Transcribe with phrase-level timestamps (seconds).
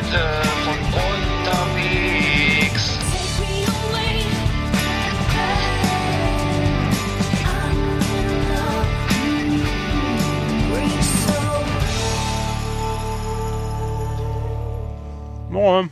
[0.00, 0.24] Leute
[0.64, 0.78] von
[1.44, 2.98] unterwegs.
[15.50, 15.90] Moin.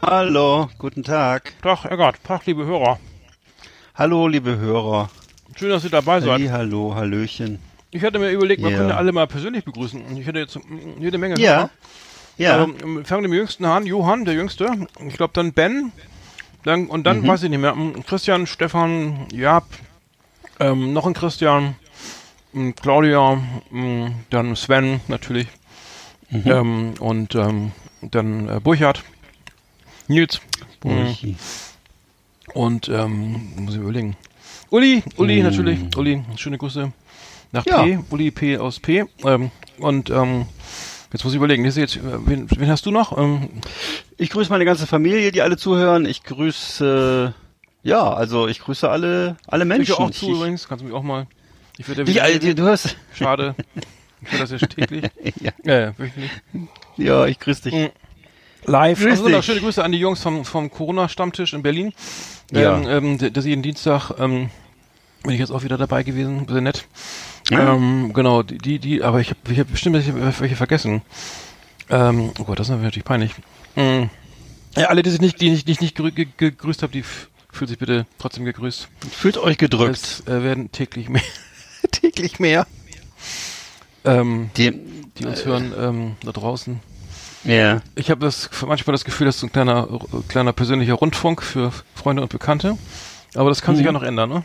[0.00, 1.52] Hallo, guten Tag.
[1.62, 2.22] Tag, Eggert.
[2.22, 3.00] Tag, liebe Hörer.
[3.96, 5.10] Hallo, liebe Hörer.
[5.56, 6.30] Schön, dass ihr dabei seid.
[6.30, 7.58] Halli, hallo, Hallöchen.
[7.90, 10.00] Ich hatte mir überlegt, man könnte alle mal persönlich begrüßen.
[10.04, 11.56] Und Ich hätte jetzt mm, jede Menge Ja.
[11.56, 11.70] Hörer.
[12.38, 13.86] Ja, Also, wir fangen mit dem Jüngsten an.
[13.86, 14.70] Johann, der Jüngste.
[15.06, 15.92] Ich glaube dann Ben.
[16.64, 17.28] Dann, und dann Mhm.
[17.28, 17.74] weiß ich nicht mehr.
[17.74, 19.64] mm, Christian, Stefan, Jab.
[20.60, 21.76] Ähm, noch ein Christian.
[22.52, 23.36] mm, Claudia.
[23.70, 25.46] mm, Dann Sven natürlich.
[26.30, 26.42] Mhm.
[26.46, 27.72] Ähm, und ähm,
[28.02, 29.02] dann äh, Burchard.
[30.08, 30.40] Nils.
[30.80, 31.36] Burchi.
[32.54, 34.16] Und ähm, muss ich überlegen.
[34.70, 35.44] Uli, Uli Mm.
[35.44, 35.78] natürlich.
[35.96, 36.92] Uli, schöne Grüße
[37.52, 37.82] nach Ja.
[37.82, 37.98] P.
[38.10, 39.04] Uli P aus P.
[39.24, 40.46] Ähm, und ähm,
[41.16, 43.16] jetzt muss ich überlegen, ist jetzt, äh, wen, wen hast du noch?
[43.16, 43.48] Ähm,
[44.18, 46.04] Ich grüße meine ganze Familie, die alle zuhören.
[46.04, 47.32] Ich grüße,
[47.82, 49.96] ja, also ich grüße alle, alle ich Menschen.
[49.96, 51.26] höre auch zu ich, übrigens, kannst du mich auch mal.
[51.78, 53.54] Ich würde ich, ich, du hörst, Schade.
[54.20, 55.04] Ich höre das ja täglich.
[55.40, 56.30] ja, Äh, wöchentlich.
[56.98, 57.74] ja, ich grüße dich.
[57.74, 57.86] Mm.
[58.70, 58.98] Live.
[59.00, 59.46] Grüß Also noch dich.
[59.46, 61.92] schöne Grüße an die Jungs vom, vom Corona-Stammtisch in Berlin.
[62.52, 62.76] Ja.
[62.78, 64.50] Ähm, ähm, das jeden Dienstag ähm,
[65.22, 66.46] bin ich jetzt auch wieder dabei gewesen.
[66.48, 66.86] Sehr nett.
[67.50, 67.74] Ja.
[67.74, 71.02] Ähm, genau, die, die, die aber ich habe ich hab bestimmt welche, vergessen.
[71.88, 73.32] Ähm, oh Gott, das ist natürlich peinlich.
[73.76, 74.04] Mm.
[74.76, 77.28] Ja, alle, die sich nicht, die ich nicht, nicht, nicht gegrü gegrüßt habe, die f-
[77.52, 78.88] fühlen sich bitte trotzdem gegrüßt.
[79.12, 79.94] Fühlt euch gedrückt.
[79.96, 81.22] Es äh, werden täglich mehr.
[81.92, 82.66] täglich mehr.
[84.04, 84.80] Ähm, Dem,
[85.18, 86.80] die uns hören ähm, da draußen.
[87.44, 90.94] ja, Ich habe das manchmal das Gefühl, das ist so ein kleiner, äh, kleiner persönlicher
[90.94, 92.76] Rundfunk für Freunde und Bekannte.
[93.34, 94.44] Aber das kann sich ja noch ändern, ne?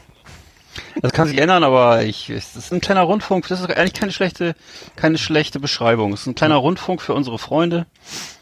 [1.01, 3.47] Das kann sich ändern, aber ich, es ist ein kleiner Rundfunk.
[3.47, 4.55] Das ist eigentlich keine schlechte,
[4.95, 6.13] keine schlechte Beschreibung.
[6.13, 7.85] Es ist ein kleiner Rundfunk für unsere Freunde.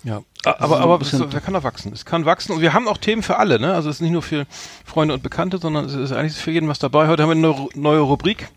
[0.03, 0.21] Ja.
[0.45, 1.91] Aber, aber es, wer kann da wachsen?
[1.93, 3.73] Es kann wachsen und wir haben auch Themen für alle, ne?
[3.73, 4.45] Also es ist nicht nur für
[4.85, 7.07] Freunde und Bekannte, sondern es ist eigentlich für jeden was dabei.
[7.07, 8.47] Heute haben wir eine neue- Rubrik.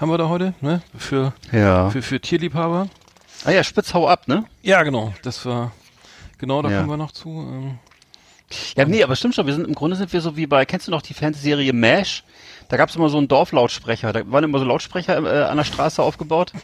[0.00, 0.80] Haben wir da heute, ne?
[0.96, 1.90] Für, Ja.
[1.90, 2.88] für, für Tierliebhaber.
[3.44, 4.44] Ah ja, spitz hau ab, ne?
[4.62, 5.12] Ja, genau.
[5.22, 5.72] Das war,
[6.38, 6.78] genau, da Ja.
[6.78, 7.28] kommen wir noch zu.
[7.28, 7.78] Ähm,
[8.76, 9.46] Ja, nee, aber stimmt schon.
[9.46, 12.22] Wir sind im Grunde sind wir so wie bei, kennst du noch die Fernsehserie MASH?
[12.68, 14.12] Da gab's immer so einen Dorflautsprecher.
[14.12, 16.52] Da waren immer so Lautsprecher äh, an der Straße aufgebaut.
[16.54, 16.62] Und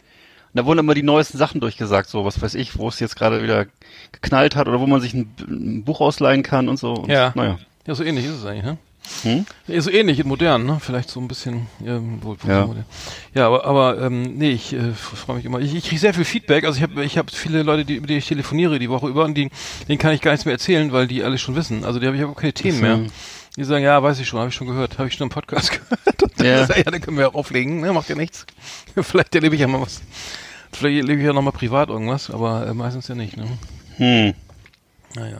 [0.53, 3.43] da wurden immer die neuesten Sachen durchgesagt, so was weiß ich, wo es jetzt gerade
[3.43, 3.65] wieder
[4.11, 6.93] geknallt hat oder wo man sich ein, ein Buch ausleihen kann und so.
[6.93, 7.33] Und, Ja.
[7.35, 7.57] Naja.
[7.87, 8.77] ja, so ähnlich ist es eigentlich, ne?
[9.21, 9.45] Hm?
[9.67, 10.79] Ja, so ähnlich in modern, ne?
[10.81, 12.65] Vielleicht so ein bisschen, ja, wohl, wohl Ja.
[12.65, 12.85] modern.
[13.35, 15.59] Ja, aber, aber ähm, nee, ich äh, freue mich immer.
[15.59, 16.63] Ich, ich kriege sehr viel Feedback.
[16.65, 19.25] Also ich habe ich hab viele Leute, die, über die ich telefoniere die Woche über
[19.25, 19.51] und die,
[19.87, 21.83] denen kann ich gar nichts mehr erzählen, weil die alles schon wissen.
[21.83, 22.99] Also die habe ich auch keine Themen mehr.
[23.57, 25.71] Die sagen, ja, weiß ich schon, habe ich schon gehört, habe ich schon im Podcast
[25.89, 26.37] gehört.
[26.37, 26.65] Dann Ja.
[26.65, 27.93] dann können wir auch auflegen, ne?
[27.93, 28.45] Macht ja nichts.
[29.01, 30.01] Vielleicht erlebe ich ja mal was.
[30.73, 33.45] Vielleicht erlebe ich ja noch mal privat irgendwas, aber äh, meistens ja nicht, ne?
[33.97, 34.33] Hm.
[35.15, 35.37] Naja.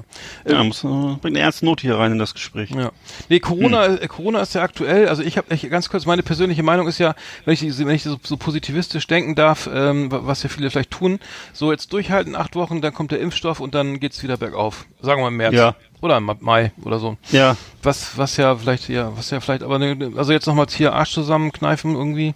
[0.47, 2.69] Ja, muss, äh, bringt eine ernste Note hier rein in das Gespräch.
[2.69, 2.93] Ja.
[3.27, 6.87] Nee, Corona, äh, Corona ist ja aktuell, also ich habe ganz kurz, meine persönliche Meinung
[6.87, 10.47] ist ja, wenn ich, wenn ich so, so positivistisch denken darf, ähm, wa- was ja
[10.49, 11.19] viele vielleicht tun,
[11.51, 14.85] so jetzt durchhalten, acht Wochen, dann kommt der Impfstoff und dann geht's wieder bergauf.
[15.01, 15.53] Sagen wir mal im März.
[15.55, 15.75] Ja.
[16.05, 17.17] Oder im Mai oder so.
[17.31, 17.57] Ja.
[17.81, 21.13] Was, was ja vielleicht, ja, was ja vielleicht, aber ne, also jetzt nochmal hier Arsch
[21.13, 22.35] zusammenkneifen irgendwie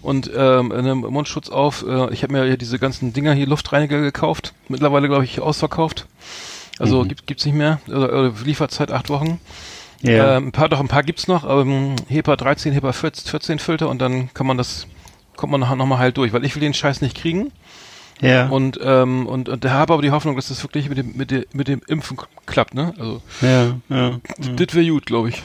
[0.00, 1.84] und ähm, einen Mundschutz auf.
[1.86, 4.54] Äh, ich habe mir ja diese ganzen Dinger hier Luftreiniger gekauft.
[4.68, 6.06] Mittlerweile glaube ich ausverkauft.
[6.78, 7.80] Also gibt gibt's nicht mehr.
[7.86, 9.38] Oder, oder Lieferzeit acht Wochen.
[10.00, 10.38] Ja.
[10.38, 11.46] Ähm, ein paar, doch ein paar gibt's noch.
[11.46, 14.86] Ähm, HEPA 13, HEPA 14, 14 Filter und dann kann man das,
[15.36, 17.52] kommt man noch, noch mal halt durch, weil ich will den Scheiß nicht kriegen.
[18.20, 18.48] Ja.
[18.48, 21.44] Und, ähm, und, und habe aber die Hoffnung, dass das wirklich mit dem, mit dem,
[21.52, 22.94] mit dem Impfen klappt, ne?
[22.98, 23.74] Also, ja.
[23.88, 24.20] Ja.
[24.56, 25.42] das wäre gut, glaube ich.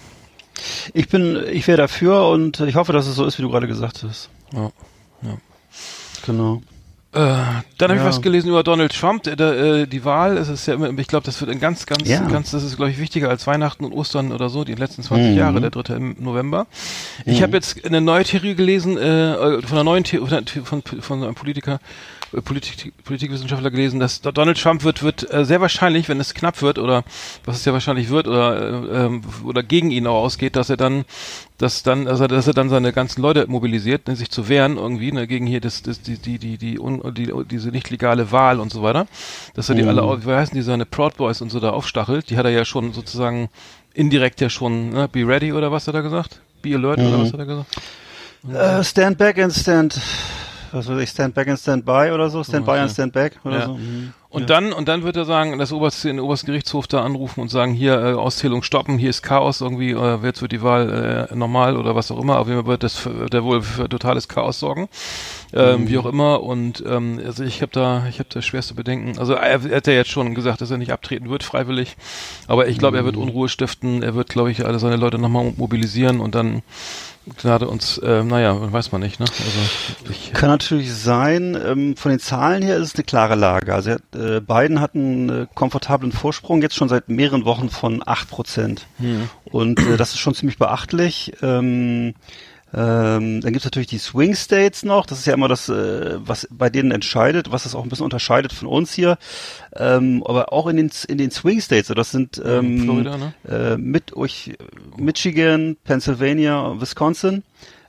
[0.94, 3.67] Ich bin, ich wäre dafür und ich hoffe, dass es so ist, wie du gerade
[3.67, 4.29] gesagt hast.
[4.53, 4.72] Ja.
[6.25, 6.61] Genau.
[7.13, 8.06] Äh, dann habe ich Ja.
[8.06, 11.07] was gelesen über Donald Trump, der, der, äh, die Wahl, es ist ja immer, ich
[11.07, 12.19] glaube, das wird ein ganz, ganz, Ja.
[12.27, 15.31] ganz, das ist, glaube ich, wichtiger als Weihnachten und Ostern oder so, die letzten 20
[15.31, 15.38] Mhm.
[15.38, 15.95] Jahre, der 3.
[15.95, 16.68] im November.
[17.25, 21.33] Ich habe jetzt eine neue Theorie gelesen, äh, von einer neuen Theorie, von, von einem
[21.36, 21.80] Politiker,
[22.42, 26.80] Politik, Politikwissenschaftler gelesen, dass Donald Trump wird, wird äh, sehr wahrscheinlich, wenn es knapp wird
[26.80, 27.04] oder
[27.45, 28.57] was es ja wahrscheinlich wird oder,
[28.92, 31.06] äh, ähm, oder gegen ihn auch ausgeht, dass er dann,
[31.57, 35.12] dass dann, also dass er dann seine ganzen Leute mobilisiert, ne, sich zu wehren irgendwie,
[35.12, 38.60] ne, gegen hier das, das, die, die, die, die, un, die, diese nicht legale Wahl
[38.60, 39.07] und so weiter,
[39.56, 39.89] dass er die Mhm.
[39.89, 42.66] alle, wie heißen die, seine Proud Boys und so da aufstachelt, die hat er ja
[42.66, 43.50] schon sozusagen
[43.94, 46.42] indirekt ja schon, ne, be ready oder was hat er gesagt?
[46.62, 47.22] Be alert oder Mhm.
[47.22, 47.78] was hat er gesagt?
[48.54, 50.00] Äh, stand back and stand,
[50.71, 52.79] was weiß ich, stand back and stand by oder so, stand by okay.
[52.81, 53.65] and stand back oder Ja.
[53.65, 53.73] so.
[53.75, 54.13] Mhm.
[54.29, 54.47] Und ja.
[54.47, 57.73] dann und dann wird er sagen, das oberste den obersten Gerichtshof da anrufen und sagen,
[57.73, 61.77] hier äh, Auszählung stoppen, hier ist Chaos irgendwie, äh, jetzt wird die Wahl äh, normal
[61.77, 62.39] oder was auch immer.
[62.39, 64.89] Auf jeden Fall wird das für, der wohl für totales Chaos sorgen,
[65.53, 65.89] ähm, mhm.
[65.89, 66.44] wie auch immer.
[66.44, 69.17] Und ähm, also ich habe da ich habe da schwerste Bedenken.
[69.17, 71.97] Also er, er hat ja jetzt schon gesagt, dass er nicht abtreten wird freiwillig,
[72.47, 73.23] aber ich glaube, er wird mhm.
[73.23, 74.03] Unruhe stiften.
[74.03, 76.63] Er wird, glaube ich, alle seine Leute nochmal mobilisieren und dann
[77.35, 79.25] Gnade uns, äh, naja, weiß man nicht, ne?
[79.27, 81.57] Also ich, Kann natürlich sein.
[81.61, 83.73] Ähm, von den Zahlen her ist es eine klare Lage.
[83.73, 88.29] Also äh, Biden hat einen äh, komfortablen Vorsprung jetzt schon seit mehreren Wochen von acht
[88.29, 88.88] Prozent.
[89.00, 89.29] Hm.
[89.45, 91.33] Und äh, das ist schon ziemlich beachtlich.
[91.41, 92.13] Ähm,
[92.73, 95.05] ähm, dann gibt's natürlich die Swing States noch.
[95.05, 98.03] Das ist ja immer das, äh, was bei denen entscheidet, was das auch ein bisschen
[98.03, 99.17] unterscheidet von uns hier.
[99.75, 103.33] Ähm, aber auch in den in den Swing States, das sind ähm, Florida, ne?
[103.47, 104.57] äh, mit euch
[104.97, 107.43] Michigan, Pennsylvania, Wisconsin.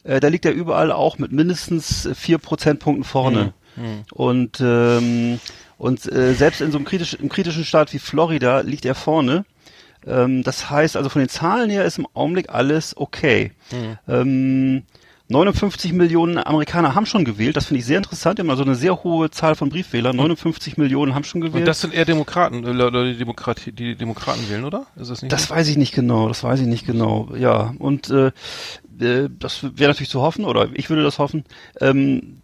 [0.05, 3.53] Äh, da liegt er überall auch mit mindestens vier Prozentpunkten vorne.
[3.77, 3.83] Mhm.
[3.83, 4.05] Mhm.
[4.13, 5.41] Und ähm,
[5.77, 9.45] und äh, selbst in so einem kritischen, im kritischen Staat wie Florida liegt er vorne.
[10.09, 13.53] Ähm, das heißt also von den Zahlen her ist im Augenblick alles okay.
[13.71, 13.99] Mhm.
[14.09, 14.83] Ähm,
[15.31, 17.57] 59 Millionen Amerikaner haben schon gewählt.
[17.57, 18.39] Das finde ich sehr interessant.
[18.39, 20.17] Immer so eine sehr hohe Zahl von Briefwählern.
[20.17, 21.63] 59 Millionen haben schon gewählt.
[21.63, 24.87] Und das sind eher Demokraten, oder die, Demokratie, die Demokraten wählen, oder?
[24.97, 25.31] Ist das nicht?
[25.31, 25.55] Das so?
[25.55, 26.29] weiß ich nicht genau.
[26.29, 27.29] Das weiß ich nicht genau.
[27.37, 27.75] Ja.
[27.79, 28.29] Und äh,
[29.01, 31.45] äh das wäre natürlich zu hoffen, oder ich würde das hoffen.
[31.81, 32.41] Ähm,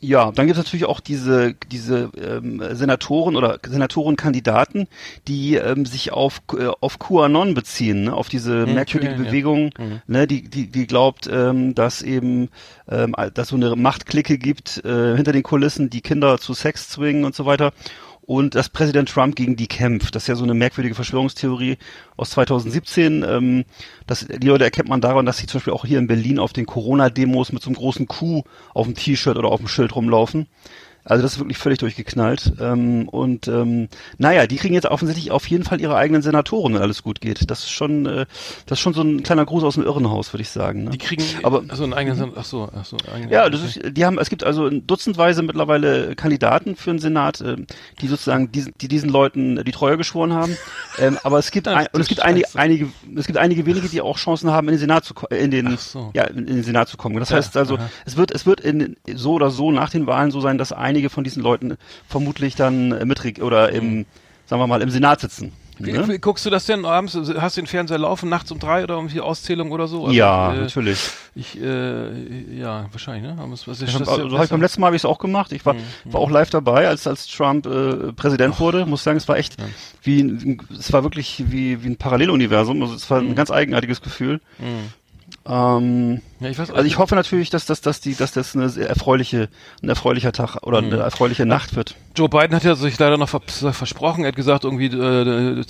[0.00, 4.86] ja, dann gibt es natürlich auch diese, diese ähm, Senatoren oder Senatorenkandidaten,
[5.26, 8.12] die ähm, sich auf, äh, auf QAnon beziehen, ne?
[8.12, 9.84] auf diese hm, merkwürdige okay, Bewegung, ja.
[9.84, 10.00] mhm.
[10.06, 10.26] ne?
[10.28, 12.48] die, die, die glaubt, ähm, dass eben
[12.88, 17.24] ähm, dass so eine Machtklicke gibt äh, hinter den Kulissen, die Kinder zu Sex zwingen
[17.24, 17.72] und so weiter
[18.28, 20.14] und dass Präsident Trump gegen die kämpft.
[20.14, 21.78] Das ist ja so eine merkwürdige Verschwörungstheorie
[22.18, 23.24] aus 2017.
[23.26, 23.64] Ähm,
[24.06, 26.52] das, die Leute erkennt man daran, dass sie zum Beispiel auch hier in Berlin auf
[26.52, 28.44] den Corona-Demos mit so einem großen Kuh
[28.74, 30.46] auf dem T-Shirt oder auf dem Schild rumlaufen.
[31.08, 32.52] Also das ist wirklich völlig durchgeknallt.
[32.60, 33.88] Ähm, und ähm,
[34.18, 37.50] naja, die kriegen jetzt offensichtlich auf jeden Fall ihre eigenen Senatoren, wenn alles gut geht.
[37.50, 38.26] Das ist schon, äh,
[38.66, 40.84] das ist schon so ein kleiner Gruß aus dem Irrenhaus, würde ich sagen.
[40.84, 40.90] Ne?
[40.90, 43.96] Die kriegen aber so einen eigenen, Sen ach so, ach so, eigenen ja, das ist,
[43.96, 47.56] die haben, es gibt also dutzendweise mittlerweile Kandidaten für den Senat, äh,
[48.00, 50.56] die sozusagen diesen, die diesen Leuten die Treue geschworen haben.
[50.98, 54.00] ähm, aber es gibt ein, und es gibt einige, einige, es gibt einige wenige, die
[54.00, 56.10] auch Chancen haben, in den Senat zu in den, so.
[56.14, 57.16] ja, in den Senat zu kommen.
[57.16, 57.88] Das ja, heißt also, aha.
[58.04, 60.97] es wird, es wird in so oder so nach den Wahlen so sein, dass einige
[60.98, 61.76] einige von diesen Leuten
[62.08, 64.04] vermutlich dann äh, mit oder im,
[64.46, 65.52] sagen wir mal, im Senat sitzen.
[65.80, 66.08] Ne?
[66.08, 67.14] Wie, guckst du das denn abends?
[67.14, 70.06] Hast du den Fernseher laufen nachts um drei oder irgendwie Auszählung oder so?
[70.06, 70.98] Also, ja, äh, natürlich.
[71.36, 73.36] Ich, äh, ja, wahrscheinlich, ne?
[73.48, 75.52] Was, was ist hab, also, ich beim letzten Mal habe ich es auch gemacht.
[75.52, 75.80] Ich war, mhm.
[76.06, 78.60] war auch live dabei, als als Trump äh, Präsident Ach.
[78.60, 78.86] wurde.
[78.86, 79.66] Muss sagen, es war echt ja.
[80.02, 82.82] wie, es war wirklich wie wie ein Paralleluniversum.
[82.82, 83.28] Also es war mhm.
[83.28, 84.40] ein ganz eigenartiges Gefühl.
[84.58, 84.92] Mhm.
[85.46, 88.68] Ähm, ja, ich weiß, also ich hoffe natürlich, dass, dass, dass, die, dass das eine
[88.68, 89.48] sehr erfreuliche,
[89.82, 91.00] ein erfreulicher Tag oder eine mhm.
[91.00, 91.96] erfreuliche Nacht wird.
[92.14, 94.24] Joe Biden hat ja sich leider noch versprochen.
[94.24, 95.64] Er hat gesagt, irgendwie, äh,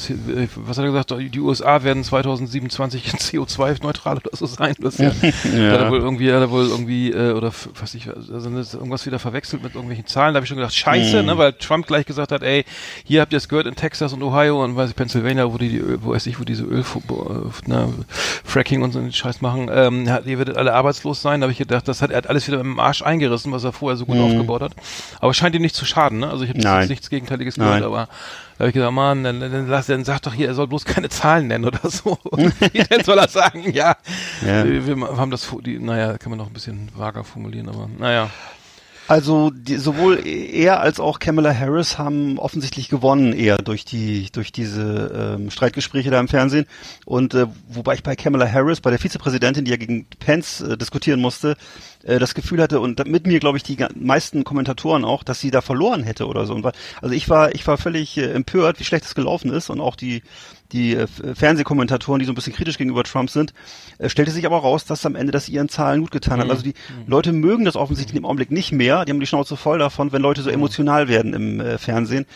[0.57, 1.15] was hat er gesagt?
[1.19, 4.75] Die USA werden 2027 CO2-neutral oder so sein.
[4.81, 5.73] Das ja, ja.
[5.73, 7.51] Hat er wohl irgendwie, hat er wohl irgendwie, äh, oder
[7.81, 10.35] was ich, also irgendwas wieder verwechselt mit irgendwelchen Zahlen.
[10.35, 11.29] Da habe ich schon gedacht, scheiße, mhm.
[11.29, 12.67] ne, weil Trump gleich gesagt hat, ey,
[13.05, 15.83] hier habt ihr es gehört in Texas und Ohio und weiß ich, Pennsylvania, wo die,
[16.03, 16.85] wo weiß ich, wo diese Öl,
[17.67, 17.89] na,
[18.45, 21.41] Fracking und so einen Scheiß machen, ähm, ihr werdet alle arbeitslos sein.
[21.41, 23.73] Da habe ich gedacht, das hat er hat alles wieder im Arsch eingerissen, was er
[23.73, 24.25] vorher so gut mhm.
[24.25, 24.73] aufgebaut hat.
[25.21, 26.31] Aber es scheint ihm nicht zu schaden, ne?
[26.31, 28.09] Also ich habe nichts Gegenteiliges gehört, aber
[28.59, 30.85] da habe ich gesagt, Mann, dann, dann, lass, dann sag doch hier, er soll bloß
[30.85, 32.19] keine Zahlen nennen oder so.
[32.33, 33.73] Wie denn soll er sagen?
[33.73, 33.97] Ja,
[34.45, 34.65] ja.
[34.65, 38.31] Wir, wir, haben das, die, naja, kann man noch ein bisschen vager formulieren, aber naja.
[39.09, 44.53] Also die, sowohl er als auch Kamala Harris haben offensichtlich gewonnen eher durch die durch
[44.53, 46.67] diese ähm, Streitgespräche da im Fernsehen
[47.07, 50.77] und äh, wobei ich bei Kamala Harris, bei der Vizepräsidentin, die ja gegen Pence äh,
[50.77, 51.57] diskutieren musste,
[52.03, 55.51] äh, das Gefühl hatte und mit mir glaube ich die meisten Kommentatoren auch, dass sie
[55.51, 56.55] da verloren hätte oder so.
[56.55, 59.71] Und war, also ich war ich war völlig äh, empört, wie schlecht es gelaufen ist
[59.71, 60.23] und auch die
[60.73, 63.55] die äh, Fernsehkommentatoren, die so ein bisschen kritisch gegenüber Trump sind,
[63.99, 66.47] äh, stellte sich aber raus, dass am Ende das ihren Zahlen gut getan hat.
[66.47, 66.51] Mhm.
[66.51, 67.09] Also die mhm.
[67.09, 69.05] Leute mögen das offensichtlich im Augenblick nicht mehr.
[69.05, 70.57] Die haben die Schnauze voll davon, wenn Leute so mhm.
[70.57, 72.27] emotional werden im äh, Fernsehen.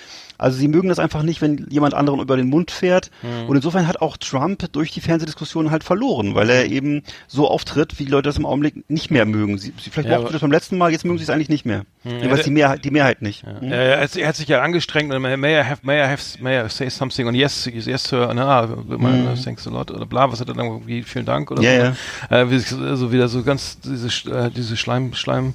[0.43, 3.13] Also sie mögen das einfach nicht, wenn jemand anderen über den Mund fährt.
[3.23, 3.49] Mhm.
[3.49, 8.01] Und insofern hat auch Trump durch die Fernsehdiskussion halt verloren, weil er eben so auftritt,
[8.01, 9.57] wie die Leute das im Augenblick nicht mehr mögen.
[9.59, 11.65] Sie, sie vielleicht ja, mochten das beim letzten Mal, jetzt mögen sie es eigentlich nicht
[11.65, 11.85] mehr.
[12.03, 12.11] Mhm.
[12.11, 13.45] Jedenfalls die Mehrheit, die Mehrheit nicht.
[13.45, 13.53] Ja.
[13.61, 13.73] Mhm.
[13.73, 16.91] Er, er, hat sich ja angestrengt, may I have, may I have, may I say
[16.91, 19.43] something und yes, yes, sir, na, mhm.
[19.43, 21.95] thanks a lot oder bla, was hat er dann irgendwie, vielen Dank oder ja,
[22.31, 22.35] so.
[22.35, 22.43] Ja.
[22.43, 25.55] Äh, so wieder so ganz diese, äh, diese Schleim, Schleim,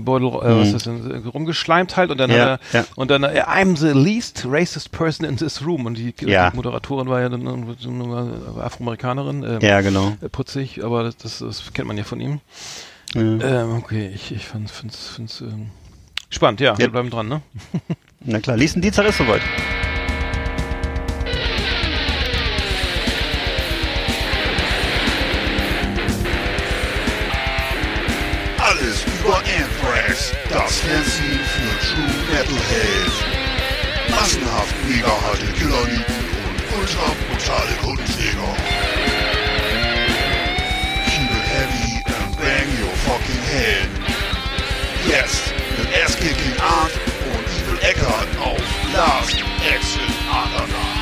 [0.00, 0.62] Beutel, äh, was mhm.
[0.62, 2.84] ist das denn, rumgeschleimt halt und dann ja, er, ja.
[2.96, 6.50] und dann äh, I'm the least racist person in this room und die, ja.
[6.50, 9.44] die Moderatorin war ja dann äh, Afroamerikanerin.
[9.44, 10.16] Ähm, ja, genau.
[10.22, 12.40] Äh, putzig, aber das, das, das, kennt man ja von ihm.
[13.14, 15.70] Ähm, okay, ich, ich finde es ähm,
[16.30, 17.42] spannend, ja, wir bleiben dran, ne?
[18.20, 19.42] Na klar, nächsten Dienstag ist soweit.
[32.44, 33.12] True Metalhead.
[34.10, 36.04] Massenhaft mega harte Killerlieben
[36.48, 38.56] und ultra brutale Kundenjäger.
[41.06, 43.88] Keep it heavy and bang your fucking head.
[45.06, 46.92] Jetzt mit Ass-Kicking Art
[47.32, 49.36] und Evil Eckart auf Last
[49.74, 51.01] Exit Andernach.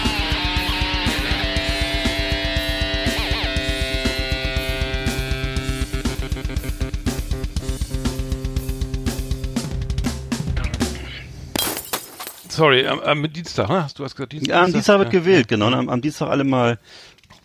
[12.61, 13.85] Sorry, am, am Dienstag, ne?
[13.85, 14.55] Hast du hast gesagt Dienstag?
[14.55, 15.19] Ja, am Dienstag wird ja.
[15.19, 15.69] gewählt, genau.
[15.69, 16.79] und Am, am Dienstag alle mal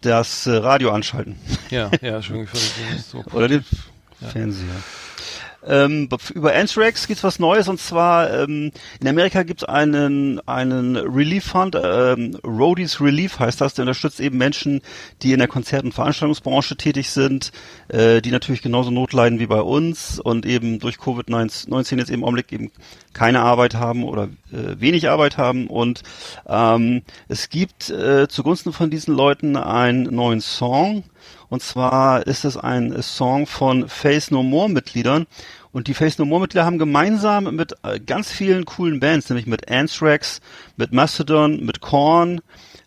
[0.01, 1.38] das äh, Radio anschalten.
[1.69, 3.24] Ja, ja, schon völlig so.
[3.31, 3.63] Oder den
[4.19, 4.75] Fernseher.
[5.65, 11.45] Ähm, über Anthrax gibt's was Neues und zwar ähm, in Amerika gibt's einen einen Relief
[11.45, 14.81] Fund, ähm, Roadies Relief heißt das, der unterstützt eben Menschen,
[15.22, 17.51] die in der Konzert- und Veranstaltungsbranche tätig sind,
[17.88, 22.24] äh, die natürlich genauso Not leiden wie bei uns und eben durch Covid-19 jetzt im
[22.24, 22.72] Augenblick eben
[23.13, 25.67] keine Arbeit haben oder äh, wenig Arbeit haben.
[25.67, 26.03] Und
[26.48, 31.03] ähm, es gibt äh, zugunsten von diesen Leuten einen neuen Song,
[31.50, 35.27] und zwar ist es ein Song von Face No More Mitgliedern.
[35.72, 39.46] Und die Face No More Mitglieder haben gemeinsam mit äh, ganz vielen coolen Bands, nämlich
[39.46, 40.39] mit Anthrax,
[40.77, 42.41] mit Mastodon, mit Korn,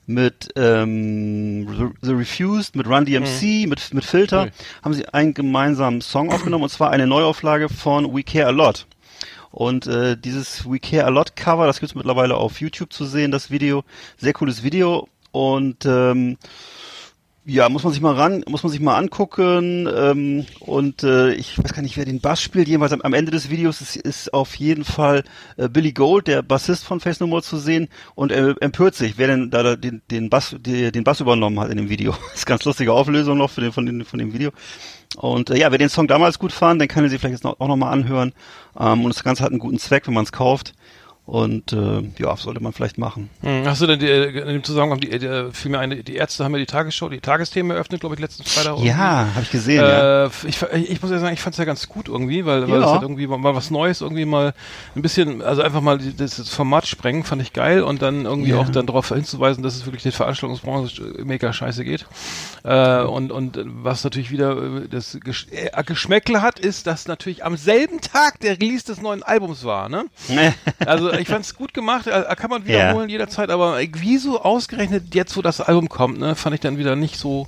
[0.07, 4.50] mit ähm, The Refused, mit Run DMC, mit, mit Filter, Cool.
[4.83, 8.87] haben sie einen gemeinsamen Song aufgenommen und zwar eine Neuauflage von We Care A Lot.
[9.50, 13.30] Und äh, dieses We Care A Lot Cover, das gibt's mittlerweile auf YouTube zu sehen,
[13.30, 13.85] das Video.
[14.16, 15.09] Sehr cooles Video.
[15.30, 16.38] Und ähm,
[17.49, 19.88] ja, muss man sich mal ran, muss man sich mal angucken.
[19.93, 22.69] Ähm, und äh, ich weiß gar nicht, wer den Bass spielt.
[22.69, 25.25] Jedenfalls am, am Ende des Videos ist, ist auf jeden Fall
[25.57, 29.17] äh, Billy Gold, der Bassist von Face No More, zu sehen und er empört sich,
[29.17, 32.14] wer denn da, da den, den Bass, die, den Bass übernommen hat in dem Video.
[32.28, 34.50] Das ist ganz lustige Auflösung noch für den, von, den, von dem Video.
[35.17, 37.45] Und äh, ja, wer den Song damals gut fand, den kann er sich vielleicht jetzt
[37.45, 38.33] noch, auch nochmal anhören.
[38.78, 40.75] Ähm, und das Ganze hat einen guten Zweck, wenn man es kauft.
[41.28, 43.28] Und äh, ja, sollte man vielleicht machen.
[43.42, 46.14] Hm, Hast du denn die, äh, in dem Zusammenhang, die, die, fiel mir eine, die
[46.16, 48.78] Ärzte haben ja die Tagesschau, die Tagesthemen eröffnet, glaube ich, letzten Freitag.
[48.78, 49.82] Ja, habe ich gesehen.
[49.82, 50.25] ja.
[50.25, 52.80] Äh, ich, ich muss ja sagen, ich fand es ja ganz gut irgendwie, weil, weil
[52.80, 52.87] Ja.
[52.87, 54.54] es halt irgendwie mal, was Neues, irgendwie mal
[54.97, 58.56] ein bisschen, also einfach mal das, Format sprengen, fand ich geil und dann irgendwie Ja.
[58.56, 62.06] auch dann darauf hinzuweisen, dass es wirklich den Veranstaltungsbranche mega scheiße geht.
[62.64, 67.44] Äh, und, und was natürlich wieder äh, das Gesch äh, Geschmäckle hat, ist, dass natürlich
[67.44, 70.06] am selben Tag der Release des neuen Albums war, ne?
[70.87, 75.14] Also ich fand es gut gemacht, äh, kann man wiederholen jederzeit, aber wie so ausgerechnet
[75.14, 77.46] jetzt, wo das Album kommt, ne, fand ich dann wieder nicht so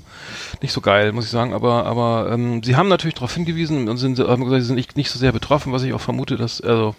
[0.63, 1.55] nicht so geil, muss ich sagen.
[1.55, 4.97] Aber aber ähm, sie haben natürlich darauf hingewiesen und sind haben gesagt, sie sind nicht,
[4.97, 6.95] nicht so sehr betroffen, was ich auch vermute, dass also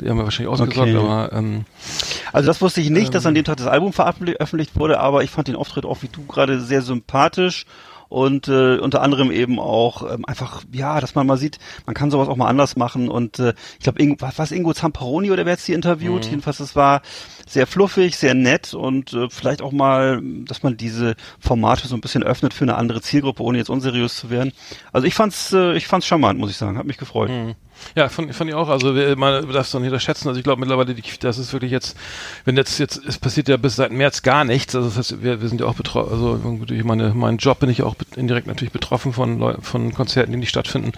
[0.00, 0.96] die haben wir wahrscheinlich ausgesorgt, Okay.
[0.96, 1.64] aber ähm,
[2.32, 5.30] Also das wusste ich nicht, dass an dem Tag das Album veröffentlicht wurde, aber ich
[5.30, 7.66] fand den Auftritt auch wie du gerade sehr sympathisch
[8.10, 12.10] und äh, unter anderem eben auch ähm, einfach ja, dass man mal sieht, man kann
[12.10, 15.46] sowas auch mal anders machen und äh, ich glaube Ingo, was was Ingo Zamperoni oder
[15.46, 16.24] wer hat sie interviewt?
[16.26, 17.02] Jedenfalls es war
[17.46, 22.00] sehr fluffig, sehr nett und äh, vielleicht auch mal, dass man diese Formate so ein
[22.00, 24.52] bisschen öffnet für eine andere Zielgruppe, ohne jetzt unseriös zu werden.
[24.92, 27.30] Also ich fand's äh, ich fand's charmant, muss ich sagen, hat mich gefreut.
[27.94, 28.68] Ja, fand, fand ich auch.
[28.68, 30.28] Also man darf es doch nicht unterschätzen.
[30.28, 31.96] Also ich glaube mittlerweile, das ist wirklich jetzt,
[32.44, 34.74] wenn jetzt jetzt es passiert ja bis seit März gar nichts.
[34.74, 36.12] Also das heißt, wir, wir sind ja auch betroffen.
[36.12, 40.32] Also durch meine meinen Job bin ich auch indirekt natürlich betroffen von Leu von Konzerten,
[40.32, 40.92] die nicht stattfinden.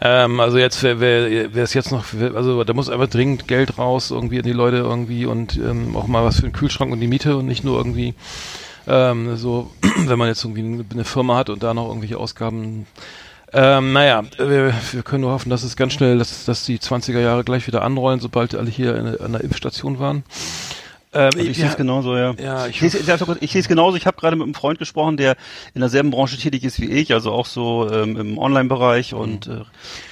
[0.00, 3.78] Ähm, also jetzt wer wer wer es jetzt noch, also da muss einfach dringend Geld
[3.78, 7.00] raus irgendwie in die Leute irgendwie und ähm, auch mal was für den Kühlschrank und
[7.00, 8.14] die Miete und nicht nur irgendwie
[8.86, 9.70] ähm, so,
[10.06, 12.86] wenn man jetzt irgendwie eine Firma hat und da noch irgendwelche Ausgaben
[13.52, 17.20] ähm, naja, wir, wir können nur hoffen, dass es ganz schnell, dass, dass die 20er
[17.20, 20.24] Jahre gleich wieder anrollen, sobald alle hier in, an der Impfstation waren.
[21.16, 22.34] Ähm, Also ich sehe es genauso, ja.
[22.38, 22.92] Ja, ich Ich
[23.52, 23.96] sehe es genauso.
[23.96, 25.36] Ich habe gerade mit einem Freund gesprochen, der
[25.74, 29.60] in derselben Branche tätig ist wie ich, also auch so ähm, im Online-Bereich und äh,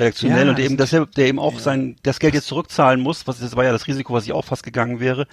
[0.00, 3.26] redaktionell Ja, und eben, dass er, der eben auch sein das Geld jetzt zurückzahlen muss.
[3.26, 5.26] Was das war ja das Risiko, was ich auch fast gegangen wäre.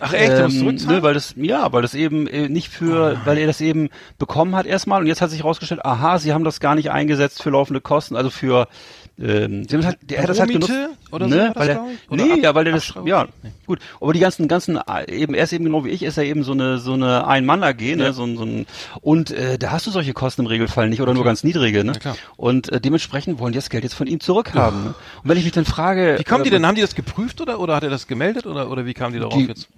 [0.00, 0.96] Ach echt, du musst Ähm, zurückzahlen?
[0.96, 3.88] ne, weil das ja, weil das eben äh, nicht für, weil er das eben
[4.18, 7.42] bekommen hat erstmal und jetzt hat sich herausgestellt, aha, sie haben das gar nicht eingesetzt
[7.42, 8.68] für laufende Kosten, also für
[9.16, 10.72] ähm, sie haben halt, der hat das halt genutzt,
[11.12, 12.10] oder so ne, weil er, ich?
[12.10, 13.50] Oder nee, Ab- ja, weil er das, ja, Nee.
[13.66, 16.24] gut, aber die ganzen, ganzen, äh, eben, er ist eben genau wie ich, ist er
[16.24, 18.12] eben so eine, so eine Ein-Mann-AG, ne, Ja.
[18.12, 18.66] so ein, so ein,
[19.02, 21.92] und, äh, da hast du solche Kosten im Regelfall nicht oder nur ganz niedrige, ne,
[22.04, 24.94] Ja, und äh, dementsprechend wollen die das Geld jetzt von ihm zurückhaben, ne?
[25.22, 26.66] und wenn ich mich dann frage, Wie kommen die äh, denn?
[26.66, 29.20] Haben die das geprüft oder, oder hat er das gemeldet oder, oder wie kamen die
[29.20, 29.68] darauf Die- jetzt?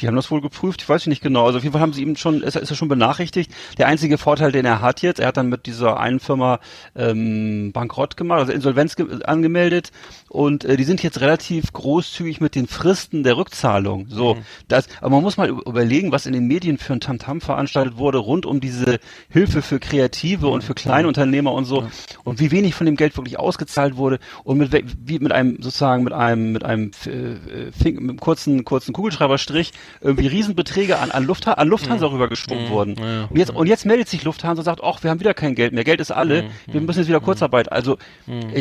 [0.00, 1.44] Die haben das wohl geprüft, ich weiß nicht genau.
[1.44, 3.50] Also auf jeden Fall haben sie ihm schon, ist, er- ist er schon benachrichtigt.
[3.76, 6.58] Der einzige Vorteil, den er hat jetzt, er hat dann mit dieser einen Firma
[6.96, 9.92] ähm, bankrott gemacht, also Insolvenz Insolvenz angemeldet
[10.28, 14.06] und äh, die sind jetzt relativ großzügig mit den Fristen der Rückzahlung.
[14.08, 14.40] So, mhm.
[14.68, 18.18] das, aber man muss mal überlegen, was in den Medien für ein Tamtam veranstaltet wurde
[18.18, 21.88] rund um diese Hilfe für Kreative und für Kleinunternehmer und so ja.
[22.24, 24.70] und wie wenig von dem Geld wirklich ausgezahlt wurde und mit
[25.04, 29.72] wie mit einem sozusagen mit einem mit einem äh, Fink, mit einem kurzen kurzen Kugelschreiberstrich
[30.00, 32.14] irgendwie Riesenbeträge an an, Luftha an Lufthansa mhm.
[32.14, 32.70] rübergeschoben mhm.
[32.70, 32.96] wurden.
[32.98, 35.54] Ja, und jetzt und jetzt meldet sich Lufthansa und sagt, ach, wir haben wieder kein
[35.54, 36.72] Geld mehr, Geld ist alle, mhm.
[36.72, 37.24] wir müssen jetzt wieder mhm.
[37.24, 37.72] Kurzarbeit.
[37.72, 37.96] Also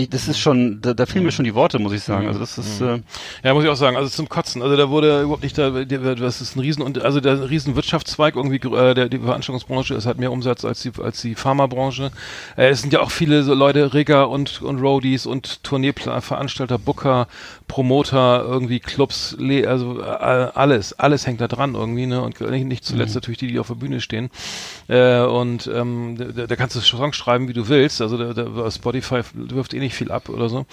[0.07, 2.27] ey, das ist schon, da, da fehlen mir schon die Worte, muss ich sagen.
[2.27, 2.99] Also das ist äh,
[3.43, 3.97] ja muss ich auch sagen.
[3.97, 4.61] Also zum Kotzen.
[4.61, 8.35] Also da wurde überhaupt nicht da, das ist ein Riesen und also der riesen Wirtschaftszweig
[8.35, 12.11] irgendwie äh, der die Veranstaltungsbranche ist halt mehr Umsatz als die als die Pharmabranche.
[12.55, 17.27] Äh, es sind ja auch viele so Leute, Rigger und und Roadies und Tourneeveranstalter, Booker,
[17.67, 23.11] Promoter, irgendwie Clubs, also äh, alles, alles hängt da dran irgendwie ne und nicht, zuletzt
[23.11, 23.15] mhm.
[23.15, 24.29] natürlich die, die auf der Bühne stehen.
[24.87, 28.01] Äh, und ähm, da, da kannst du Songs schreiben, wie du willst.
[28.01, 30.65] Also da, da, Spotify wirft eh nicht viel ab oder so.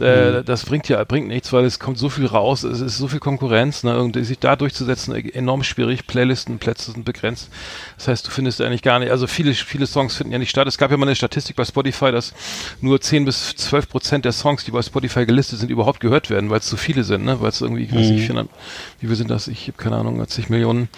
[0.00, 0.44] Äh, mhm.
[0.44, 3.20] Das bringt ja bringt nichts, weil es kommt so viel raus, es ist so viel
[3.20, 3.98] Konkurrenz, ne?
[3.98, 6.06] Und sich da durchzusetzen, e-, enorm schwierig.
[6.06, 7.50] Playlisten, Plätze sind begrenzt.
[7.96, 10.66] Das heißt, du findest eigentlich gar nicht, also viele, viele Songs finden ja nicht statt.
[10.66, 12.32] Es gab ja mal eine Statistik bei Spotify, dass
[12.80, 16.39] nur 10 bis 12 Prozent der Songs, die bei Spotify gelistet sind, überhaupt gehört werden,
[16.48, 17.40] weil es zu viele sind, ne?
[17.40, 18.48] Weil es irgendwie, ich weiß nicht, mhm.
[19.00, 19.48] wie viel sind das?
[19.48, 20.88] Ich habe keine Ahnung, 80 Millionen.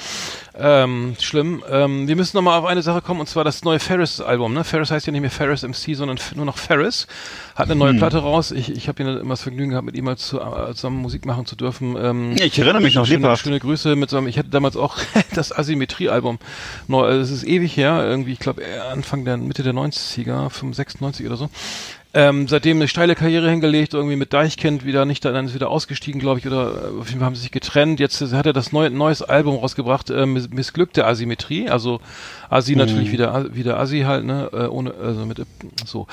[0.54, 1.64] Ähm, schlimm.
[1.70, 4.52] Ähm, wir müssen nochmal auf eine Sache kommen, und zwar das neue Ferris-Album.
[4.52, 4.64] Ne?
[4.64, 7.06] Ferris heißt ja nicht mehr Ferris MC, sondern nur noch Ferris.
[7.54, 7.98] Hat eine neue hm.
[7.98, 8.50] Platte raus.
[8.50, 11.46] Ich, ich habe immer das Vergnügen gehabt, mit ihm mal zu, äh, zusammen Musik machen
[11.46, 11.96] zu dürfen.
[11.96, 13.44] Ähm, ja, ich erinnere mich noch schöne, lebhaft.
[13.44, 14.98] Schöne Grüße mit seinem, ich hatte damals auch
[15.34, 16.38] das Asymmetrie-Album.
[16.86, 21.36] Neu, es ist ewig her, irgendwie, ich glaube Anfang der, Mitte der 90er, 95 oder
[21.36, 21.48] so.
[22.14, 26.20] Ähm, seitdem eine steile Karriere hingelegt, irgendwie mit Deichkind wieder nicht, dann ist wieder ausgestiegen,
[26.20, 28.00] glaube ich, oder äh, auf jeden Fall haben sie sich getrennt.
[28.00, 32.00] Jetzt hat er das neue neues Album rausgebracht, äh, missglückte Asymmetrie, also
[32.50, 32.78] Asi mhm.
[32.80, 35.40] natürlich wieder wieder Asi halt, ne, äh, ohne also mit
[35.86, 36.06] so.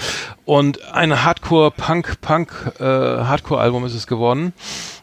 [0.46, 4.54] Und ein Hardcore Punk Punk äh, Hardcore Album ist es geworden.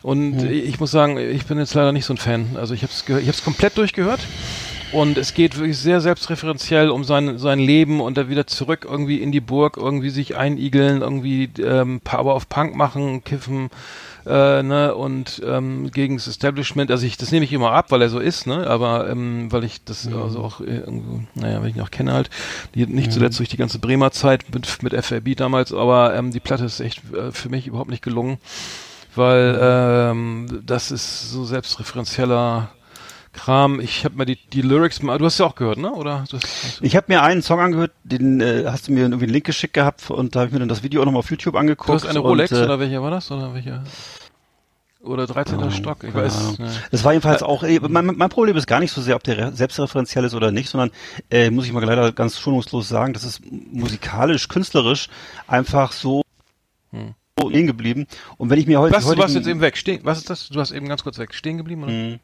[0.02, 0.50] Und mhm.
[0.50, 2.56] ich muss sagen, ich bin jetzt leider nicht so ein Fan.
[2.56, 4.20] Also ich habe es ich habe es komplett durchgehört.
[4.92, 9.20] Und es geht wirklich sehr selbstreferenziell um sein, sein Leben und da wieder zurück irgendwie
[9.20, 13.70] in die Burg, irgendwie sich einigeln, irgendwie ähm, Power of Punk machen, kiffen,
[14.26, 16.90] äh, ne, und ähm, gegen das Establishment.
[16.90, 19.64] Also ich, das nehme ich immer ab, weil er so ist, ne, aber ähm, weil
[19.64, 20.22] ich das mhm.
[20.22, 22.30] also auch äh, irgendwo, naja, weil ich ihn auch kenne halt,
[22.74, 23.12] die, nicht mhm.
[23.12, 26.80] zuletzt durch die ganze Bremer Zeit mit, mit FRB damals, aber ähm, die Platte ist
[26.80, 28.38] echt äh, für mich überhaupt nicht gelungen,
[29.14, 32.70] weil ähm, das ist so selbstreferenzieller
[33.36, 33.80] Kram.
[33.80, 35.92] Ich habe mir die, die Lyrics mal, du hast ja auch gehört, ne?
[35.92, 36.24] Oder?
[36.30, 39.44] Das, ich habe mir einen Song angehört, den äh, hast du mir irgendwie einen Link
[39.44, 41.88] geschickt gehabt und da habe ich mir dann das Video auch nochmal auf YouTube angeguckt.
[41.88, 43.30] Du hast eine Rolex und, äh, oder welcher war das?
[43.30, 43.84] Oder welcher?
[45.06, 45.62] Oder 13.
[45.62, 46.58] Oh, Stock, ich weiß.
[46.58, 46.72] Ne.
[46.90, 49.52] Das war jedenfalls auch, äh, mein, mein Problem ist gar nicht so sehr, ob der
[49.52, 50.90] selbstreferenziell ist oder nicht, sondern
[51.30, 55.08] äh, muss ich mal leider ganz schonungslos sagen, das ist musikalisch, künstlerisch
[55.46, 56.22] einfach so
[56.90, 57.14] hm.
[57.38, 58.06] stehen geblieben.
[58.36, 58.94] Und wenn ich mir heute.
[58.96, 60.48] Was, du warst jetzt eben weg, stehen, was ist das?
[60.48, 61.92] Du hast eben ganz kurz weg, stehen geblieben, oder?
[61.92, 62.18] Hm.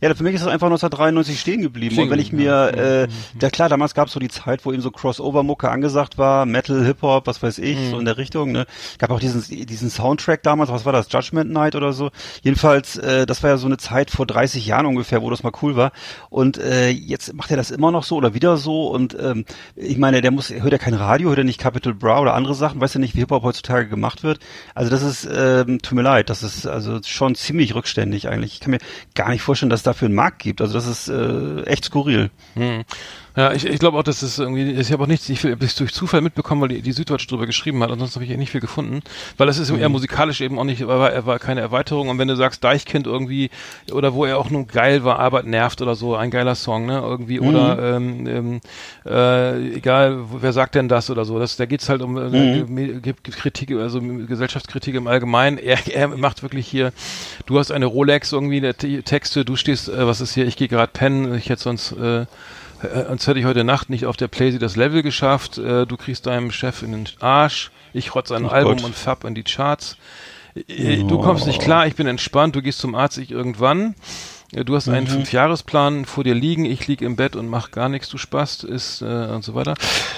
[0.00, 1.94] Ja, für mich ist das einfach 1993 stehen geblieben.
[1.94, 2.68] Stehen und wenn ich mir, ja.
[2.68, 3.08] äh,
[3.40, 6.84] ja klar, damals gab es so die Zeit, wo eben so Crossover-Mucke angesagt war, Metal,
[6.84, 7.90] Hip-Hop, was weiß ich, mhm.
[7.90, 8.52] so in der Richtung.
[8.52, 8.66] Ne,
[8.98, 12.10] gab auch diesen diesen Soundtrack damals, was war das, Judgment Night oder so.
[12.42, 15.52] Jedenfalls, äh, das war ja so eine Zeit vor 30 Jahren ungefähr, wo das mal
[15.62, 15.92] cool war.
[16.30, 18.88] Und äh, jetzt macht er das immer noch so oder wieder so.
[18.88, 19.44] Und ähm,
[19.76, 22.54] ich meine, der muss, hört ja kein Radio, hört ja nicht Capital Bra oder andere
[22.54, 24.38] Sachen, weiß ja nicht, wie Hip-Hop heutzutage gemacht wird.
[24.74, 28.54] Also das ist, ähm, tut mir leid, das ist also schon ziemlich rückständig eigentlich.
[28.54, 28.78] Ich kann mir
[29.14, 30.60] gar nicht vorstellen, dass dafür einen Markt gibt.
[30.60, 32.30] Also das ist äh, echt skurril.
[32.54, 32.84] Hm.
[33.36, 35.74] Ja, ich, ich glaube auch, dass es irgendwie, ich habe auch nichts, ich habe es
[35.74, 38.52] durch Zufall mitbekommen, weil die, die Süddeutsche drüber geschrieben hat, ansonsten habe ich eh nicht
[38.52, 39.00] viel gefunden,
[39.38, 39.80] weil das ist mhm.
[39.80, 42.62] eher musikalisch eben auch nicht, er war, er war keine Erweiterung und wenn du sagst
[42.62, 43.50] Deichkind irgendwie
[43.90, 47.00] oder wo er auch nur geil war, Arbeit nervt oder so, ein geiler Song, ne,
[47.00, 47.48] irgendwie mhm.
[47.48, 48.60] oder ähm, ähm,
[49.04, 53.02] äh, egal, wer sagt denn das oder so, das, da geht's halt um äh, mhm.
[53.24, 56.92] Kritik, also Gesellschaftskritik im Allgemeinen, er, er macht wirklich hier,
[57.46, 58.60] du hast eine Rolex irgendwie,
[59.02, 62.14] Texte, du stehst, äh, was ist hier, ich gehe gerade pennen, ich hätte sonst äh,
[62.14, 62.26] äh,
[63.10, 65.58] uns hätte ich heute Nacht nicht auf der Playsee das Level geschafft.
[65.58, 67.70] Äh, du kriegst deinem Chef in den Arsch.
[67.92, 68.84] Ich rotze ein oh Album Gott.
[68.84, 69.96] und fab in die Charts.
[70.54, 73.94] Äh, du kommst nicht klar, ich bin entspannt, du gehst zum Arzt, ich irgendwann.
[74.52, 75.10] Äh, du hast einen mhm.
[75.10, 79.02] Fünfjahresplan vor dir liegen, ich lieg im Bett und mach gar nichts, du Spast, ist
[79.02, 79.74] äh, und so weiter.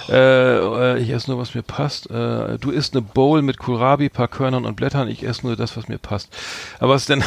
[0.09, 2.11] Äh, ich esse nur, was mir passt.
[2.11, 5.77] Äh, du isst eine Bowl mit Kohlrabi, paar Körnern und Blättern, ich esse nur das,
[5.77, 6.29] was mir passt.
[6.79, 7.25] Aber was denn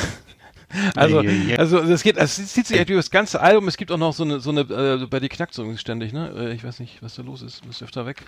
[0.96, 1.24] also,
[1.58, 3.68] also es geht, es zieht sich durch das ganze Album.
[3.68, 6.32] Es gibt auch noch so eine, so eine, äh, bei dir knackt so ständig, ne?
[6.38, 7.64] Äh, ich weiß nicht, was da los ist.
[7.64, 8.24] Du bist öfter weg.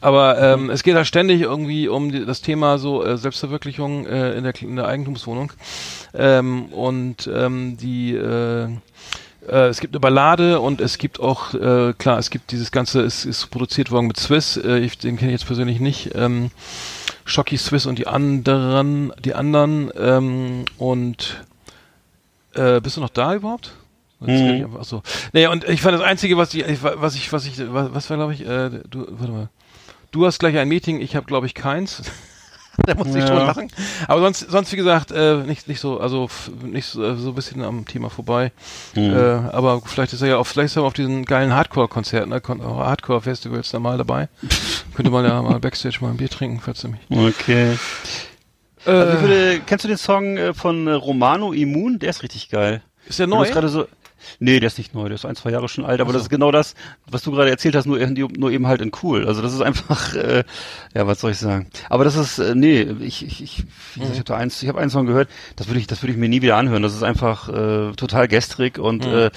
[0.00, 4.34] Aber ähm, es geht da ständig irgendwie um die, das Thema so äh, Selbstverwirklichung äh,
[4.34, 5.52] in, der, in der Eigentumswohnung
[6.12, 8.64] ähm, und ähm, die äh,
[9.48, 13.00] äh, es gibt eine Ballade und es gibt auch äh, klar es gibt dieses ganze
[13.00, 16.50] es ist produziert worden mit Swiss äh, ich, den kenne ich jetzt persönlich nicht ähm,
[17.26, 21.44] Shocky Swiss und die anderen, die anderen, ähm, und
[22.56, 23.72] äh, bist du noch da überhaupt?
[24.20, 24.76] Mhm.
[24.78, 25.02] Achso.
[25.32, 28.16] Naja, und ich fand das Einzige, was ich, was ich, was ich, was, was war,
[28.16, 29.48] glaube ich, äh, du, warte mal.
[30.10, 32.02] Du hast gleich ein Meeting, ich habe, glaube ich, keins.
[32.86, 33.26] da muss ich ja.
[33.26, 33.70] schon lachen.
[34.08, 36.28] Aber sonst, sonst wie gesagt, äh, nicht, nicht so, also
[36.62, 38.52] nicht so, so ein bisschen am Thema vorbei.
[38.94, 39.14] Mhm.
[39.14, 39.18] Äh,
[39.52, 42.42] aber vielleicht ist er ja auf, vielleicht ist er auf diesen geilen Hardcore-Konzerten, ne?
[42.42, 44.28] Hardcore-Festivals da mal dabei.
[44.94, 47.00] Könnte man ja mal Backstage mal ein Bier trinken, falls du mich.
[47.10, 47.76] Okay.
[48.92, 51.98] Also würde, kennst du den Song äh, von äh, Romano Immun?
[51.98, 52.82] Der ist richtig geil.
[53.08, 53.48] Ist der neu?
[53.48, 53.86] gerade so,
[54.38, 56.14] Nee, der ist nicht neu, der ist ein, zwei Jahre schon alt, aber so.
[56.14, 56.74] das ist genau das,
[57.08, 59.26] was du gerade erzählt hast, nur, nur eben halt in cool.
[59.26, 60.44] Also das ist einfach, äh,
[60.94, 61.68] ja, was soll ich sagen.
[61.88, 63.56] Aber das ist, äh, nee, ich, ich, ich,
[63.94, 66.12] gesagt, ich habe da eins, ich habe eins Song gehört, das würde ich, das würde
[66.12, 66.82] ich mir nie wieder anhören.
[66.82, 69.14] Das ist einfach äh, total gestrig und mhm.
[69.14, 69.30] äh,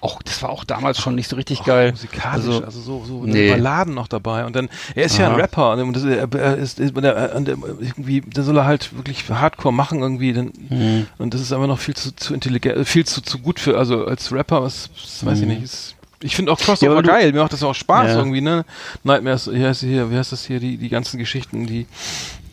[0.00, 1.90] auch das war auch damals schon nicht so richtig geil.
[1.90, 3.50] Musikalisch, also, also so, so nee.
[3.50, 4.46] Balladen noch dabei.
[4.46, 5.22] Und dann, er ist Aha.
[5.22, 8.96] ja ein Rapper und das, er, er ist, ist er, irgendwie, da soll er halt
[8.96, 10.32] wirklich Hardcore machen irgendwie.
[10.32, 11.06] Denn, mhm.
[11.18, 14.06] Und das ist aber noch viel zu, zu intelligent, viel zu, zu gut für, also
[14.06, 15.42] als Rapper, was, was weiß mhm.
[15.42, 18.18] ich nicht, ist, ich finde auch Crossover ja, geil, mir macht das auch Spaß ja.
[18.18, 18.64] irgendwie, ne?
[19.04, 21.86] Nightmares, wie heißt hier, wie heißt das hier, die, die ganzen Geschichten, die,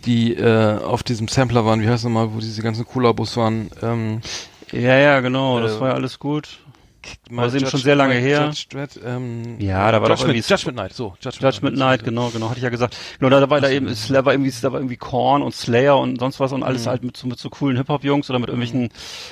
[0.06, 3.70] die äh, auf diesem Sampler waren, wie heißt das nochmal, wo diese ganzen Cola-Bus waren,
[3.82, 4.22] ähm,
[4.72, 6.60] ja, ja, genau, das äh, war ja alles gut
[7.30, 8.46] mal eben schon sehr lange her.
[8.46, 12.04] Judge Dredd, ähm, ja, da war Judgment, doch irgendwie Judgment Night, so Judgment, Judgment Night,
[12.04, 12.98] genau, genau, hatte ich ja gesagt.
[13.20, 15.98] Nur da, da war da eben, es war irgendwie, da war irgendwie Korn und Slayer
[15.98, 16.90] und sonst was und alles mhm.
[16.90, 18.90] halt mit so, mit so coolen Hip Hop Jungs oder mit irgendwelchen,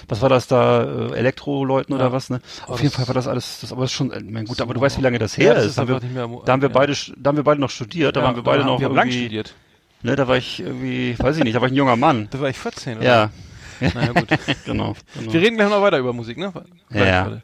[0.08, 2.00] was war das da, äh, Elektro-Leuten ja.
[2.00, 2.42] oder was ne?
[2.68, 4.74] Oh, Auf jeden Fall war das alles, das aber ist schon, äh, mein gut, aber
[4.74, 5.78] du weißt, wie lange das her ja, das ist.
[5.78, 8.24] Da haben, wir, mehr, da haben wir beide, da haben wir beide noch studiert, da
[8.24, 9.20] waren wir beide noch wir irgendwie.
[9.20, 9.56] studiert.
[10.06, 12.28] Ne, da war ich irgendwie, weiß ich nicht, da war ich ein junger Mann.
[12.30, 13.06] Da war ich 14, oder?
[13.06, 13.30] Ja.
[13.94, 14.28] Naja, gut.
[14.66, 15.34] genau, genau.
[15.34, 16.52] Wir reden gleich noch weiter über Musik, ne?
[16.92, 17.26] Ja.
[17.26, 17.42] Warte.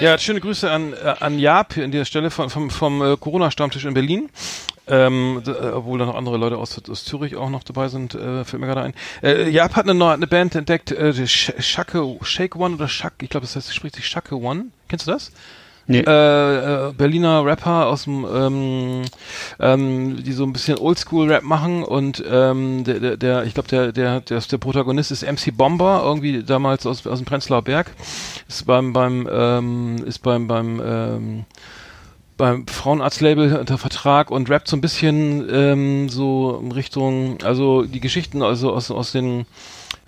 [0.00, 3.84] Ja, schöne Grüße an, äh, an Jap an dieser Stelle vom, vom, vom äh, Corona-Stammtisch
[3.84, 4.30] in Berlin.
[4.86, 8.44] Ähm, äh, obwohl da noch andere Leute aus, aus Zürich auch noch dabei sind, äh,
[8.44, 8.94] fällt mir gerade ein.
[9.24, 13.28] Äh, Jap hat eine, neue, eine Band entdeckt, äh, Shake, Shake One oder Shak, ich
[13.28, 14.66] glaube, das heißt, spricht sich Shake One.
[14.88, 15.30] Kennst du das?
[15.90, 16.00] Nee.
[16.00, 19.02] Äh, äh, Berliner Rapper aus dem, ähm,
[19.58, 23.92] ähm, die so ein bisschen Oldschool-Rap machen und ähm, der, der, der ich glaube, der,
[23.92, 27.90] der, der, der Protagonist ist MC Bomber, irgendwie damals aus, aus dem Prenzlauer Berg,
[28.48, 31.44] ist beim, beim, ähm, ist beim, beim, ähm,
[32.36, 38.00] beim Frauenarztlabel unter Vertrag und rappt so ein bisschen ähm, so in Richtung, also die
[38.00, 39.46] Geschichten also aus, aus den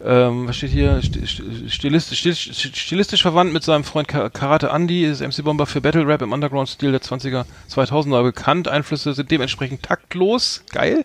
[0.02, 1.00] ähm, was steht hier?
[1.02, 6.32] Stilistisch, stilistisch verwandt mit seinem Freund Karate Andy, ist MC Bomber für Battle Rap im
[6.32, 8.68] Underground-Stil der 20er, 2000er bekannt.
[8.68, 11.04] Einflüsse sind dementsprechend taktlos, geil.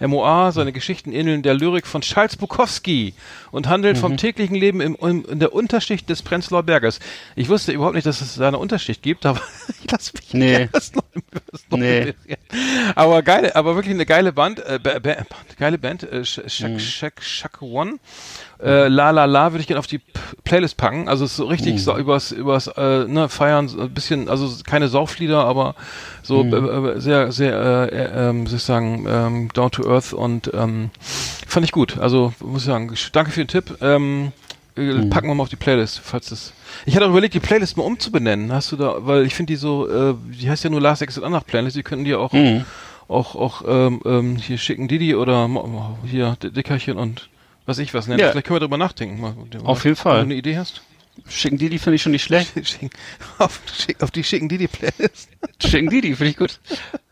[0.00, 3.14] MOA, seine Geschichten ähneln der Lyrik von Charles Bukowski
[3.50, 4.00] und handeln mhm.
[4.00, 7.00] vom täglichen Leben im, im, in der Unterschicht des Prenzlauer Berges.
[7.36, 9.40] Ich wusste überhaupt nicht, dass es da eine Unterschicht gibt, aber
[9.84, 10.68] ich lasse mich nee.
[10.94, 11.04] noch,
[11.70, 12.14] noch nee.
[12.94, 14.78] Aber geile, aber wirklich eine geile Band, äh,
[15.58, 16.78] geile Band, äh, Shak, mhm.
[16.78, 17.98] Shak, Shak One.
[18.64, 20.12] Äh, La La La würde ich gerne auf die P
[20.44, 21.08] Playlist packen.
[21.08, 21.78] Also so richtig mhm.
[21.78, 25.74] so übers, übers äh, ne, Feiern, so ein bisschen, also keine Sauflieder, aber
[26.22, 26.52] so mhm.
[26.52, 30.50] äh, äh sehr, sehr, äh, äh, ähm, soll ich sagen, ähm, down to earth und
[30.54, 31.98] ähm, fand ich gut.
[31.98, 33.76] Also muss ich sagen, danke für den Tipp.
[33.82, 34.32] Ähm,
[34.76, 35.10] äh, mhm.
[35.10, 36.52] Packen wir mal auf die Playlist, falls das.
[36.86, 38.52] Ich hatte auch überlegt, die Playlist mal umzubenennen.
[38.52, 41.22] Hast du da, weil ich finde die so, äh, die heißt ja nur Last Exit
[41.22, 42.64] Anach Playlist, die könnten die auch, mhm.
[43.08, 45.48] auch, auch ähm, ähm, hier schicken Didi oder
[46.04, 47.28] hier Dickerchen und
[47.66, 48.20] was ich was nennen.
[48.20, 48.30] Ja.
[48.30, 49.20] Vielleicht können wir darüber nachdenken.
[49.20, 50.20] Mal, auf jeden Fall.
[50.20, 50.82] Wenn du eine Idee hast.
[51.28, 52.52] Schicken Didi finde ich schon nicht schlecht.
[53.38, 53.60] auf,
[54.00, 55.28] auf, die schicken Didi Playlist.
[55.64, 56.58] schicken Didi finde ich gut.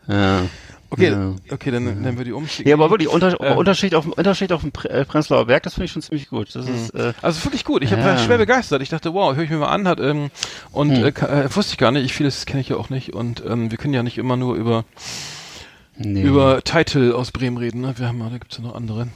[0.07, 0.43] Ja.
[0.89, 1.33] Okay, ja.
[1.49, 1.95] okay, dann ja.
[1.95, 2.47] nennen wir die um.
[2.63, 5.85] Ja, aber wirklich Unter äh, Unterschied auf Unterschied auf dem äh, Prenzlauer Berg, das finde
[5.85, 6.53] ich schon ziemlich gut.
[6.53, 6.75] Das mhm.
[6.75, 7.81] ist äh, also wirklich gut.
[7.83, 8.03] Ich ja.
[8.03, 8.83] war schwer begeistert.
[8.83, 10.29] Ich dachte, wow, höre ich mir mal an, hat ähm,
[10.71, 11.05] und hm.
[11.05, 12.05] äh, äh, wusste ich gar nicht.
[12.05, 14.55] Ich vieles kenne ich ja auch nicht und ähm, wir können ja nicht immer nur
[14.55, 14.85] über
[15.97, 16.21] nee.
[16.21, 17.81] über Title aus Bremen reden.
[17.81, 17.93] Ne?
[17.97, 19.07] Wir haben, da gibt's ja noch andere.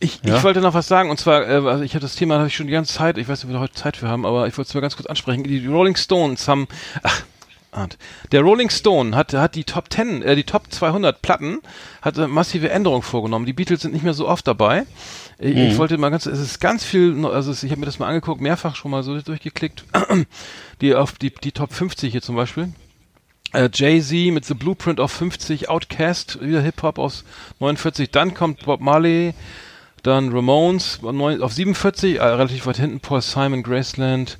[0.00, 0.36] Ich, ja?
[0.36, 2.56] ich wollte noch was sagen und zwar, äh, also ich habe das Thema habe ich
[2.56, 3.18] schon die ganze Zeit.
[3.18, 4.96] Ich weiß nicht, ob wir heute Zeit für haben, aber ich wollte es mal ganz
[4.96, 5.44] kurz ansprechen.
[5.44, 6.68] Die Rolling Stones haben,
[7.02, 7.22] ach,
[8.30, 11.60] der Rolling Stone hat, hat die Top 10, äh, die Top 200 Platten,
[12.02, 13.46] hat äh, massive Änderungen vorgenommen.
[13.46, 14.86] Die Beatles sind nicht mehr so oft dabei.
[15.38, 15.62] Ich, mhm.
[15.62, 18.40] ich wollte mal ganz, es ist ganz viel, also ich habe mir das mal angeguckt,
[18.40, 19.84] mehrfach schon mal so durchgeklickt.
[20.80, 22.72] die auf die, die Top 50 hier zum Beispiel.
[23.54, 27.24] Äh, Jay-Z mit The Blueprint auf 50, Outcast, wieder Hip-Hop aus
[27.60, 29.32] 49, dann kommt Bob Marley,
[30.02, 34.38] dann Ramones auf 47, äh, relativ weit hinten, Paul Simon, Graceland,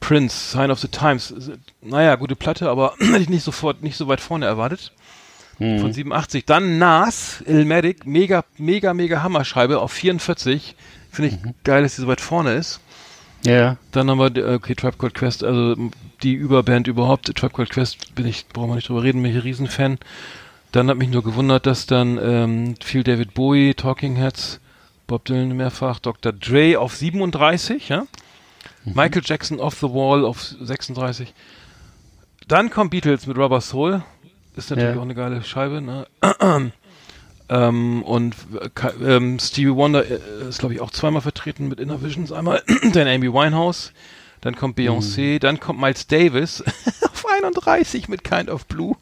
[0.00, 1.52] Prince, Sign of the Times.
[1.82, 4.92] Naja, gute Platte, aber hätte ich nicht sofort, nicht so weit vorne erwartet.
[5.58, 5.78] Mhm.
[5.78, 6.44] Von 87.
[6.44, 10.74] Dann Nas, Ilmatic, mega, mega, mega Hammerscheibe auf 44.
[11.10, 11.54] Finde ich mhm.
[11.64, 12.80] geil, dass sie so weit vorne ist.
[13.44, 13.76] Ja.
[13.92, 15.74] Dann haben wir, äh, okay, Tribe Called Quest, also
[16.22, 17.26] die Überband überhaupt.
[17.36, 19.98] Tribe Called Quest bin ich, brauchen wir nicht drüber reden, bin ich ein Riesenfan.
[20.72, 24.60] Dann hat mich nur gewundert, dass dann ähm, viel David Bowie, Talking Heads,
[25.06, 26.32] Bob Dylan mehrfach, Dr.
[26.32, 28.06] Dre auf 37, ja.
[28.84, 31.32] Michael Jackson Off the Wall auf 36.
[32.48, 34.02] Dann kommt Beatles mit Rubber Soul.
[34.56, 34.98] Ist natürlich Ja.
[34.98, 36.06] auch eine geile Scheibe, ne?
[37.48, 42.02] Ähm, und äh, ähm, Stevie Wonder äh, ist, glaube ich, auch zweimal vertreten mit Inner
[42.02, 42.32] Visions.
[42.32, 43.92] Einmal dann Amy Winehouse,
[44.40, 46.62] dann kommt Beyoncé, dann kommt Miles Davis
[47.02, 48.96] auf 31 mit Kind of Blue.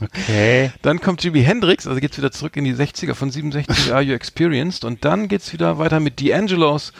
[0.00, 0.72] Okay.
[0.82, 4.12] Dann kommt Jimi Hendrix, also geht's wieder zurück in die 60er von 67 Are You
[4.12, 6.92] Experienced und dann geht's wieder weiter mit D'Angelos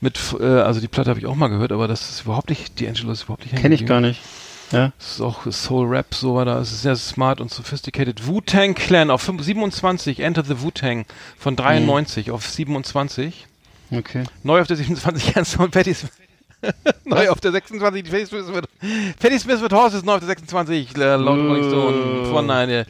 [0.00, 2.78] mit äh, also die Platte habe ich auch mal gehört, aber das ist überhaupt nicht
[2.78, 4.20] D'Angelo ist überhaupt nicht Kenne ich gar nicht.
[4.72, 4.92] Ja.
[4.98, 8.26] Das ist auch Soul Rap so war da, es ist sehr smart und sophisticated.
[8.26, 11.04] Wu-Tang Clan auf 5 27 Enter the Wu-Tang
[11.38, 13.46] von 93 auf 27.
[13.90, 14.24] Okay.
[14.42, 16.12] Neu auf der 27 Ernst und Patty Smith.
[17.04, 18.68] neu auf der 26 Patty Smith wird
[19.20, 22.86] Patty Smith with Horses neu auf der 26 äh, Rolling Stone von eine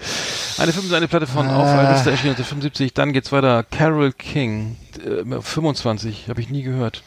[0.58, 1.80] eine 5 eine Platte von auf Ah.
[1.80, 7.02] Alvista erschienen 75 dann geht's weiter Carol King äh, 25 habe ich nie gehört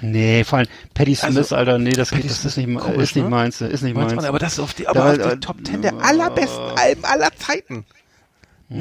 [0.00, 2.78] Nee, vor allem Patty Smith, Also, Alter, nee, das, Patty geht, das Smith, ist nicht,
[2.78, 3.30] komisch, ist nicht ne?
[3.30, 4.24] meins, ist nicht meins.
[4.24, 7.04] aber das ist auf die, Da- aber auf äh, die Top 10 der allerbesten Alben
[7.04, 7.84] aller Zeiten.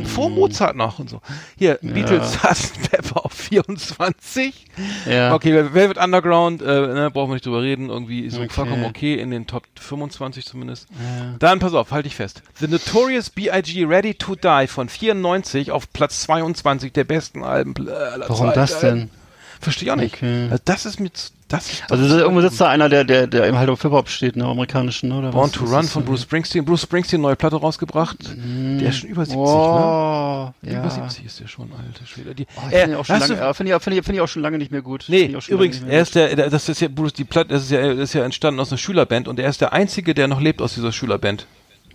[0.03, 1.21] Vor Mozart noch und so.
[1.57, 2.91] Hier, Beatles, Sgt.
[2.91, 4.65] Pepper auf 24.
[5.09, 5.33] ja.
[5.33, 7.89] Okay, Velvet Underground, äh, ne, brauchen wir nicht drüber reden.
[7.89, 8.49] Irgendwie ist Okay.
[8.49, 10.87] vollkommen okay, in den Top 25 zumindest.
[10.89, 11.35] Ja.
[11.39, 12.43] Dann, pass auf, halte ich fest.
[12.59, 13.85] The Notorious B.I.G.
[13.85, 18.59] Ready to Die von 94 auf Platz 22 der besten Alben äh, aller Warum Zeiten.
[18.59, 19.09] das denn?
[19.59, 20.15] Verstehe ich auch nicht.
[20.15, 20.47] Okay.
[20.51, 23.45] Also das ist mit, das ist Also da- irgendwo sitzt da einer, der, der, der
[23.47, 25.31] im halt auf Hip-Hop steht, ne, amerikanischen, oder?
[25.31, 25.51] Born was?
[25.53, 26.09] to Was Run von das?
[26.09, 26.65] Bruce Springsteen.
[26.65, 28.17] Bruce Springsteen, neue Platte rausgebracht.
[28.35, 29.43] Der ist schon über 70, ne?
[29.47, 30.79] oh, ja.
[30.79, 32.35] Über 70 ist der schon, alter Schwede.
[32.35, 34.57] Die, Oh, äh, finde lange, äh, finde ich, finde ich, finde ich auch schon lange
[34.57, 35.05] nicht mehr gut.
[35.07, 37.81] Nee, übrigens, er ist der, der- das ist ja Bruce, die Platte, das ist ja,
[37.93, 40.61] das ist ja entstanden aus einer Schülerband und er ist der einzige, der noch lebt
[40.61, 41.47] aus dieser Schülerband.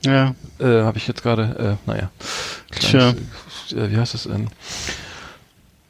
[0.05, 0.35] Ja.
[0.59, 2.11] Äh, habe ich jetzt gerade, äh, naja.
[2.81, 3.12] Tja.
[3.12, 3.16] Kleines,
[3.72, 4.46] Äh, wie heißt das denn?
[4.46, 4.48] Äh,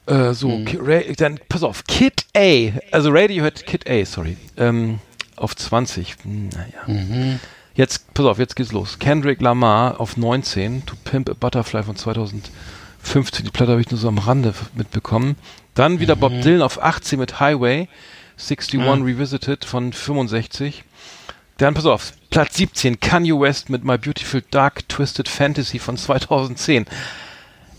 [0.07, 0.65] so, Hm.
[0.65, 4.99] Ki- Ra- dann, pass auf, Kid A, also Radiohead Kid A, sorry, ähm,
[5.37, 6.83] auf 20, hm, naja.
[6.87, 7.41] Mhm.
[7.75, 8.99] Jetzt, pass auf, jetzt geht's los.
[8.99, 13.45] Kendrick Lamar auf 19, To Pimp a Butterfly von 2015.
[13.45, 15.37] Die Platte habe ich nur so am Rande mitbekommen.
[15.75, 16.43] Dann wieder Bob Mhm.
[16.43, 17.89] Dylan auf 18 mit Highway,
[18.37, 18.93] 61 Ah.
[18.95, 20.85] Revisited von 65.
[21.57, 26.87] Dann, pass auf, Platz 17, Kanye West mit My Beautiful Dark Twisted Fantasy von 2010.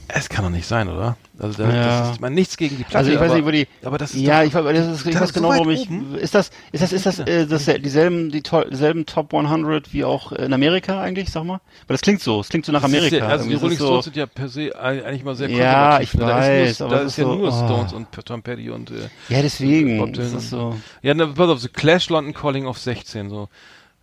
[0.07, 1.17] Es kann doch nicht sein, oder?
[1.43, 1.99] Also, da, Ja.
[1.99, 2.97] das ist, meine, nichts gegen die Platte.
[2.99, 3.67] Also ich weiß aber, nicht, wo die.
[3.85, 5.59] aber das ist ja, doch, ich, weiß- das ist, ich da weiß so genau, weit
[5.59, 5.89] warum ich.
[5.89, 6.15] oben?
[6.15, 10.03] Ist das, ist das, ist das, äh, das dieselben, die to dieselben Top 100 wie
[10.03, 11.59] auch in Amerika eigentlich, sag mal?
[11.87, 13.17] Weil das klingt so, es klingt so nach Amerika.
[13.17, 16.13] Ja, also die Rolling Stones so, sind ja per se eigentlich mal sehr Ja, ich
[16.13, 16.25] ne?
[16.25, 17.51] weiß, da aber ist, nur, da ist ja so, nur oh.
[17.65, 19.97] Stones und Tom Petty und äh, ja, deswegen.
[19.97, 20.75] Bob Das Dylan ist so.
[21.01, 23.49] ja, ne, pass auf, The Clash London Calling auf 16 so.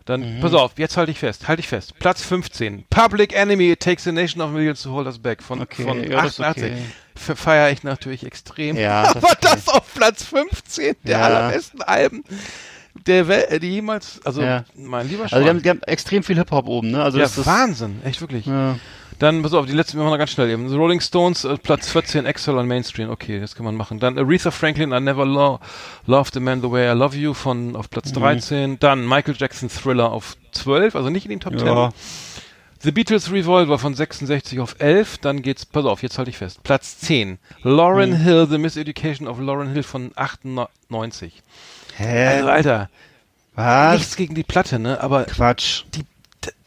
[0.06, 0.40] Dann Mhm.
[0.40, 1.98] pass auf, jetzt halte ich fest, halte ich fest.
[1.98, 2.84] Platz 15.
[2.90, 6.02] Public Enemy It Takes a Nation of Millions to Hold Us Back von Okay, von
[6.02, 6.64] ja, das ist 88.
[6.72, 6.82] okay.
[7.14, 8.76] Fe- Feiere ich natürlich extrem.
[8.76, 9.36] Ja, das aber okay.
[9.42, 11.24] das auf Platz 15 der Ja.
[11.26, 12.24] allerbesten Alben
[13.06, 14.64] der Welt, die jemals, also Ja.
[14.74, 15.48] mein lieber Also die Schwan.
[15.48, 17.02] haben, die haben extrem viel Hip-Hop oben, ne?
[17.02, 17.46] Also ja, das ist.
[17.46, 18.46] Wahnsinn, echt wirklich.
[18.46, 18.76] Ja.
[19.20, 20.68] Dann, pass auf, die letzten, wir machen noch ganz schnell eben.
[20.68, 23.10] The Rolling Stones, äh, Platz 14, Excel on Mainstream.
[23.10, 24.00] Okay, das kann man machen.
[24.00, 25.60] Dann Aretha Franklin, I Never lo
[26.06, 27.90] Loved a Man the Way I Love You von auf Mhm.
[27.90, 28.78] Platz 13.
[28.80, 31.66] Dann Michael Jackson Thriller auf 12, also nicht in den Top 10.
[31.68, 31.90] Ja.
[32.82, 35.18] The Beatles Revolver von 66 auf 11.
[35.18, 36.62] Dann geht's, pass auf, jetzt halte ich fest.
[36.62, 37.38] Platz 10.
[37.62, 38.16] Lauren Mhm.
[38.24, 41.42] Hill, The Miseducation of Lauren Hill von 98.
[41.96, 42.26] Hä?
[42.26, 42.90] Also, Alter,
[43.54, 43.98] Was?
[43.98, 44.98] nichts gegen die Platte, ne?
[45.02, 45.84] Aber Quatsch.
[45.94, 46.04] die,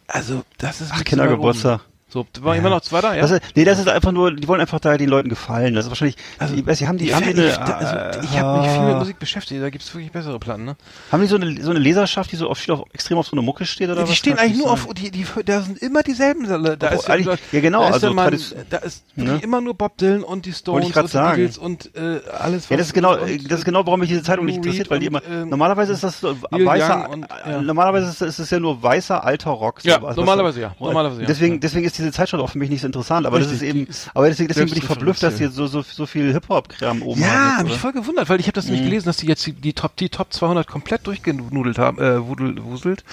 [0.05, 1.81] also, das ist Ach, Kindergeburtstag.
[2.13, 3.21] So, war immer noch zweiter, ja?
[3.23, 5.73] Das ist, nee, das ist einfach nur, die wollen einfach da den Leuten gefallen.
[5.73, 8.19] Das ist wahrscheinlich, Also, die, weiß ich, haben die, Ich, haben die ich, eine, also,
[8.23, 8.99] ich äh, habe mich viel mit ah.
[8.99, 10.75] Musik beschäftigt, da gibt's wirklich bessere Platten, ne?
[11.11, 13.41] Haben die so eine, so eine Leserschaft, die so auf, auf extrem auf so eine
[13.41, 14.09] Mucke steht oder was?
[14.11, 14.87] die stehen eigentlich nur sein?
[14.87, 16.47] auf, die, die, da sind immer dieselben.
[16.47, 18.37] Da Obwohl, ist eigentlich- ja, genau, da ist also Mann,
[18.69, 19.39] da ist Ne?
[19.41, 21.37] immer nur Bob Dylan und die Stones ich und die sagen.
[21.37, 22.69] Beatles und äh, alles.
[22.69, 24.99] Ja, das ist genau, und, das ist genau, warum mich diese Zeitung nicht interessiert, weil
[24.99, 27.61] die immer, ähm, normalerweise ist das so weißer, und, äh, ja.
[27.61, 29.81] normalerweise ist es, es ja nur weißer alter Rock.
[29.81, 31.27] so Ja, was- was- normalerweise ja, normalerweise ja.
[31.27, 31.59] Deswegen, Ja.
[31.61, 33.87] deswegen ist diese Zeitschrift auch für mich nicht so interessant, aber das Richtig, ist eben,
[33.87, 37.21] ist aber deswegen, deswegen bin ich verblüfft, dass hier so, so, so viel Hip-Hop-Kram oben
[37.21, 37.41] Ja, haben.
[37.41, 37.79] hab jetzt, mich oder?
[37.81, 38.71] voll gewundert, weil ich habe das Mhm.
[38.71, 42.25] nämlich gelesen, dass die jetzt die, die Top die Top 200 komplett durchgenudelt haben, äh,
[42.27, 43.03] wudel, wuselt.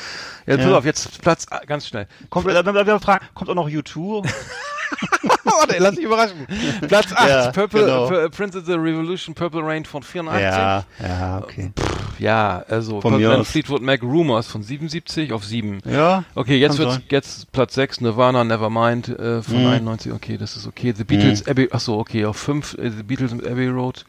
[0.46, 0.79] Ja, pass Ja.
[0.79, 2.07] auf, jetzt Platz ah, ganz schnell.
[2.29, 4.29] Kommt, äh, wenn wir fragen, kommt auch noch U2?
[5.44, 6.46] Warte, lass dich überraschen.
[6.87, 8.29] Platz 8, Ja, Purple, genau.
[8.31, 10.40] Prince of the Revolution, Purple Rain von 84.
[10.42, 11.72] ja, ja, okay.
[12.18, 13.48] Ja, also Von aus.
[13.48, 15.81] Fleetwood Mac Rumors von 77 auf 7.
[15.90, 16.24] Ja.
[16.35, 17.03] Okay, jetzt wird's sein.
[17.09, 19.66] jetzt Platz 6 Nirvana Nevermind äh, von Mhm.
[19.68, 20.12] 91.
[20.12, 20.92] Okay, das ist okay.
[20.94, 24.05] The Beatles Abbey Ach so, okay, auf 5 äh, The Beatles mit Abbey Road.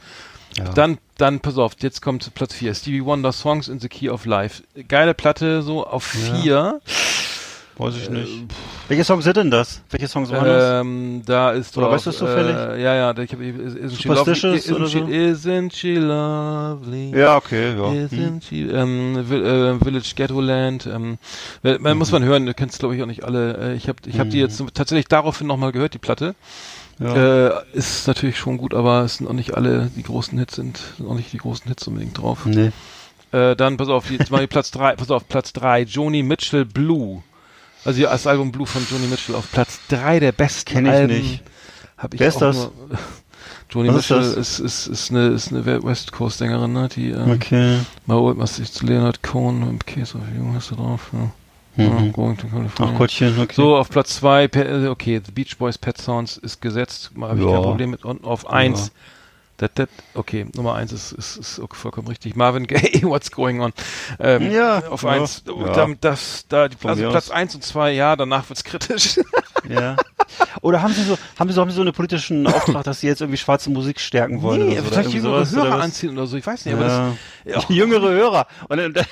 [0.58, 0.66] Ja.
[0.66, 2.76] Dann, dann, pass auf, jetzt kommt Platz 4.
[2.76, 4.62] Stevie Wonder Songs in the Key of Life.
[4.90, 6.82] Geile Platte, so auf 4.
[7.78, 8.30] Weiß ich nicht.
[8.90, 9.82] Welche Songs sind denn das?
[9.90, 10.82] Welche Songs waren das?
[10.82, 12.56] Ähm, da ist Oder drauf, weißt du es zufällig?
[12.56, 14.76] Äh, ja, ja, ich habe isn't she Superstitious lovely?
[14.76, 17.18] oder Isn't, she, isn't she lovely?
[17.18, 17.92] Ja, okay, ja.
[17.92, 18.42] Isn't Hm.
[18.42, 21.18] she, ähm, Vil- äh, Village Ghetto Land, ähm,
[21.64, 23.58] weil- man muss man hören, du kennst glaube ich auch nicht alle.
[23.72, 26.36] Äh, ich habe ich hab die jetzt tatsächlich daraufhin nochmal gehört, die Platte.
[27.00, 27.48] Ja.
[27.48, 30.80] Äh, ist natürlich schon gut, aber es sind auch nicht alle die großen Hits sind,
[30.98, 32.46] sind auch nicht die großen Hits unbedingt drauf.
[32.46, 32.72] Nee.
[33.32, 37.24] Äh, dann pass auf, jetzt mal Platz drei, pass auf, Platz drei, Joni Mitchell Blue.
[37.86, 40.92] Also ja, das Album Blue von Joni Mitchell auf Platz drei der besten Kenn ich
[40.92, 41.18] Alben.
[41.18, 41.42] nicht.
[41.98, 42.56] Hab ich Wer ist das?
[42.56, 42.72] Nur,
[43.72, 44.38] Joni Was ist Mitchell das?
[44.38, 46.90] ist, ist, ist, eine, ist eine West Coast Sängerin, ne?
[46.96, 47.80] Die ähm, Okay.
[48.06, 51.10] mal holt was sich zu Leonard Cohen im Case of You hast du drauf.
[51.14, 51.20] Ja.
[51.78, 52.12] Ja, Mhm.
[52.14, 52.70] California.
[52.80, 53.54] Ach Gottchen, okay.
[53.56, 57.40] So, auf Platz zwei, Pe- äh, okay, The Beach Boys Pet Sounds ist gesetzt, habe
[57.40, 57.54] ich Ja.
[57.54, 58.04] kein Problem mit.
[58.04, 58.92] Und auf eins,
[59.62, 62.36] dat, dat, okay, Nummer eins ist, ist, ist vollkommen richtig.
[62.36, 63.72] Marvin Gaye, What's Going On?
[64.20, 65.72] Ähm, Ja, auf ja, eins, ja.
[65.74, 67.32] da, das, da, die, also Platz aus.
[67.32, 69.20] eins und zwei, ja, danach wird's kritisch.
[69.70, 69.96] Ja.
[70.64, 73.06] Oder haben Sie so, haben Sie so, haben Sie so einen politischen Auftrag, dass Sie
[73.08, 74.64] jetzt irgendwie schwarze Musik stärken wollen?
[74.64, 77.14] oder so, oder vielleicht jüngere sowas, Hörer anziehen oder so, ich weiß nicht, aber Ja.
[77.46, 78.48] das, Jüngere Hörer.
[78.70, 79.06] Und dann,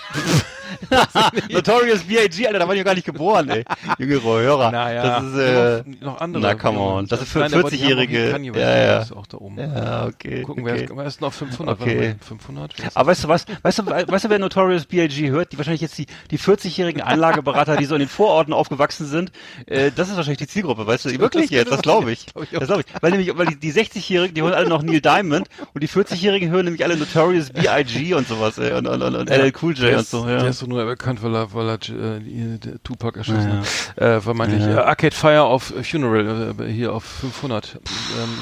[1.49, 3.63] Notorious B.I.G., Alter, da war ich ja gar nicht geboren, ey.
[3.97, 4.71] Jüngere Hörer.
[4.71, 6.41] naja, Das ist, äh, noch andere.
[6.43, 7.08] na, come on.
[7.08, 8.32] Das ist für Nein, aber die haben auch 40-Jährige.
[8.32, 8.99] Kanye West, Ja, ja.
[9.01, 9.58] ist auch da oben.
[9.60, 10.41] ja, okay.
[10.43, 10.88] Gucken, okay.
[10.93, 11.79] wer ist noch 500?
[11.82, 11.95] Okay.
[11.97, 12.73] Warte mal, 500?
[12.77, 13.45] Wer ist Aber weißt du was?
[13.62, 15.29] Weißt du, weißt du, wer Notorious B.I.G.
[15.29, 15.51] hört?
[15.51, 19.32] Die wahrscheinlich jetzt die, die 40-jährigen Anlageberater, die so in den Vororten aufgewachsen sind.
[19.65, 21.19] Äh, das ist wahrscheinlich die Zielgruppe, weißt du?
[21.19, 21.71] Wirklich jetzt?
[21.71, 22.25] Das glaube ich.
[22.51, 23.01] Das glaube ich.
[23.01, 26.49] Weil nämlich, weil die, die 60-jährigen, die hören alle noch Neil Diamond und die 40-jährigen
[26.49, 28.13] hören nämlich alle Notorious B.I.G.
[28.13, 30.51] und sowas, ey, und, und, und, und LL Cool J und so, ja.
[30.62, 34.02] Ist so nur bekannt, weil er, weil er äh, Tupac erschossen Ja, hat.
[34.17, 34.62] Äh, vermeintlich.
[34.63, 34.78] Ja.
[34.80, 37.76] Äh, Arcade Fire auf Funeral, äh, hier auf 500.
[37.76, 37.82] Ähm,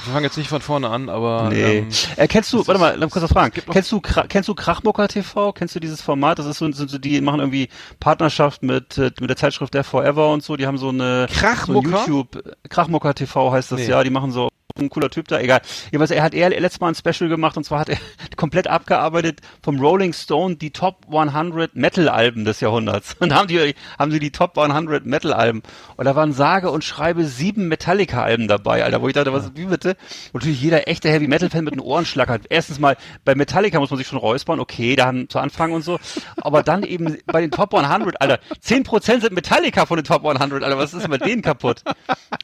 [0.06, 1.80] wir fangen jetzt nicht von vorne an, aber Nee.
[1.80, 3.53] ähm, äh, kennst du, warte mal, lass mich kurz was fragen.
[3.71, 5.53] Kennst du, kennst du Krachmucker TV?
[5.53, 6.39] Kennst du dieses Format?
[6.39, 9.84] Das ist so, sind so, die machen irgendwie Partnerschaft mit, äh, mit der Zeitschrift der
[9.84, 10.56] Forever und so.
[10.58, 11.89] Die haben so eine, Krachmucker?
[11.89, 13.89] so YouTube, Krachmucker TV heißt das, Nee.
[13.89, 14.03] ja.
[14.03, 15.61] Die machen so, ein cooler Typ da, egal.
[15.85, 17.97] Jedenfalls, er hat er letztes Mal ein Special gemacht und zwar hat er
[18.35, 23.15] komplett abgearbeitet vom Rolling Stone die Top 100 Metal-Alben des Jahrhunderts.
[23.19, 25.63] Und haben die, haben sie die Top 100 Metal-Alben.
[25.95, 29.65] Und da waren sage und schreibe sieben Metallica-Alben dabei, Alter, wo ich dachte, was, wie
[29.65, 29.97] bitte?
[30.33, 32.41] Und natürlich jeder echte Heavy-Metal-Fan mit einem Ohrenschlag hat.
[32.49, 35.83] Erstens mal, bei Metallica muss man sich schon räuspern, okay, da haben zu Anfang und
[35.83, 35.99] so.
[36.37, 40.63] Aber dann eben bei den Top 100, Alter, 10% sind Metallica von den Top 100,
[40.63, 41.83] Alter, was ist mit denen kaputt?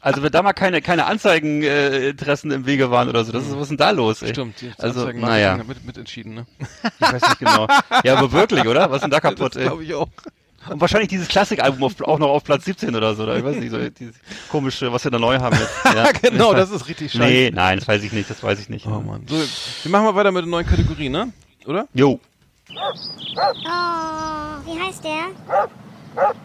[0.01, 3.43] Also wenn da mal keine, keine Anzeigen, äh, Interessen im Wege waren oder so, das
[3.43, 4.29] ist, was ist denn da los, ey?
[4.29, 4.59] stimmt.
[4.62, 5.57] Die Also, Anzeigen- naja.
[5.67, 6.45] mit, mit entschieden, ne?
[6.99, 7.67] Ich weiß nicht genau.
[8.03, 8.89] Ja, aber wirklich, oder?
[8.89, 9.67] Was ist denn da kaputt, Das ey?
[9.67, 10.07] glaube ich auch.
[10.69, 13.57] Und wahrscheinlich dieses Klassikalbum auf, auch noch auf Platz 17 oder so, oder ich weiß
[13.57, 14.15] nicht, so dieses
[14.49, 15.73] komische, was wir da neu haben jetzt.
[15.93, 16.12] Ja.
[16.13, 17.23] genau, das ist richtig scheiße.
[17.25, 18.86] Nee, nein, das weiß ich nicht, das weiß ich nicht.
[18.88, 19.25] Oh Mann.
[19.27, 21.33] So, wir machen mal weiter mit der neuen Kategorie, ne?
[21.65, 21.86] Oder?
[21.93, 22.17] Jo.
[22.69, 25.25] Oh, wie heißt der?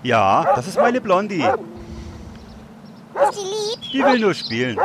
[0.02, 1.40] Ja, das ist meine Blondie.
[1.42, 3.77] Ist die lieb?
[3.92, 4.76] Die will nur spielen.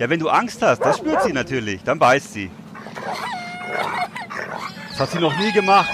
[0.00, 1.82] Ja, wenn du Angst hast, das spürt sie natürlich.
[1.82, 2.50] Dann beißt sie.
[4.90, 5.90] Das hat sie noch nie gemacht.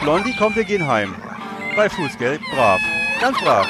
[0.00, 1.14] Blondie, komm, wir gehen heim.
[1.76, 2.80] Bei Fußgeld, brav.
[3.20, 3.66] Ganz brav.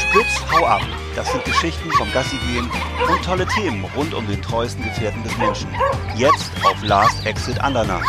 [0.00, 0.82] Spitz, hau ab.
[1.14, 2.70] Das sind Geschichten vom Gassigehen
[3.08, 5.68] und tolle Themen rund um den treuesten Gefährten des Menschen.
[6.16, 8.04] Jetzt auf Last Exit Andernach.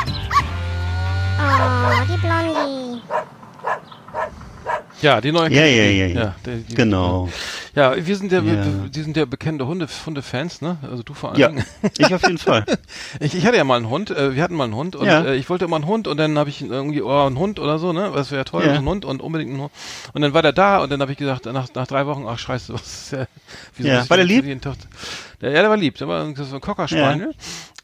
[1.40, 2.89] Oh, die Blondie.
[5.02, 5.98] Ja, die neue Ja, ja, Kategorie.
[6.00, 6.22] ja, ja.
[6.22, 6.36] ja
[6.68, 7.30] die, Genau.
[7.76, 8.66] Ja, wir sind ja, Ja.
[8.92, 10.78] Wir, sind ja bekannte Hunde, Hundefans, ne?
[10.90, 11.40] Also du vor allem.
[11.58, 11.64] Ja,
[11.98, 12.66] ich auf jeden Fall.
[13.20, 15.24] Ich, ich hatte ja mal einen Hund, äh, wir hatten mal einen Hund und Ja.
[15.24, 17.80] äh, ich wollte immer einen Hund und dann habe ich irgendwie, oh, einen Hund oder
[17.80, 18.12] so, ne?
[18.14, 18.74] Das wäre toll, Ja.
[18.74, 19.72] ein Hund und unbedingt einen Hund.
[20.14, 22.38] Und dann war der da und dann habe ich gesagt, nach, nach drei Wochen, ach
[22.40, 23.28] scheiße, was ist der,
[23.78, 24.10] wieso Ja.
[24.10, 24.46] War der lieb?
[25.42, 27.32] Der, ja, der war lieb, der war so ein Cocker Spaniel.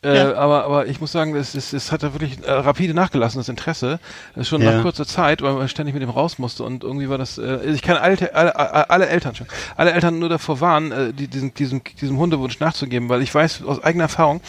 [0.05, 0.35] Äh, Ja.
[0.35, 3.49] aber, aber ich muss sagen, es, es, es hat da wirklich äh, rapide nachgelassen, das
[3.49, 3.99] Interesse.
[4.35, 4.71] Das schon Ja.
[4.73, 7.57] nach kurzer Zeit, weil man ständig mit dem raus musste und irgendwie war das, äh,
[7.71, 11.27] ich kann alte, alle, alle, alle Eltern schon, alle Eltern nur davor warnen, äh, die,
[11.27, 14.41] diesen, diesem, diesem Hundewunsch nachzugeben, weil ich weiß aus eigener Erfahrung,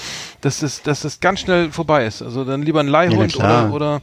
[0.43, 2.23] dass das, dass das ganz schnell vorbei ist.
[2.23, 4.03] Also dann lieber ein Leihhund Ja, oder, oder,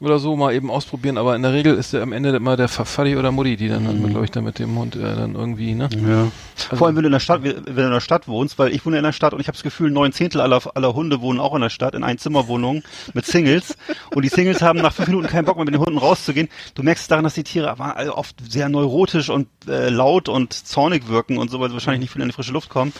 [0.00, 2.68] oder so mal eben ausprobieren, aber in der Regel ist der am Ende immer der
[2.68, 4.02] Faddy oder Mutti, die dann, Mhm.
[4.02, 5.88] dann glaube ich, dann mit dem Hund äh, dann irgendwie, ne?
[6.06, 6.76] Ja.
[6.76, 8.84] Vor allem, wenn du in der Stadt, wenn du in der Stadt wohnst, weil ich
[8.86, 11.40] wohne in der Stadt und ich habe das Gefühl, neun Zehntel aller, aller Hunde wohnen
[11.40, 12.82] auch in der Stadt, in Einzimmerwohnungen
[13.12, 13.76] mit Singles.
[14.14, 16.48] Und die Singles haben nach fünf Minuten keinen Bock mehr mit den Hunden rauszugehen.
[16.74, 17.76] Du merkst daran, dass die Tiere
[18.12, 22.12] oft sehr neurotisch und äh, laut und zornig wirken und so, weil sie wahrscheinlich nicht
[22.12, 22.92] viel in die frische Luft kommen.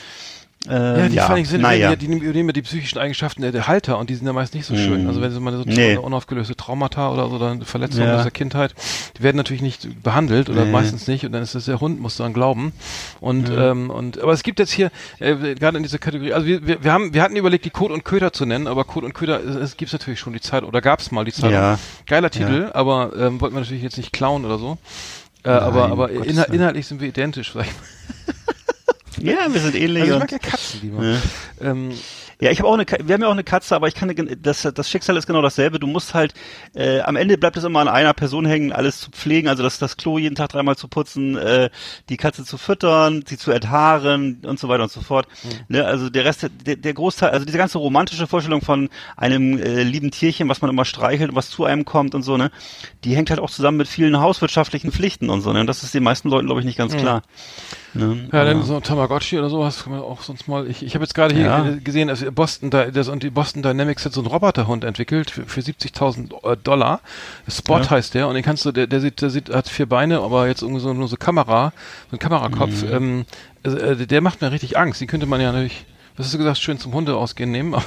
[0.69, 1.91] Äh, Ja, die fand ich sind, naja.
[1.91, 4.33] ja, die nehmen übernehmen ja die psychischen Eigenschaften der, der Halter und die sind ja
[4.33, 5.07] meist nicht so schön.
[5.07, 5.97] Also wenn sie mal so Nee.
[5.99, 8.17] unaufgelöste Traumata oder so oder Verletzungen Ja.
[8.17, 8.75] aus der Kindheit,
[9.19, 10.71] die werden natürlich nicht behandelt oder Nee.
[10.73, 12.73] meistens nicht und dann ist das der Hund, muss daran glauben.
[13.21, 16.67] Und ähm, und aber es gibt jetzt hier äh, gerade in dieser Kategorie, also wir,
[16.67, 19.12] wir, wir haben wir hatten überlegt, die Kot und Köter zu nennen, aber Kot und
[19.12, 21.53] Köter, es, es gibt's natürlich schon die Zeit oder gab's mal die Zeit.
[21.53, 21.79] Ja.
[22.07, 24.79] Geiler Titel, aber ähm, wollten wir natürlich jetzt nicht klauen oder so.
[25.45, 26.43] Äh, aber aber Willen.
[26.53, 28.35] inhaltlich sind wir identisch, sag ich mal.
[29.21, 30.03] Ja, wir sind ähnlich.
[30.03, 31.05] Also ich mag ja Katzen lieber.
[31.05, 31.17] Ja.
[31.61, 31.93] Ähm,
[32.41, 34.12] Ja, ich habe auch eine, wir haben ja auch eine Katze, aber ich kann,
[34.43, 35.79] das, das Schicksal ist genau dasselbe.
[35.79, 36.35] Du musst halt,
[36.75, 39.79] äh, am Ende bleibt es immer an einer Person hängen, alles zu pflegen, also das,
[39.79, 41.71] das Klo jeden Tag dreimal zu putzen, äh,
[42.09, 45.29] die Katze zu füttern, sie zu enthaaren und so weiter und so fort.
[45.69, 49.85] Ne, also der Rest, der, der Großteil, also diese ganze romantische Vorstellung von einem äh,
[49.85, 52.51] lieben Tierchen, was man immer streichelt und was zu einem kommt und so, ne,
[53.05, 55.95] die hängt halt auch zusammen mit vielen hauswirtschaftlichen Pflichten und so, ne, und das ist
[55.95, 57.23] den meisten Leuten, glaube ich, nicht ganz klar.
[57.95, 58.28] Ne?
[58.32, 60.68] Ja, dann Aber- so Tamagotchi oder sowas kann man auch sonst mal.
[60.68, 61.66] Ich, ich habe jetzt gerade hier Ja.
[61.68, 65.30] äh, gesehen, dass Boston da das und die Boston Dynamics hat so einen Roboterhund entwickelt
[65.30, 67.01] für, für 70.000 äh, Dollar.
[67.49, 67.90] Spot Ja.
[67.90, 70.49] heißt der und den kannst du, der, der sieht, der sieht, hat vier Beine, aber
[70.49, 71.72] jetzt irgendwie so nur so Kamera,
[72.11, 72.82] so ein Kamerakopf.
[72.82, 72.92] Mhm.
[72.92, 73.24] Ähm,
[73.62, 75.01] also, äh, der macht mir richtig Angst.
[75.01, 75.84] Den könnte man ja natürlich,
[76.16, 77.74] was hast du gesagt, schön zum Hunde ausgehen nehmen.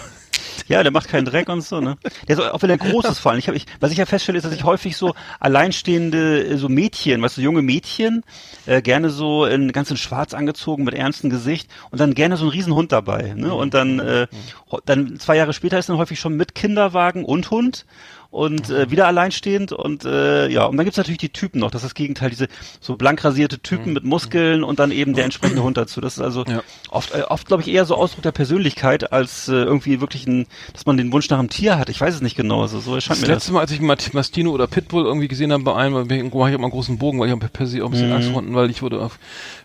[0.67, 1.97] Ja, der macht keinen Dreck und so, ne?
[2.27, 3.39] Der soll, auch wenn er groß ist vor allem.
[3.39, 6.69] Ich hab, ich, was ich ja feststelle, ist, dass ich häufig so alleinstehende, äh, so
[6.69, 8.23] Mädchen, weißt du, junge Mädchen,
[8.65, 12.45] äh, gerne so in ganz in schwarz angezogen, mit ernstem Gesicht und dann gerne so
[12.45, 13.53] ein Riesenhund dabei, ne?
[13.53, 14.27] Und dann, äh,
[14.71, 17.85] ho- dann zwei Jahre später ist dann häufig schon mit Kinderwagen und Hund
[18.29, 21.81] und äh, wieder alleinstehend und äh, ja, und dann gibt's natürlich die Typen noch, das
[21.83, 22.47] ist das Gegenteil, diese
[22.81, 26.01] so blank rasierte Typen mit Muskeln und dann eben der entsprechende Hund dazu.
[26.01, 26.61] Das ist also Ja.
[26.89, 30.45] oft, äh, oft glaube ich, eher so Ausdruck der Persönlichkeit, als äh, irgendwie wirklich ein,
[30.73, 31.89] dass man den Wunsch nach einem Tier hat.
[31.89, 33.43] Ich weiß es nicht genau, also so erscheint Das mir das.
[33.43, 33.81] letzte Mal, als ich
[34.13, 37.27] Mastino oder Pitbull irgendwie gesehen habe bei einem, mache ich immer einen großen Bogen, weil
[37.27, 37.91] ich habe per se auch ein Mhm.
[37.91, 39.17] bisschen Angst vor Hunden, weil ich wurde auf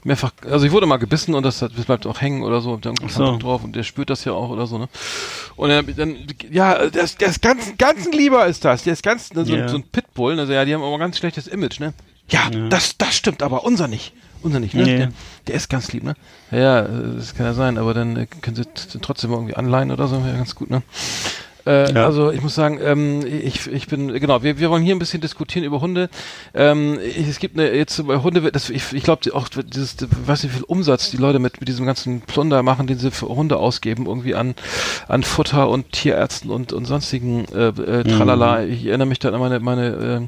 [0.05, 2.83] mehrfach, also ich wurde mal gebissen und das, das bleibt auch hängen oder so, hab
[2.83, 3.37] da Ach so.
[3.39, 4.89] drauf und der spürt das ja auch oder so, ne?
[5.57, 6.17] Und dann, dann
[6.51, 9.69] ja, das, das ganzen, ganzen lieber ist das, der ist ganz, ne, so, Ja.
[9.69, 11.93] so ein Pitbull, also ja, die haben aber ein ganz schlechtes Image, ne?
[12.29, 14.13] Ja, das, das stimmt, aber unser nicht.
[14.43, 14.85] Unser nicht, ne?
[14.85, 14.97] Nee.
[14.99, 15.13] Der,
[15.49, 16.15] der ist ganz lieb, ne?
[16.51, 18.65] Ja, ja, äh, das kann ja sein, aber dann äh, können sie
[19.01, 20.83] trotzdem irgendwie anleihen oder so, ja, ganz gut, ne?
[21.67, 22.07] Äh, Ja.
[22.07, 24.43] Also ich muss sagen, ähm, ich, ich bin genau.
[24.43, 26.09] Wir, wir wollen hier ein bisschen diskutieren über Hunde.
[26.55, 29.97] Ähm, es gibt eine jetzt bei Hunde, das, ich, ich glaube auch dieses,
[30.27, 33.11] weiß nicht wie viel Umsatz die Leute mit, mit diesem ganzen Plunder machen, den sie
[33.11, 34.55] für Hunde ausgeben, irgendwie an
[35.09, 38.65] an Futter und Tierärzten und und sonstigen äh, äh, Tralala.
[38.65, 40.21] Ich erinnere mich dann an meine meine äh,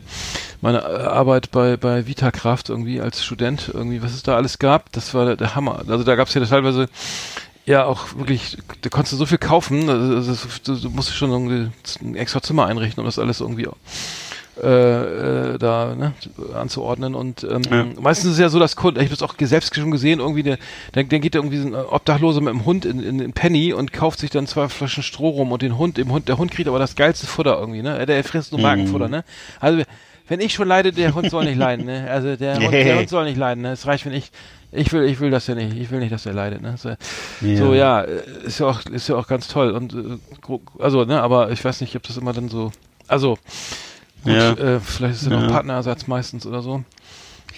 [0.61, 4.93] meine äh, Arbeit bei bei Vitakraft irgendwie als Student irgendwie, was es da alles gab.
[4.93, 5.83] Das war der, der Hammer.
[5.89, 6.89] Also da gab es ja teilweise
[7.67, 11.71] ja, auch wirklich, da konntest du so viel kaufen, also, du, musst schon irgendwie
[12.03, 13.69] ein extra Zimmer einrichten, um das alles irgendwie
[14.63, 16.13] äh, äh, da ne,
[16.55, 17.87] anzuordnen und ähm, Ja.
[18.01, 20.43] meistens ist es ja so, dass Kunden, ich habe das auch selbst schon gesehen, irgendwie
[20.43, 20.59] der,
[20.93, 23.73] dann, dann geht da irgendwie so ein Obdachloser mit dem Hund in, in, in Penny
[23.73, 26.53] und kauft sich dann zwei Flaschen Stroh rum und den Hund, dem Hund, der Hund
[26.53, 29.25] kriegt aber das geilste Futter irgendwie, ne, der frisst nur Magenfutter, ne,
[29.59, 29.83] also
[30.29, 33.09] wenn ich schon leide, der Hund soll nicht leiden, ne, also der Hund, der Hund
[33.09, 34.31] soll nicht leiden, ne, es reicht, wenn ich
[34.77, 35.77] ich will, ich will das ja nicht.
[35.77, 36.61] Ich will nicht, dass er leidet.
[36.61, 36.75] Ne?
[36.77, 36.89] So,
[37.41, 37.57] Ja.
[37.57, 39.71] so ja, ist ja auch, ist ja auch ganz toll.
[39.71, 42.73] Und äh, also, ne, aber ich weiß nicht, ob das immer dann so.
[43.07, 43.39] Also,
[44.25, 44.53] gut, Ja.
[44.55, 46.83] äh, vielleicht ist es ja noch Partnerersatz meistens oder so.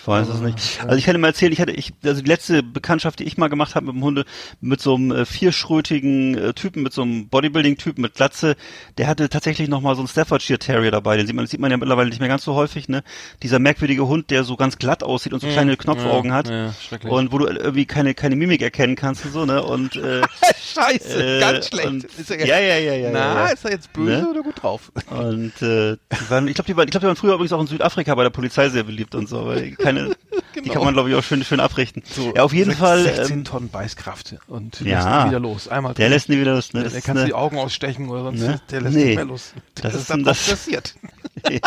[0.07, 0.81] Ich weiß es nicht.
[0.85, 3.37] Also ich kann dir mal erzählen, ich hatte, ich, also die letzte Bekanntschaft, die ich
[3.39, 4.25] mal gemacht habe mit dem Hunde,
[4.61, 8.55] mit so einem äh, vierschrötigen äh, Typen, mit so einem Bodybuilding-Typen mit Glatze,
[8.99, 11.17] der hatte tatsächlich noch mal so einen Staffordshire Terrier dabei.
[11.17, 13.03] Den sieht man, sieht man ja mittlerweile nicht mehr ganz so häufig, ne?
[13.43, 16.49] Dieser merkwürdige Hund, der so ganz glatt aussieht und so kleine Knopfaugen ja, hat.
[16.51, 16.73] Ja.
[17.11, 19.63] Und wo du irgendwie keine, keine Mimik erkennen kannst und so, ne?
[19.63, 20.23] Und, äh,
[20.75, 21.89] Scheiße, äh, ganz schlecht.
[21.89, 23.11] und- Ist er ja, ja, ja, ja.
[23.13, 23.53] Na, ja, ja.
[23.53, 24.29] ist er jetzt böse Ne?
[24.31, 24.93] oder gut drauf?
[25.11, 27.61] Und äh, die waren, ich glaube, die, waren, ich glaub, die waren früher übrigens auch
[27.61, 29.96] in Südafrika bei der Polizei sehr beliebt und so, weil keine,
[30.65, 32.03] die kann man glaube ich auch schön, schön abrichten.
[32.35, 33.03] ja, auf jeden Sech- Fall.
[33.03, 34.99] 16 Ähm, Tonnen Beißkraft und Ja.
[34.99, 35.69] lässt ihn wieder los.
[35.69, 36.73] Einmal der lässt nie wieder los.
[36.73, 36.81] Ne?
[36.83, 38.41] der, Das der du eine, die Augen ausstechen oder sonst.
[38.41, 38.61] Ne?
[38.71, 39.05] Der lässt Nee.
[39.05, 39.53] nicht mehr los.
[39.77, 40.95] Das ist dann das- passiert.
[41.51, 41.59] ja,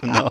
[0.00, 0.28] genau.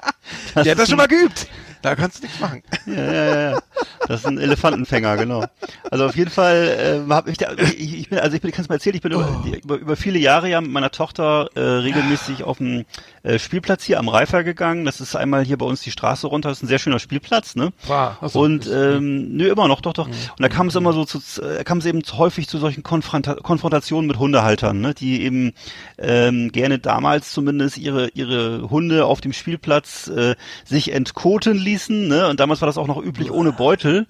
[0.54, 1.48] Das Der hat das schon mal geübt.
[1.84, 2.64] Da kannst du nichts machen.
[2.88, 3.60] Ja, ja, ja.
[4.08, 5.46] Das ist ein Elefantenfänger, genau.
[5.92, 8.68] Also auf jeden Fall äh, habe ich, da, ich, ich bin, also ich bin, kannst
[8.68, 11.50] du mal erzählen, ich bin über, die, über, über viele Jahre ja mit meiner Tochter
[11.54, 12.86] äh, regelmäßig auf dem
[13.28, 14.86] äh, Spielplatz hier am Reifer gegangen.
[14.86, 16.50] Das ist einmal hier bei uns die Straße runter.
[16.50, 17.74] Das ist ein sehr schöner Spielplatz, ne?
[17.88, 18.18] War.
[18.34, 20.08] Und ähm, nö, immer noch, doch, doch.
[20.08, 23.36] Und da kam es immer so zu, äh, kam es eben häufig zu solchen Konfronta
[23.36, 25.54] Konfrontationen mit Hundehaltern, ne, die eben
[25.98, 32.28] ähm, gerne damals zumindest ihre ihre Hunde auf dem Spielplatz äh, sich entkoten ließen, ne?
[32.28, 34.06] Und damals war das auch noch üblich ohne Beutel.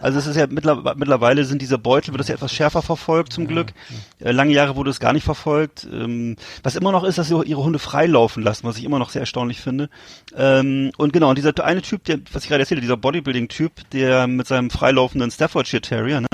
[0.00, 3.32] Also es ist ja mittler mittlerweile sind diese Beutel wird das ja etwas schärfer verfolgt
[3.32, 3.72] zum Glück.
[4.20, 5.88] Äh, lange Jahre wurde es gar nicht verfolgt.
[5.92, 9.10] Ähm, was immer noch ist, dass sie ihre Hunde freilaufen lassen, was ich immer noch
[9.10, 9.88] sehr erstaunlich finde.
[10.36, 14.26] Ähm, und genau, und dieser eine Typ, der, was ich gerade erzählte, dieser Bodybuilding-Typ, der
[14.26, 16.28] mit seinem freilaufenden Staffordshire Terrier, ne,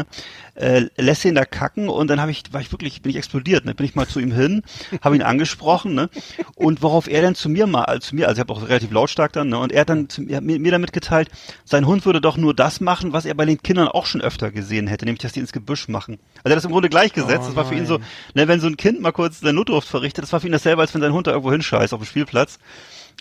[0.57, 3.65] äh, lässt ihn da kacken und dann habe ich, war ich wirklich, bin ich explodiert,
[3.65, 3.75] ne?
[3.75, 4.63] bin ich mal zu ihm hin,
[5.03, 6.09] habe ihn angesprochen, ne?
[6.55, 8.91] Und worauf er dann zu mir mal, also zu mir, also ich habe auch relativ
[8.91, 9.59] lautstark dann, ne?
[9.59, 11.29] Und er hat dann zu, mir, mir damit geteilt,
[11.65, 14.51] sein Hund würde doch nur das machen, was er bei den Kindern auch schon öfter
[14.51, 16.19] gesehen hätte, nämlich dass die ins Gebüsch machen.
[16.39, 17.45] Also er hat das im Grunde gleichgesetzt.
[17.45, 17.99] Oh das war für ihn so,
[18.35, 20.81] ne, wenn so ein Kind mal kurz seinen Notdurft verrichtet, das war für ihn dasselbe,
[20.81, 22.59] als wenn sein Hund da irgendwo hinscheißt auf dem Spielplatz.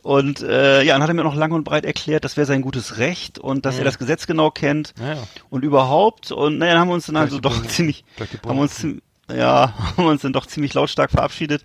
[0.06, 2.62] Und äh, ja, dann hat er mir noch lang und breit erklärt, das wäre sein
[2.62, 5.24] gutes Recht und dass er das Gesetz genau kennt Ja, ja.
[5.50, 6.32] und überhaupt.
[6.32, 8.06] Und naja, dann haben wir uns dann also doch ziemlich,
[8.46, 8.86] haben uns,
[9.36, 11.64] ja, haben wir uns dann doch ziemlich lautstark verabschiedet.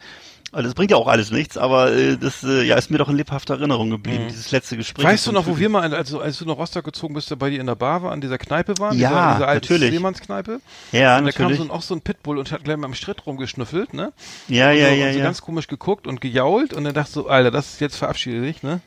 [0.53, 3.09] Also das bringt ja auch alles nichts, aber äh, das äh, ja, ist mir doch
[3.09, 5.05] in lebhafter Erinnerung geblieben, dieses letzte Gespräch.
[5.05, 5.09] Mhm.
[5.09, 7.51] Weißt du noch, wo wir mal, als, als du nach Rostock gezogen bist, da bei
[7.51, 8.99] dir in der Bar war, an dieser Kneipe waren?
[8.99, 9.91] Ja, dieser, dieser alten natürlich.
[9.93, 10.61] Seemannskneipe?
[10.91, 11.59] Ja, und da kam natürlich.
[11.59, 14.13] so ein, auch so ein Pitbull und hat gleich mal am Schritt rumgeschnüffelt, ne?
[14.49, 15.25] Ja, und ja, so, ja, und so ja.
[15.25, 18.65] ganz komisch geguckt und gejault und dann dachte so, Alter, das ist jetzt verabschiede dich,
[18.65, 18.81] ne?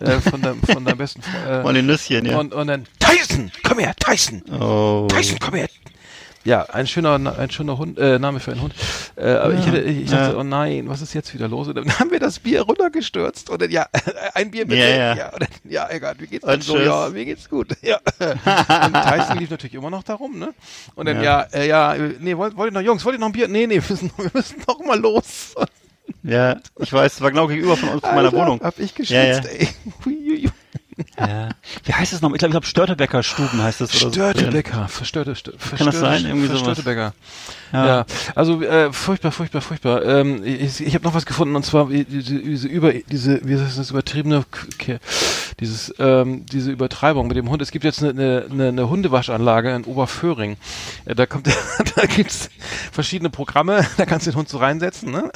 [0.00, 1.62] Äh, von deinem, von deinem besten Freund.
[1.62, 2.38] Von Äh, den Nüsschen, ja.
[2.40, 4.42] und, und dann, Tyson, komm her, Tyson!
[4.50, 5.06] oh.
[5.08, 5.68] Tyson, komm her!
[6.44, 8.74] Ja, ein schöner, ein schöner Hund, äh, Name für einen Hund.
[9.16, 10.38] Äh, aber ich, hätte, ich, ich dachte, Ja.
[10.38, 11.68] oh nein, was ist jetzt wieder los?
[11.68, 13.86] Und dann haben wir das Bier runtergestürzt und dann, ja,
[14.34, 14.82] ein Bier bitte.
[14.82, 15.32] Ja, ja.
[15.32, 16.78] und dann, ja egal, wie geht's dann so?
[16.78, 17.68] Ja, mir geht's gut.
[17.82, 17.98] Ja.
[18.18, 20.52] und Tyson lief natürlich immer noch darum, ne?
[20.94, 21.58] Und dann, ja, Ja.
[21.60, 23.48] äh, ja, nee, wollt, wollt ihr noch, Jungs, wollt ihr noch ein Bier?
[23.48, 25.54] Nee, nee, wir müssen, wir müssen noch mal los.
[26.22, 28.60] Ja, ich weiß, es war genau gegenüber von uns, von meiner Alter, Wohnung.
[28.62, 29.68] Hab ich geschwitzt, Ja, ja.
[30.04, 30.50] ey.
[31.18, 31.48] Ja.
[31.84, 32.30] Wie heißt es noch?
[32.32, 34.12] Ich glaube, ich glaube Störtebecker Stuben heißt das oder so.
[34.12, 36.24] Störtebecker, verstörte, stö- verstörte, das sein?
[36.26, 36.62] Irgendwie sowas.
[36.62, 37.14] Verstörtebecker.
[37.72, 37.86] Ja.
[37.86, 38.06] Ja.
[38.34, 40.04] also äh, furchtbar, furchtbar, furchtbar.
[40.04, 43.58] Ähm, ich ich habe noch was gefunden und zwar wie- diese, diese über diese wie
[43.58, 44.44] heißt das übertriebene
[44.78, 44.98] K-
[45.60, 47.62] dieses ähm, diese Übertreibung mit dem Hund.
[47.62, 50.56] Es gibt jetzt eine, eine, eine, eine Hundewaschanlage in Oberföhring.
[51.04, 51.46] Äh, da kommt
[51.96, 52.50] da gibt's
[52.92, 53.84] verschiedene Programme.
[53.96, 55.30] Da kannst du den Hund so reinsetzen, ne?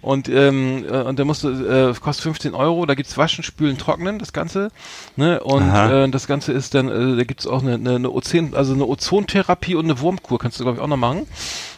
[0.00, 2.86] Und ähm, äh, und der musste äh, kostet 15 Euro.
[2.86, 4.70] Da gibt's Waschen, Spülen, Trocknen, das Ganze.
[5.16, 5.40] Ne?
[5.40, 6.04] Und Aha.
[6.04, 8.86] äh, das Ganze ist dann, äh, da gibt's auch eine, eine, eine Ozon, also eine
[8.86, 10.38] Ozontherapie und eine Wurmkur.
[10.38, 11.26] Kannst du glaube ich auch noch machen.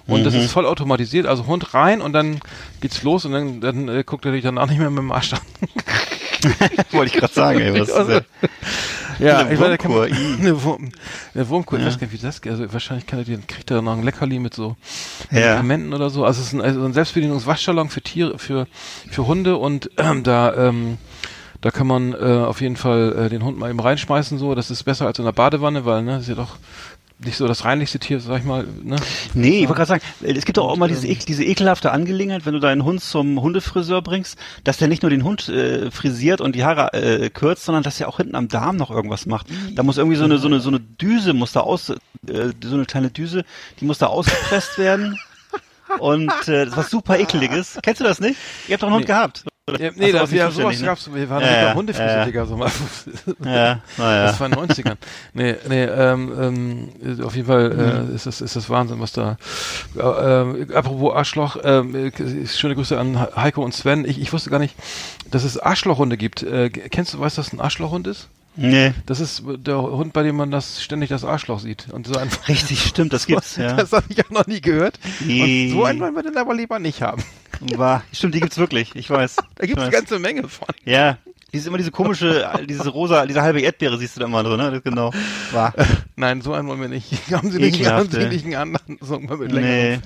[0.06, 1.26] Und das ist voll automatisiert.
[1.26, 2.40] Also Hund rein und dann
[2.80, 5.34] geht's los und dann, dann äh, guckt er dich danach nicht mehr mit dem Arsch
[5.34, 5.40] an.
[6.92, 7.72] Wollte ich gerade sagen, ey.
[7.80, 8.20] Was ist Also?
[9.18, 10.92] Ja, Eine ich meine, kann man, eine, Wurm,
[11.34, 11.90] eine Wurmkur, ich Ja.
[11.90, 12.52] weiß gar nicht, wie das geht.
[12.52, 14.76] Also wahrscheinlich kann er dir, kriegt er noch ein Leckerli mit so
[15.32, 15.40] Ja.
[15.40, 16.24] Medikamenten oder so.
[16.24, 18.66] Also es ist ein, also ein Selbstbedienungswaschsalon für Tiere, für,
[19.10, 20.98] für Hunde und ähm, da, ähm,
[21.60, 24.54] da kann man äh, auf jeden Fall äh, den Hund mal eben reinschmeißen, so.
[24.54, 26.56] Das ist besser als in der Badewanne, weil, ne, das ist ja doch
[27.20, 28.96] nicht so das reinlichste Tier, sag ich mal, ne?
[29.34, 32.46] Nee, ich wollte gerade sagen, es gibt doch auch immer diese, ähm, diese ekelhafte Angelegenheit,
[32.46, 36.40] wenn du deinen Hund zum Hundefriseur bringst, dass der nicht nur den Hund äh, frisiert
[36.40, 39.48] und die Haare äh, kürzt, sondern dass er auch hinten am Darm noch irgendwas macht.
[39.74, 41.96] Da muss irgendwie so eine so eine so eine Düse muss da aus, äh,
[42.62, 43.44] so eine kleine Düse,
[43.80, 45.18] die muss da ausgepresst werden.
[45.98, 47.78] Und äh, das was super ekeliges.
[47.82, 48.38] Kennst du das nicht?
[48.68, 49.14] Ihr habt doch einen Hund Nee.
[49.14, 49.44] gehabt.
[49.78, 50.86] Ja, nee, das, ja, sowas ne?
[50.86, 51.74] gab's, wir waren Ja,
[52.18, 52.24] ja.
[52.24, 52.70] Digga, so mal.
[53.44, 54.22] Ja, naja.
[54.24, 54.96] Das war in den 90ern.
[55.34, 58.12] Nee, nee, ähm, ähm, auf jeden Fall Mhm.
[58.12, 59.36] äh, ist, das, ist das Wahnsinn, was da.
[59.96, 64.04] Äh, äh, apropos Arschloch, ähm, äh, schöne Grüße an Heiko und Sven.
[64.04, 64.74] Ich, ich wusste gar nicht,
[65.30, 66.42] dass es Arschlochhunde gibt.
[66.42, 68.28] Äh, kennst du, weißt du, was ein Arschlochhund ist?
[68.60, 68.92] Nee.
[69.06, 71.88] Das ist der Hund, bei dem man das ständig das Arschloch sieht.
[71.90, 73.74] Und so ein Richtig, stimmt, das gibt's, ja.
[73.74, 74.98] Das habe ich auch noch nie gehört.
[75.20, 75.66] Nee.
[75.66, 77.22] Und so einen wollen wir denn aber lieber nicht haben.
[77.76, 79.36] War, stimmt, die gibt's wirklich, ich weiß.
[79.54, 80.68] Da gibt es Ich eine ganze Menge von.
[80.84, 81.18] Ja,
[81.52, 84.56] die ist immer diese komische, diese rosa, diese halbe Erdbeere siehst du da immer so,
[84.56, 84.70] ne?
[84.70, 85.12] Das Genau.
[85.52, 85.72] War.
[86.16, 87.10] Nein, so einen wollen wir nicht.
[87.32, 89.98] Haben Sie nicht, Ekelhaft, haben Sie nicht einen anderen mal mit Nee.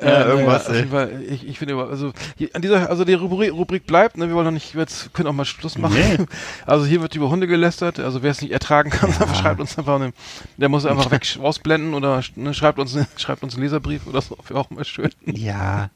[0.00, 0.78] Ja, irgendwas, auf ey.
[0.80, 4.28] jeden Fall, ich, ich finde, also hier, an dieser, also die Rubrik, Rubrik bleibt, ne,
[4.28, 5.96] wir wollen noch nicht, jetzt können auch mal Schluss machen.
[5.96, 6.26] Nee.
[6.66, 9.96] Also hier wird über Hunde gelästert, also wer es nicht ertragen kann, schreibt uns einfach,
[9.96, 10.12] eine,
[10.56, 14.36] der muss einfach weg ausblenden oder ne, schreibt uns, schreibt uns einen Leserbrief oder so,
[14.46, 15.10] wäre auch mal schön.
[15.24, 15.90] Ja.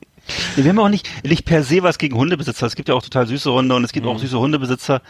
[0.55, 2.67] Wir haben auch nicht, nicht per se was gegen Hundebesitzer.
[2.67, 5.03] Es gibt ja auch total süße Hunde und es gibt auch süße Hundebesitzer.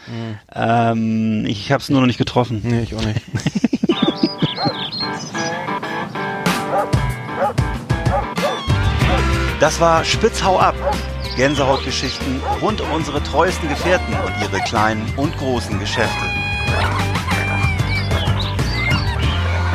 [0.53, 2.61] Ähm, ich habe es nur noch nicht getroffen.
[2.63, 3.21] Nee, ich auch nicht.
[9.61, 10.73] Das war Spitzhau ab.
[11.35, 16.25] Gänsehautgeschichten rund um unsere treuesten Gefährten und ihre kleinen und großen Geschäfte.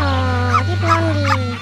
[0.01, 1.57] Oh, die Blondie.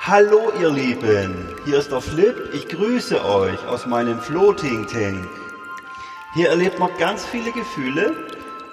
[0.00, 5.28] Hallo ihr Lieben, hier ist der Flip, ich grüße euch aus meinem Floating Tank.
[6.36, 8.14] Hier erlebt man ganz viele Gefühle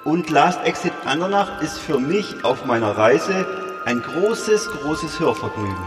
[0.03, 3.47] und Last Exit Andernach ist für mich auf meiner Reise
[3.85, 5.85] ein großes, großes Hörvergnügen.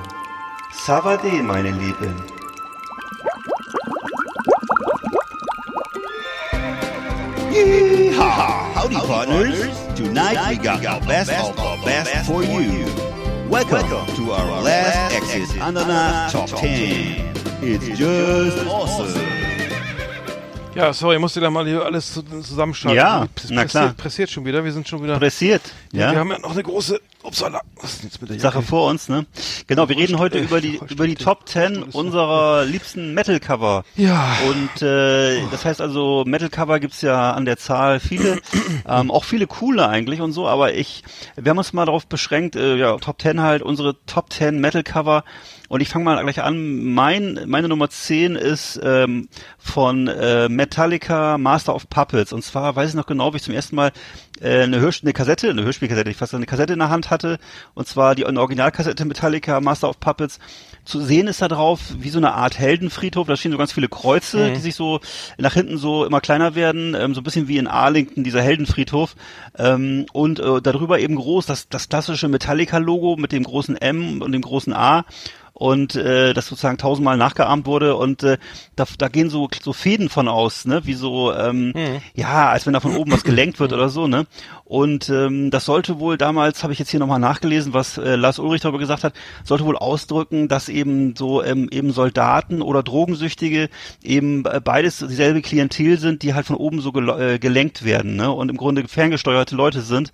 [0.72, 2.14] Savade, meine Lieben.
[7.52, 8.74] Yeehaw!
[8.74, 9.58] Howdy, partners.
[9.94, 12.86] Tonight we got our best of our best for you.
[13.50, 17.34] Welcome to our last exit Ananas Top 10.
[17.60, 19.36] It's just awesome.
[20.76, 22.96] Ja, sorry, ich musste da mal hier alles zu- zusammenschalten.
[22.96, 23.94] Ja, na pressiert, klar.
[23.96, 25.18] Pressiert schon wieder, wir sind schon wieder.
[25.18, 25.62] Pressiert.
[25.92, 26.12] Ja.
[26.12, 27.00] Wir haben ja noch eine große.
[27.22, 27.60] Upsala.
[27.82, 28.68] Was ist jetzt mit der Sache Jacke?
[28.68, 29.26] vor uns, ne?
[29.66, 31.16] Genau, wir reden heute über die über die.
[31.16, 31.98] Top 10 Alles so.
[31.98, 33.84] unserer liebsten Metal Cover.
[33.96, 34.36] Ja.
[34.48, 38.38] Und äh, das heißt also, Metal Cover gibt's ja an der Zahl viele,
[38.88, 41.02] ähm, auch viele coole eigentlich und so, aber ich,
[41.34, 44.84] wir haben uns mal darauf beschränkt, äh, ja, Top 10 halt, unsere Top 10 Metal
[44.84, 45.24] Cover.
[45.68, 46.94] Und ich fange mal gleich an.
[46.94, 52.32] Mein, meine Nummer 10 ist ähm, von äh, Metallica Master of Puppets.
[52.32, 53.92] Und zwar weiß ich noch genau, wie ich zum ersten Mal
[54.40, 57.38] äh, eine, Hörspiel, eine Kassette, eine Hörspielkassette, ich fast eine Kassette in der Hand hatte.
[57.74, 60.38] Und zwar die eine Originalkassette Metallica Master of Puppets.
[60.84, 63.26] Zu sehen ist da drauf wie so eine Art Heldenfriedhof.
[63.26, 65.00] Da stehen so ganz viele Kreuze, die sich so
[65.38, 66.94] nach hinten so immer kleiner werden.
[66.94, 69.16] Ähm, so ein bisschen wie in Arlington, dieser Heldenfriedhof.
[69.58, 74.32] Ähm, und äh, darüber eben groß das, das klassische Metallica-Logo mit dem großen M und
[74.32, 75.04] dem großen A
[75.59, 78.36] und äh, das sozusagen tausendmal nachgeahmt wurde und äh,
[78.76, 81.72] da, da gehen so so Fäden von aus, ne, wie so ähm,
[82.14, 84.26] ja, als wenn da von oben was gelenkt wird oder so, ne?
[84.64, 88.38] Und ähm, das sollte wohl damals, habe ich jetzt hier nochmal nachgelesen, was äh, Lars
[88.38, 93.70] Ulrich darüber gesagt hat, sollte wohl ausdrücken, dass eben so ähm, eben Soldaten oder Drogensüchtige
[94.02, 98.16] eben äh, beides dieselbe Klientel sind, die halt von oben so gel äh, gelenkt werden,
[98.16, 98.30] ne?
[98.30, 100.12] Und im Grunde ferngesteuerte Leute sind.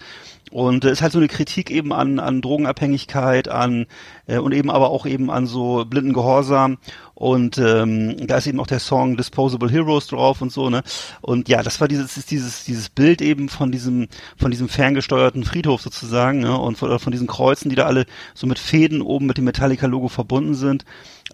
[0.53, 3.87] Und es ist halt so eine Kritik eben an, an Drogenabhängigkeit, an
[4.27, 6.77] äh, und eben aber auch eben an so blinden Gehorsam.
[7.15, 10.83] Und ähm, da ist eben auch der Song Disposable Heroes drauf und so, ne?
[11.21, 15.83] Und ja, das war dieses, dieses, dieses Bild eben von diesem, von diesem ferngesteuerten Friedhof
[15.83, 16.59] sozusagen, ne?
[16.59, 20.09] Und von, von diesen Kreuzen, die da alle so mit Fäden oben mit dem Metallica-Logo
[20.09, 20.85] verbunden sind.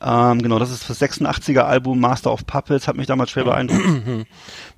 [0.00, 4.26] Ähm, genau, das ist das 86er Album Master of Puppets, hat mich damals schwer beeindruckt.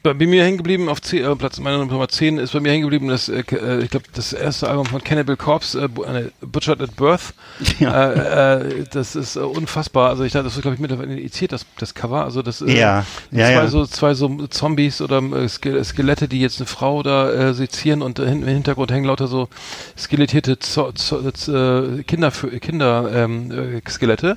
[0.03, 2.73] Bei bei mir hängen geblieben auf 10, äh, Platz meiner Nummer 10 ist bei mir
[2.73, 6.81] hängen geblieben das äh, äh, ich glaube das erste Album von Cannibal Corpse äh, Butchered
[6.81, 7.35] at Birth.
[7.79, 8.13] Ja.
[8.13, 10.09] Äh, äh, das ist äh, unfassbar.
[10.09, 12.25] Also ich dachte, das ist glaube ich mittlerweile indiziert das das Cover.
[12.25, 13.67] Also das äh, Ja, ja, zwei ja.
[13.69, 18.03] so zwei so Zombies oder äh, Ske- Skelette, die jetzt eine Frau da äh, sezieren
[18.03, 19.49] und äh, im Hintergrund hängen lauter so
[19.97, 22.31] skelettierte Zo Zo äh, Kinder
[22.61, 24.37] Kinder ähm, äh, Skelette.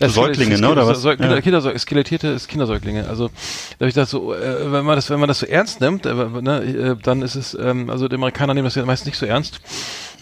[0.00, 1.02] Äh, Säuglinge, ne, oder was?
[1.04, 1.40] Säug- Ja.
[1.40, 3.08] Kinder, skelettierte Kindersäuglinge.
[3.08, 5.80] Also da habe ich gedacht, so, äh, wenn man das, wenn man das so ernst
[5.80, 9.06] nimmt, äh, ne, äh, dann ist es, ähm, also die Amerikaner nehmen das ja meistens
[9.06, 9.60] nicht so ernst.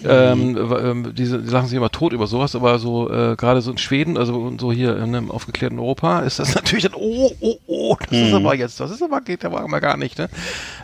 [0.04, 3.70] Ähm, ähm, diese, die lachen sich immer tot über sowas, aber so äh, gerade so
[3.70, 7.56] in Schweden, also so hier in einem aufgeklärten Europa, ist das natürlich dann, oh, oh,
[7.66, 10.28] oh, das ist aber jetzt, das ist aber geht aber mal gar nicht, ne?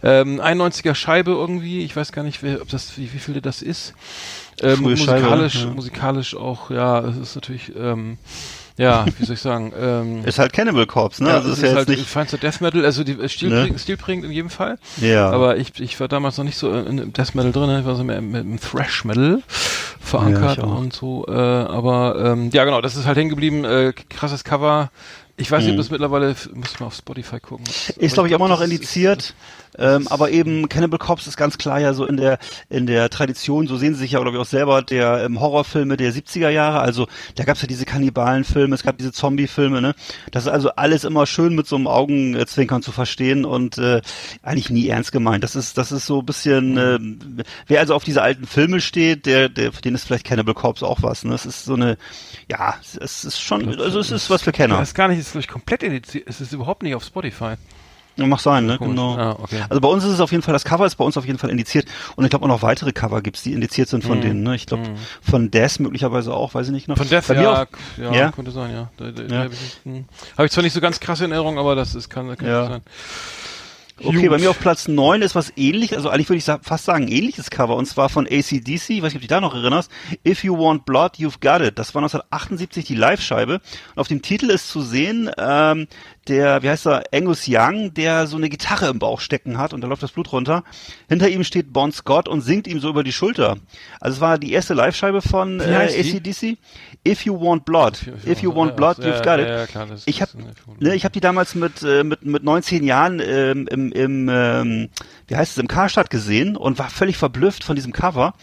[0.03, 3.62] Ähm, 91er Scheibe irgendwie, ich weiß gar nicht, wer, ob das, wie, wie viel das
[3.62, 3.95] ist.
[4.62, 5.71] Ähm, Frühe Scheibe, musikalisch, ja.
[5.71, 8.19] musikalisch auch, ja, es ist natürlich, ähm,
[8.79, 11.29] ja, wie soll ich sagen, ähm, Ist halt Cannibal Corpse, ne?
[11.31, 12.09] ja, also das ist ja ist jetzt halt nicht.
[12.09, 13.79] feinster Death Metal, also die äh, stilprägend, Ne?
[13.79, 14.79] stilprägend in jedem Fall.
[15.01, 15.31] Ja.
[15.31, 18.05] Aber ich, ich war damals noch nicht so in, Death Metal drin, ich war so
[18.05, 19.43] mehr im Thrash Metal
[20.01, 21.26] verankert Ja, und so.
[21.29, 23.64] Äh, aber ähm, ja, genau, das ist halt hängen geblieben.
[23.64, 24.91] Äh, krasses Cover.
[25.39, 27.64] Ich weiß nicht, ob das mittlerweile, muss ich mal auf Spotify gucken.
[27.97, 29.34] Ist, glaube ich, immer noch indiziert.
[29.78, 33.68] Ähm, aber eben Cannibal Corpse ist ganz klar ja so in der in der Tradition,
[33.68, 36.80] so sehen sie sich ja, glaube ich, auch selber, der ähm, Horrorfilme der 70er Jahre.
[36.80, 39.95] Also da gab's ja diese Kannibalenfilme, es gab diese Zombie-Filme, ne?
[40.32, 44.01] Das ist also alles immer schön mit so einem Augenzwinkern zu verstehen und äh,
[44.43, 45.45] eigentlich nie ernst gemeint.
[45.45, 46.99] Das ist, das ist so ein bisschen, äh,
[47.68, 50.84] wer also auf diese alten Filme steht, der, der, für den ist vielleicht Cannibal Corpse
[50.86, 51.24] auch was.
[51.24, 51.34] Ne?
[51.34, 51.99] Es ist so eine,
[52.51, 54.82] ja, es ist schon, also es ist was für Ja, Kenner.
[54.82, 56.24] ist gar nicht, ist glaube ich komplett indiziert.
[56.29, 57.55] Es ist überhaupt nicht auf Spotify.
[58.16, 58.79] Ja, Mag sein, ne?
[58.79, 58.97] Komisch.
[58.97, 59.16] Genau.
[59.16, 59.62] Ah, okay.
[59.68, 61.39] Also bei uns ist es auf jeden Fall, das Cover ist bei uns auf jeden
[61.39, 61.87] Fall indiziert.
[62.16, 64.43] Und ich glaube auch noch weitere Cover gibt's, die indiziert sind von denen.
[64.43, 64.57] Ne?
[64.57, 64.91] Ich glaube
[65.22, 66.97] von Death möglicherweise auch, weiß ich nicht noch.
[66.97, 67.66] Von Death, ja, auch,
[67.97, 68.33] ja, Ja?
[68.33, 68.91] könnte sein, ja.
[68.97, 69.43] Da, da, Ja.
[69.45, 70.05] habe ich, hm.
[70.37, 72.66] hab ich zwar nicht so ganz krasse in Erinnerung, aber das ist, kann, kann Ja.
[72.68, 72.81] sein.
[74.03, 74.30] Okay, Gut.
[74.30, 77.09] bei mir auf Platz 9 ist was ähnliches, also eigentlich würde ich sa fast sagen
[77.09, 79.90] ähnliches Cover, und zwar von ACDC, ich weiß nicht, ob du dich da noch erinnerst,
[80.26, 81.78] If You Want Blood, You've Got It.
[81.78, 83.55] Das war 1978 die Live-Scheibe.
[83.55, 85.88] Und auf dem Titel ist zu sehen, ähm,
[86.29, 89.81] der, wie heißt er, Angus Young, der so eine Gitarre im Bauch stecken hat und
[89.81, 90.64] da läuft das Blut runter.
[91.09, 93.57] Hinter ihm steht Bon Scott und singt ihm so über die Schulter.
[94.01, 95.64] Also es war die erste Live-Scheibe von äh?
[95.64, 96.59] ACDC.
[97.07, 97.99] If You Want Blood.
[98.26, 100.03] If You Want Blood, You've Got It.
[100.07, 100.33] Ich habe
[100.79, 104.89] ne, ich hab die damals mit, äh, mit, mit 19 Jahren ähm, im, im ähm,
[105.26, 108.35] wie heißt es, im Karstadt gesehen und war völlig verblüfft von diesem Cover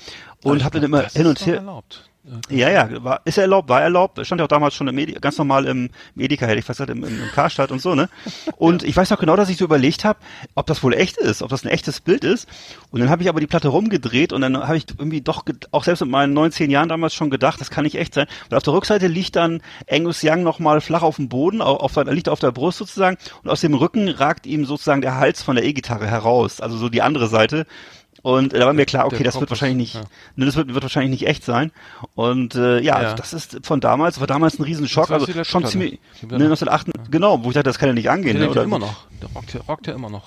[0.44, 1.58] und habe dann immer hin und her.
[1.58, 2.10] Erlaubt.
[2.50, 4.26] Ja, ja, war, ist erlaubt, war erlaubt.
[4.26, 6.90] Stand ja auch damals schon im Medi ganz normal im Edeka, hätte ich fast gesagt,
[6.90, 8.10] im, im, im Karstadt und so, ne?
[8.58, 10.18] Und ich weiß noch genau, dass ich so überlegt habe,
[10.56, 12.48] ob das wohl echt ist, ob das ein echtes Bild ist.
[12.90, 15.84] Und dann habe ich aber die Platte rumgedreht und dann habe ich irgendwie doch, auch
[15.84, 18.26] selbst mit meinen 19 Jahren damals schon gedacht, das kann nicht echt sein.
[18.50, 21.96] Und auf der Rückseite liegt dann Angus Young nochmal flach auf dem Boden, auf, auf,
[21.96, 25.44] er liegt auf der Brust sozusagen und aus dem Rücken ragt ihm sozusagen der Hals
[25.44, 27.68] von der E-Gitarre heraus, also so die andere Seite.
[28.26, 30.02] Und äh, da war mir klar, okay, das wird ist- wahrscheinlich nicht, ja.
[30.36, 31.72] ne, das wird, wird wahrscheinlich nicht echt sein.
[32.16, 32.94] Und äh, ja, Ja.
[32.96, 35.68] Also das ist von damals, war damals ein Riesenschock, also schon Platte.
[35.68, 36.00] ziemlich, ne,
[36.32, 38.52] wir noch- 1908, genau, wo ich dachte, das kann ja nicht angehen, Der ne, ja
[38.52, 38.64] oder?
[38.64, 39.06] immer noch.
[39.22, 40.24] Der rockt ja, rockt ja immer noch.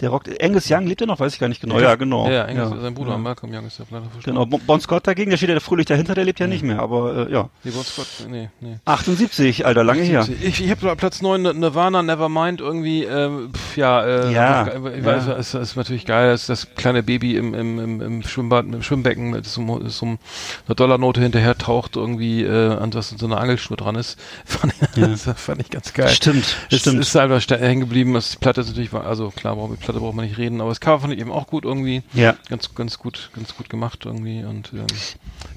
[0.00, 1.78] Der Rock, Angus Young lebt er noch, weiß ich gar nicht genau.
[1.78, 2.26] Ja, genau.
[2.30, 3.18] Ja, Engels, sein Bruder ja.
[3.18, 4.48] Malcolm Young ist ja leider verstorben.
[4.50, 7.28] Genau, Bon Scott dagegen, der steht ja fröhlich dahinter, der lebt ja nicht mehr, aber
[7.28, 7.50] äh, ja.
[7.64, 8.76] Nee, Bon Scott, nee, nee.
[8.86, 10.26] 78, Alter, lange her.
[10.42, 15.26] Ich, ich habe Platz 9 Nirvana, Nevermind irgendwie, ähm, pf, ja, äh, Ja, ich weiß,
[15.26, 15.36] ja.
[15.36, 18.82] es ist natürlich geil, das ist das kleine Baby im, im, im, im Schwimmbad, im
[18.82, 23.76] Schwimmbecken mit so, so einer Dollarnote hinterher taucht irgendwie, äh, an was so eine Angelschnur
[23.76, 24.18] dran ist.
[24.44, 26.08] Fand, ich- das fand ich ganz geil.
[26.08, 27.00] Stimmt, Es stimmt.
[27.00, 30.14] ist einfach sta- hängen geblieben, das- die Platte ist natürlich, also klar, die Platte braucht
[30.14, 32.02] man nicht reden, aber das Cover fand ich eben auch gut irgendwie.
[32.14, 32.34] Ja.
[32.48, 34.86] Ganz, ganz gut, ganz gut gemacht irgendwie und ähm,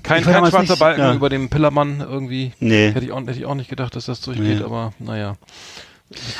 [0.04, 1.14] kein, kein schwarzer nicht- Balken ja.
[1.14, 2.54] über dem Pillermann irgendwie.
[2.60, 2.92] Nee.
[2.92, 4.64] Hätte ich auch, hätte ich auch nicht gedacht, dass das durchgeht, Nee.
[4.64, 5.36] aber naja.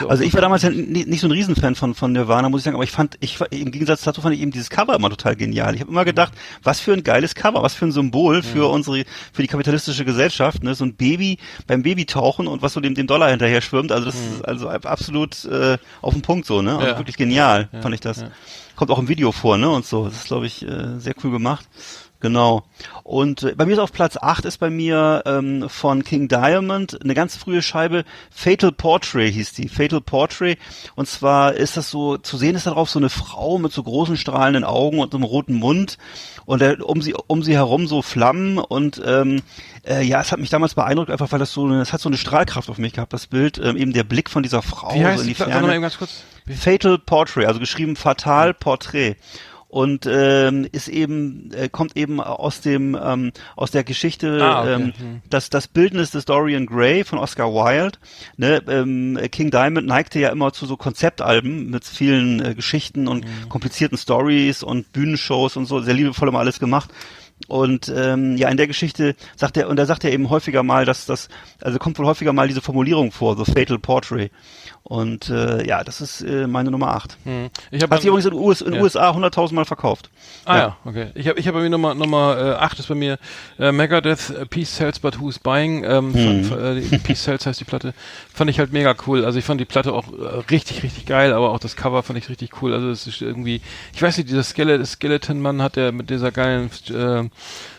[0.08, 2.76] Also ich war damals ja nicht, so ein Riesenfan von, von Nirvana, muss ich sagen,
[2.76, 5.74] aber ich fand, ich im Gegensatz dazu fand ich eben dieses Cover immer total genial.
[5.74, 9.04] Ich habe immer gedacht, was für ein geiles Cover, was für ein Symbol für unsere,
[9.32, 10.76] für die kapitalistische Gesellschaft, ne?
[10.76, 13.92] So ein Baby beim Babytauchen und was so dem, dem Dollar hinterher schwimmt.
[13.92, 16.76] Also das ist also absolut äh, auf den Punkt so, ne?
[16.76, 16.98] Also Ja.
[17.00, 18.22] wirklich genial, Ja, fand ich das.
[18.22, 18.30] ja.
[18.76, 19.70] Kommt auch im Video vor, ne?
[19.70, 20.06] Und so.
[20.06, 21.66] Das ist, glaube ich, äh, sehr cool gemacht.
[22.24, 22.64] Genau.
[23.04, 26.98] Und äh, bei mir ist auf Platz 8 ist bei mir ähm, von King Diamond
[27.04, 30.58] eine ganz frühe Scheibe, Fatal Portrait hieß die, Fatal Portrait.
[30.96, 34.16] Und zwar ist das so, zu sehen ist darauf so eine Frau mit so großen
[34.16, 35.98] strahlenden Augen und einem roten Mund
[36.46, 39.42] und äh, um sie um sie herum so Flammen und ähm,
[39.86, 42.08] äh, ja, es hat mich damals beeindruckt, einfach weil das so eine, es hat so
[42.08, 45.00] eine Strahlkraft auf mich gehabt, das Bild, ähm, eben der Blick von dieser Frau Wie
[45.00, 45.52] so heißt in die Ferne.
[46.48, 49.18] Fatal Portrait, also geschrieben Fatal Portrait.
[49.74, 54.74] Und ähm, ist eben äh, kommt eben aus dem ähm, aus der Geschichte Ah, okay.
[54.76, 55.22] ähm, Hm.
[55.32, 57.98] das das Bildnis des Dorian Gray von Oscar Wilde.
[58.38, 63.26] Ne, ähm, King Diamond neigte ja immer zu so Konzeptalben mit vielen äh, Geschichten und
[63.26, 63.50] Hm.
[63.50, 66.92] komplizierten Stories und Bühnenshows und so sehr liebevoll immer alles gemacht.
[67.48, 70.86] Und ähm, ja, in der Geschichte sagt er, und da sagt er eben häufiger mal,
[70.86, 71.30] dass das,
[71.62, 74.32] also kommt wohl häufiger mal diese Formulierung vor, The Fatal Portrait.
[74.86, 77.18] Und äh, ja, das ist äh, meine Nummer 8.
[77.24, 77.50] Hm.
[77.72, 78.82] Ich Hat sich übrigens in den US, Ja.
[78.82, 80.10] USA 100.000 Mal verkauft.
[80.44, 80.62] Ah Ja.
[80.62, 81.08] ja, okay.
[81.16, 83.18] Ich habe ich hab bei mir Nummer Nummer äh, 8 ist bei mir
[83.58, 85.86] äh, Megadeth äh, Peace Sells but Who's Buying.
[85.86, 86.44] Ähm, Hm.
[86.44, 86.62] fand,
[86.94, 87.94] äh, Peace Sells heißt die Platte.
[88.34, 89.24] Fand ich halt mega cool.
[89.24, 92.20] Also ich fand die Platte auch äh, richtig richtig geil, aber auch das Cover fand
[92.20, 92.74] ich richtig cool.
[92.74, 93.62] Also es ist irgendwie,
[93.94, 97.24] ich weiß nicht, dieser Skele Skeleton Mann hat der mit dieser geilen äh,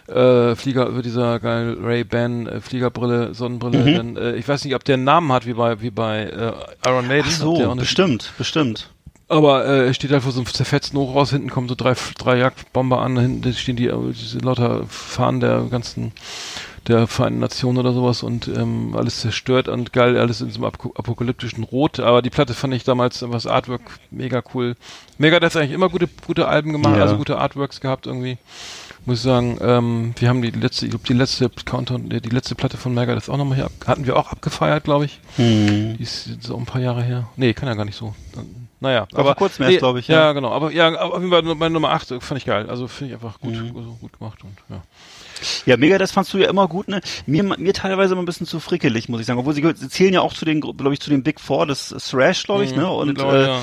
[0.09, 3.79] äh, Flieger über dieser geilen Ray Ban äh, Fliegerbrille Sonnenbrille.
[3.79, 3.95] Mhm.
[3.97, 6.53] Dann, äh, ich weiß nicht, ob der einen Namen hat wie bei wie bei äh,
[6.89, 7.27] Iron Maiden.
[7.29, 8.91] Ach so, bestimmt, bestimmt.
[9.29, 12.39] aber äh, er steht halt vor so einem zerfetzten Hochhaus, hinten kommen so drei, drei
[12.39, 16.13] Jagdbomber an, hinten stehen die, äh, diese lauter Fahnen der ganzen,
[16.87, 20.65] der Vereinten Nationen oder sowas und ähm, alles zerstört und geil, alles in so einem
[20.67, 21.99] ap apokalyptischen Rot.
[22.01, 23.81] Aber die Platte fand ich damals, was Artwork
[24.11, 24.77] mega cool.
[25.19, 27.03] Megadeth hat eigentlich immer gute, gute Alben gemacht, Ja.
[27.03, 28.37] also gute Artworks gehabt irgendwie.
[29.07, 32.31] Muss ich sagen, ähm, wir haben die letzte, ich glaube die letzte Countdown, die die
[32.31, 35.21] letzte Platte von Megadeth auch nochmal hier ab, hatten wir auch abgefeiert, glaube ich.
[35.37, 35.97] Hm.
[35.99, 37.29] Die ist so ein paar Jahre her.
[37.37, 38.15] Nee, kann ja gar nicht so.
[38.81, 40.17] Naja, War aber vor kurzem erst, glaub ich, Ja.
[40.27, 40.33] ja.
[40.33, 40.51] genau.
[40.53, 42.69] Aber ja, aber auf jeden Fall meine Nummer 8 fand ich geil.
[42.69, 43.77] Also finde ich einfach gut, Mhm.
[43.77, 44.83] also gut gemacht und ja.
[45.67, 47.01] Ja, mega, das fandst du ja immer gut, ne?
[47.27, 49.39] Mir, mir teilweise immer ein bisschen zu frickelig, muss ich sagen.
[49.39, 51.89] Obwohl sie, sie zählen ja auch zu den, glaube ich, zu den Big Four des
[52.11, 52.89] Thrash, glaube ich, ne?
[52.89, 53.15] Und, Mhm.
[53.15, 53.61] glaube, äh, ja,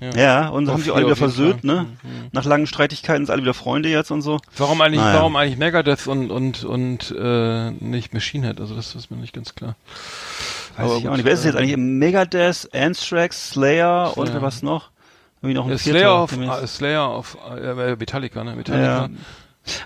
[0.00, 0.42] ja, ja.
[0.42, 1.86] ja, und Auf haben sie vier alle wieder versöhnt, ne?
[2.32, 4.38] Nach langen Streitigkeiten sind alle wieder Freunde jetzt und so.
[4.56, 5.20] Warum eigentlich, Naja.
[5.20, 8.60] warum eigentlich Megadeth und und und äh, nicht Machine Head?
[8.60, 9.76] Also das ist mir nicht ganz klar.
[10.76, 11.24] Weiß Aber ich auch nicht.
[11.24, 11.76] Wer ist es jetzt äh, eigentlich?
[11.76, 14.42] Megadeth, Anthrax, Slayer und Slayer.
[14.42, 14.90] was noch?
[15.40, 15.98] Irgendwie noch ein Ja, vierter.
[15.98, 18.56] Slayer auf äh, Slayer auf äh, Metallica, ne?
[18.56, 18.84] Metallica.
[19.02, 19.08] Ja.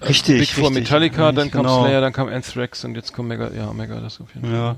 [0.09, 0.85] Richtig, Big Four richtig.
[0.85, 1.83] Metallica, dann kam Genau.
[1.85, 4.55] Slayer, dann kam Anthrax und jetzt kommt Mega, ja, Megadeth auf jeden Fall.
[4.55, 4.77] Ja.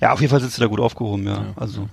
[0.00, 1.46] Ja, auf jeden Fall sitzt du da gut aufgehoben, ja.
[1.56, 1.88] also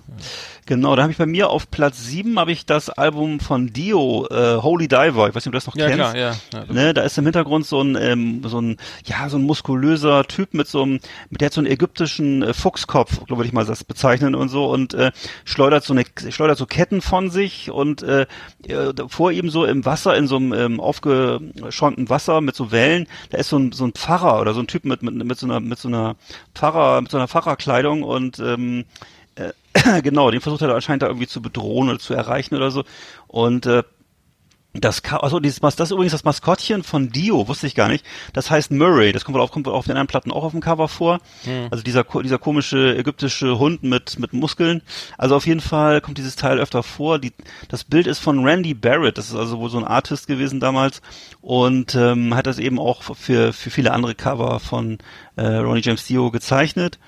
[0.68, 4.28] genau, da habe ich bei mir auf Platz 7 habe ich das Album von Dio,
[4.30, 5.28] äh, Holy Diver.
[5.28, 6.12] Ich weiß nicht, ob du das noch Ja, kennst.
[6.12, 6.36] klar, ja.
[6.54, 10.26] ja Ne, da ist im Hintergrund so ein, ähm, so ein, ja, so ein muskulöser
[10.26, 11.00] Typ mit so einem,
[11.30, 14.70] mit der hat so einen ägyptischen äh, Fuchskopf, glaube ich mal das bezeichnen und so
[14.70, 15.12] und äh,
[15.46, 18.28] schleudert so eine, schleudert so Ketten von sich und äh,
[18.68, 23.08] äh, vor ihm so im Wasser, in so einem ähm, aufgeschäumten Wasser mit so Wellen,
[23.30, 25.48] da ist so ein, so ein Pfarrer oder so ein Typ mit, mit, mit so
[25.48, 26.16] einer, mit so einer
[26.54, 28.84] Pfarrer, mit so einer Pfarrerkleidung und ähm, äh,
[30.04, 32.84] genau, den versucht er anscheinend da irgendwie zu bedrohen oder zu erreichen oder so
[33.28, 33.84] und äh,
[34.82, 38.06] das, also dieses, das ist übrigens das Maskottchen von Dio, wusste ich gar nicht.
[38.34, 39.12] Das heißt Murray.
[39.12, 41.20] Das kommt wohl auf, kommt wohl auf den anderen Platten auch auf dem Cover vor.
[41.72, 44.82] Also dieser, dieser komische ägyptische Hund mit, mit Muskeln.
[45.18, 47.20] Also auf jeden Fall kommt dieses Teil öfter vor.
[47.20, 47.34] Die,
[47.70, 49.18] das Bild ist von Randy Barrett.
[49.18, 51.02] Das ist also wohl so ein Artist gewesen damals.
[51.42, 55.00] Und ähm, hat das eben auch für, für viele andere Cover von
[55.38, 57.00] äh, Ronnie James Dio gezeichnet.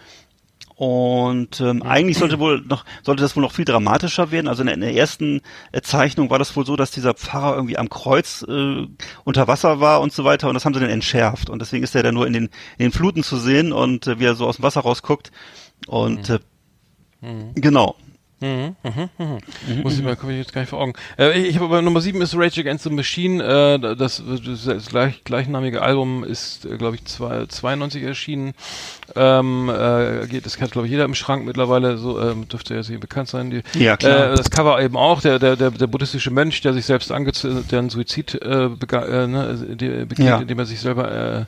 [0.79, 4.47] Und ähm, eigentlich sollte wohl noch sollte das wohl noch viel dramatischer werden.
[4.47, 5.41] Also in der, in der ersten
[5.73, 8.87] äh, Zeichnung war das wohl so, dass dieser Pfarrer irgendwie am Kreuz äh,
[9.25, 10.47] unter Wasser war und so weiter.
[10.47, 11.49] Und das haben sie dann entschärft.
[11.49, 14.21] Und deswegen ist er dann nur in den, in den Fluten zu sehen und äh,
[14.21, 15.33] wie er so aus dem Wasser rausguckt.
[15.87, 16.39] Und äh,
[17.55, 17.97] genau.
[18.41, 19.81] Mhm, mhm, mhm.
[19.83, 20.93] Muss ich mal, komme ich jetzt gar nicht vor Augen.
[21.17, 23.43] Äh, ich habe aber Nummer 7 ist Rage Against the Machine.
[23.43, 24.23] Äh, das,
[24.65, 28.53] das, gleich, gleichnamige Album ist, äh, glaube ich, zwei, 92 erschienen.
[29.15, 32.83] Ähm, äh, geht, das hat, glaube ich, jeder im Schrank mittlerweile, so ähm, dürfte ja
[32.83, 33.49] sehr bekannt sein.
[33.49, 34.31] Die, Ja, klar.
[34.31, 37.71] Äh, das Cover eben auch, der, der, der, der buddhistische Mönch, der sich selbst angezündet,
[37.71, 40.37] der einen Suizid äh, äh, ne, die, begeht, Ja.
[40.37, 41.47] indem er sich selber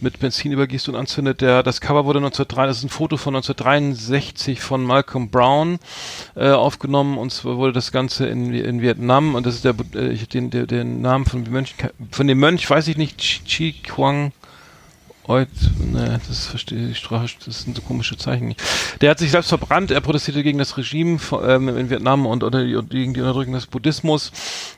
[0.00, 1.40] mit Benzin übergießt und anzündet.
[1.40, 5.78] Der, das Cover wurde 1903, das ist ein Foto von 1963 von Malcolm Brown
[6.36, 10.16] äh, aufgenommen und zwar wurde das Ganze in, in Vietnam und das ist der, äh,
[10.16, 11.74] den, der, den Namen von dem Mönch,
[12.10, 14.32] von dem Mönch weiß ich nicht, Chi, Quang
[15.30, 15.48] Oit,
[15.92, 17.06] ne, das verstehe ich,
[17.44, 18.62] das sind so komische Zeichen nicht.
[19.00, 22.60] Der hat sich selbst verbrannt, er protestierte gegen das Regime ähm, in Vietnam und, oder
[22.60, 24.32] und gegen die Unterdrückung des Buddhismus.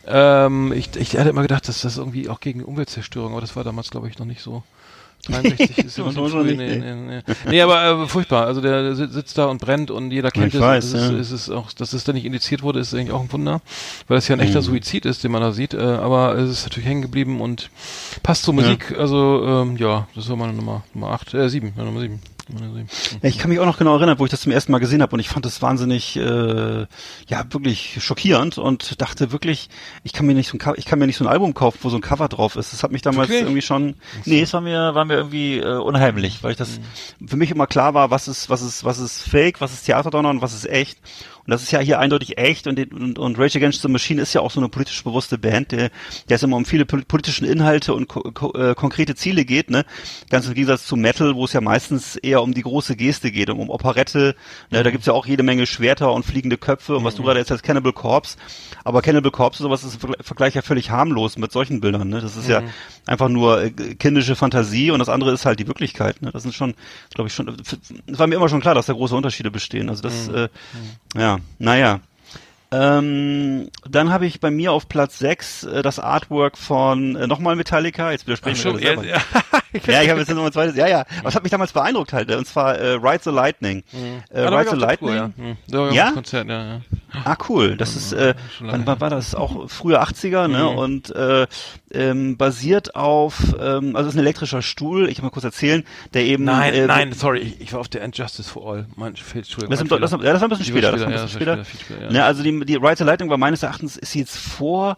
[0.06, 3.64] Ähm, ich, ich hatte immer gedacht, dass das irgendwie auch gegen Umweltzerstörung, aber das war
[3.64, 4.62] damals, glaube ich, noch nicht so.
[5.26, 6.94] 63 ist ja Das noch früh, nee, nee.
[6.94, 7.60] nee, nee.
[7.62, 8.46] aber äh, furchtbar.
[8.46, 10.60] Also der, der sit- sitzt da und brennt und jeder kennt Ich es.
[10.60, 11.16] weiß, das ist, ja.
[11.18, 13.60] ist es auch, dass es da nicht indiziert wurde, ist eigentlich auch ein Wunder,
[14.08, 14.64] weil es ja ein echter Mhm.
[14.64, 15.74] Suizid ist, den man da sieht.
[15.74, 17.70] Äh, aber es ist natürlich hängen geblieben und
[18.22, 18.96] passt zur Musik.
[18.98, 22.20] Also ähm, ja, das war meine Nummer Nummer 8, äh 7, ja, Nummer 7.
[23.22, 25.14] Ich kann mich auch noch genau erinnern, wo ich das zum ersten Mal gesehen habe
[25.14, 26.86] und ich fand das wahnsinnig, äh,
[27.28, 29.68] ja wirklich schockierend und dachte wirklich,
[30.02, 31.88] ich kann mir nicht so ein, ich kann mir nicht so ein Album kaufen, wo
[31.88, 32.72] so ein Cover drauf ist.
[32.72, 33.44] Das hat mich damals Wirklich?
[33.44, 36.80] irgendwie schon, nee, es war mir, war mir irgendwie äh, unheimlich, weil ich das
[37.24, 40.30] für mich immer klar war, was ist, was ist, was ist Fake, was ist Theaterdonner
[40.30, 40.98] und was ist echt.
[41.44, 44.32] Und das ist ja hier eindeutig echt und, und, und Rage Against the Machine ist
[44.32, 45.90] ja auch so eine politisch bewusste Band, der,
[46.28, 49.68] der es immer um viele pol- politischen Inhalte und ko ko äh, konkrete Ziele geht,
[49.70, 49.84] ne?
[50.30, 53.50] Ganz im Gegensatz zu Metal, wo es ja meistens eher um die große Geste geht,
[53.50, 54.36] um, um Operette,
[54.70, 54.82] ne?
[54.82, 57.50] Da gibt's ja auch jede Menge Schwerter und fliegende Köpfe und was du gerade jetzt
[57.50, 58.36] als Cannibal Corpse,
[58.84, 62.08] aber Cannibal Corpse und sowas ist im Vergle- Vergleich ja völlig harmlos mit solchen Bildern,
[62.08, 62.20] ne?
[62.20, 62.62] Das ist ja
[63.06, 66.30] einfach nur äh, kindische Fantasie und das andere ist halt die Wirklichkeit, ne?
[66.32, 66.74] Das ist schon,
[67.14, 69.88] glaube ich, schon, es war mir immer schon klar, dass da große Unterschiede bestehen.
[69.88, 70.48] Also das, äh,
[71.16, 72.00] ja, naja.
[72.74, 77.54] Ähm, dann habe ich bei mir auf Platz 6 äh, das Artwork von äh, nochmal
[77.54, 78.10] Metallica.
[78.10, 79.18] Jetzt widersprechen wir gerade ja.
[79.86, 80.74] Ja, ich habe jetzt noch ein zweites.
[80.76, 81.04] Ja, ja.
[81.20, 82.30] Aber es hat mich damals beeindruckt halt.
[82.30, 83.82] Und zwar äh, Ride the Lightning.
[84.30, 85.14] Äh, Ah, Ride the der Tour, Lightning.
[85.14, 85.30] ja.
[85.36, 85.56] Hm.
[85.90, 86.10] Ich Ja?
[86.12, 86.80] Konzert, ja, ja.
[87.24, 87.76] Ah, cool.
[87.76, 89.34] Das ist, äh, wann, wann war das?
[89.34, 90.62] Auch frühe 80er, ne?
[90.62, 90.78] Mhm.
[90.78, 91.46] Und äh,
[91.92, 95.84] ähm, basiert auf, ähm, also es ist ein elektrischer Stuhl, ich kann mal kurz erzählen,
[96.14, 98.86] der eben Nein, äh, nein, sorry, ich, ich war auf der Injustice for All.
[98.96, 99.70] Mein Fehlt, Entschuldigung.
[99.70, 100.24] Das, mein ist, das, Fehler.
[100.24, 100.92] ja, das war ein bisschen war später.
[100.92, 101.64] Das war ein ja, bisschen das war später.
[101.64, 102.12] viel später, ja.
[102.12, 104.96] Ne, also die, die Ride the Lightning war meines Erachtens, ist jetzt vor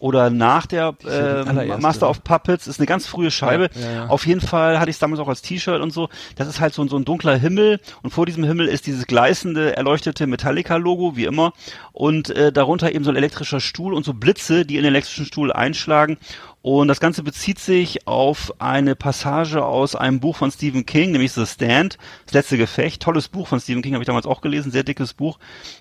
[0.00, 1.44] oder nach der äh,
[1.80, 2.10] Master ne?
[2.10, 3.70] of Puppets, ist eine ganz frühe Scheibe.
[3.74, 4.06] Ja, ja, ja.
[4.08, 6.08] Auf jeden Fall hatte ich es damals auch als T-Shirt und so.
[6.36, 9.06] Das ist halt so, ein- so ein dunkler Himmel und vor diesem Himmel ist dieses
[9.06, 11.52] gleißende, erleuchtete Metallica-Logo, wie immer.
[11.92, 15.26] Und äh, darunter eben so ein elektrischer Stuhl und so Blitze, die in den elektrischen
[15.26, 16.18] Stuhl einschlagen.
[16.64, 21.32] Und das Ganze bezieht sich auf eine Passage aus einem Buch von Stephen King, nämlich
[21.32, 23.02] The Stand, das letzte Gefecht.
[23.02, 25.38] Tolles Buch von Stephen King, habe ich damals auch gelesen, sehr dickes Buch.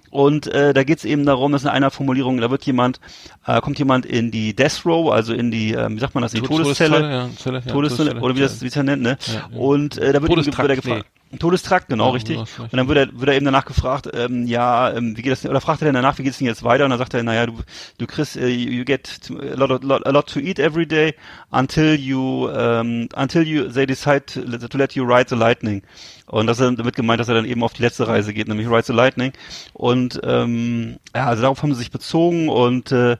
[0.09, 2.99] Und äh, da geht es eben darum, dass in einer Formulierung, da wird jemand,
[3.47, 6.33] äh, kommt jemand in die Death Row, also in die, äh, wie sagt man das,
[6.33, 7.09] in die Tod- Todeszelle.
[7.09, 9.17] ja, Zelle, ja, Todeszelle, oder wie das, wie es ja nennt, ne?
[9.33, 9.57] Ja.
[9.57, 11.05] Und äh, da wird ihm ge- Todestrakt, wird er gefragt.
[11.39, 12.37] Todestrakt, genau, Ja, richtig.
[12.71, 15.41] Und dann wird er, wird er eben danach gefragt, ähm, ja, ähm, wie geht das
[15.41, 16.83] denn, oder fragt er dann danach, wie geht's denn jetzt weiter?
[16.85, 17.53] Und dann sagt er, naja, du,
[17.97, 21.15] du kriegst, äh, you get a, lot, lot, a lot to eat every day
[21.51, 25.83] until you, ähm, until you, they decide to, let- to let you ride the lightning.
[26.25, 28.67] Und das ist damit gemeint, dass er dann eben auf die letzte Reise geht, nämlich
[28.67, 29.33] Ride the Lightning.
[29.73, 33.17] Und ähm, ja, also darauf haben sie sich bezogen und äh,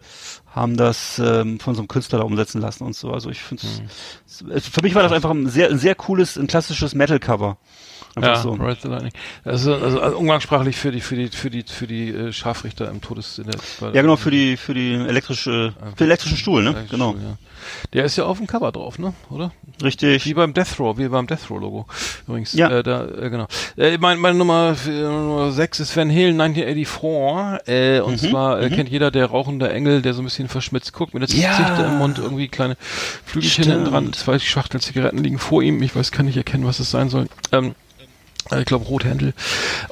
[0.50, 3.12] haben das ähm, von so einem Künstler da umsetzen lassen und so.
[3.12, 3.64] Also ich finde
[4.56, 7.58] es, für mich war das einfach ein sehr, ein sehr cooles, ein klassisches Metal-Cover.
[8.16, 8.52] Einfach Ja, so.
[8.54, 9.12] Ride the Lightning.
[9.44, 13.02] Also, also, also umgangssprachlich für die für die für die für die äh, Scharfrichter im
[13.02, 13.42] Todes
[13.82, 16.72] Ja, genau, für die, für die elektrische, für den elektrischen Stuhl, ne?
[16.72, 17.14] Äh, Genau.
[17.14, 17.38] Ja.
[17.94, 19.14] Der ist ja auf dem Cover drauf, ne?
[19.30, 19.52] Oder?
[19.80, 20.36] Wie Richtig.
[20.36, 21.86] beim Death Row, wie beim Death Row Logo.
[22.28, 22.54] Übrigens.
[22.54, 22.70] Ja.
[22.70, 23.48] Äh, da, äh, genau.
[23.78, 27.68] Äh, mein, meine Nummer, äh, Nummer 6 ist Van Halen 1984.
[27.68, 30.94] Äh, und Mhm, zwar äh, kennt jeder der rauchende Engel, der so ein bisschen verschmitzt
[30.94, 31.54] guckt, mit der Ja.
[31.56, 32.76] Zichte im Mund, irgendwie kleine
[33.26, 34.14] Flügelchen hinten dran.
[34.14, 35.82] Zwei Schachteln Zigaretten liegen vor ihm.
[35.82, 37.28] Ich weiß, kann nicht erkennen, was es sein soll.
[37.52, 37.74] Ähm, äh,
[38.52, 39.34] ich glaube Rothändel.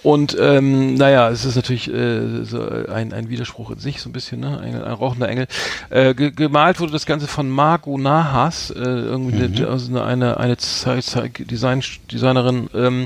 [0.03, 4.13] Und ähm, naja, es ist natürlich äh, so ein, ein Widerspruch in sich, so ein
[4.13, 4.59] bisschen, ne?
[4.59, 5.47] Ein, ein rauchender Engel.
[5.89, 10.37] Äh, ge gemalt wurde das Ganze von Margot Nahas, äh, irgendwie eine, also eine, eine,
[10.37, 11.81] eine Design
[12.11, 12.69] Designerin.
[12.73, 13.05] Ähm,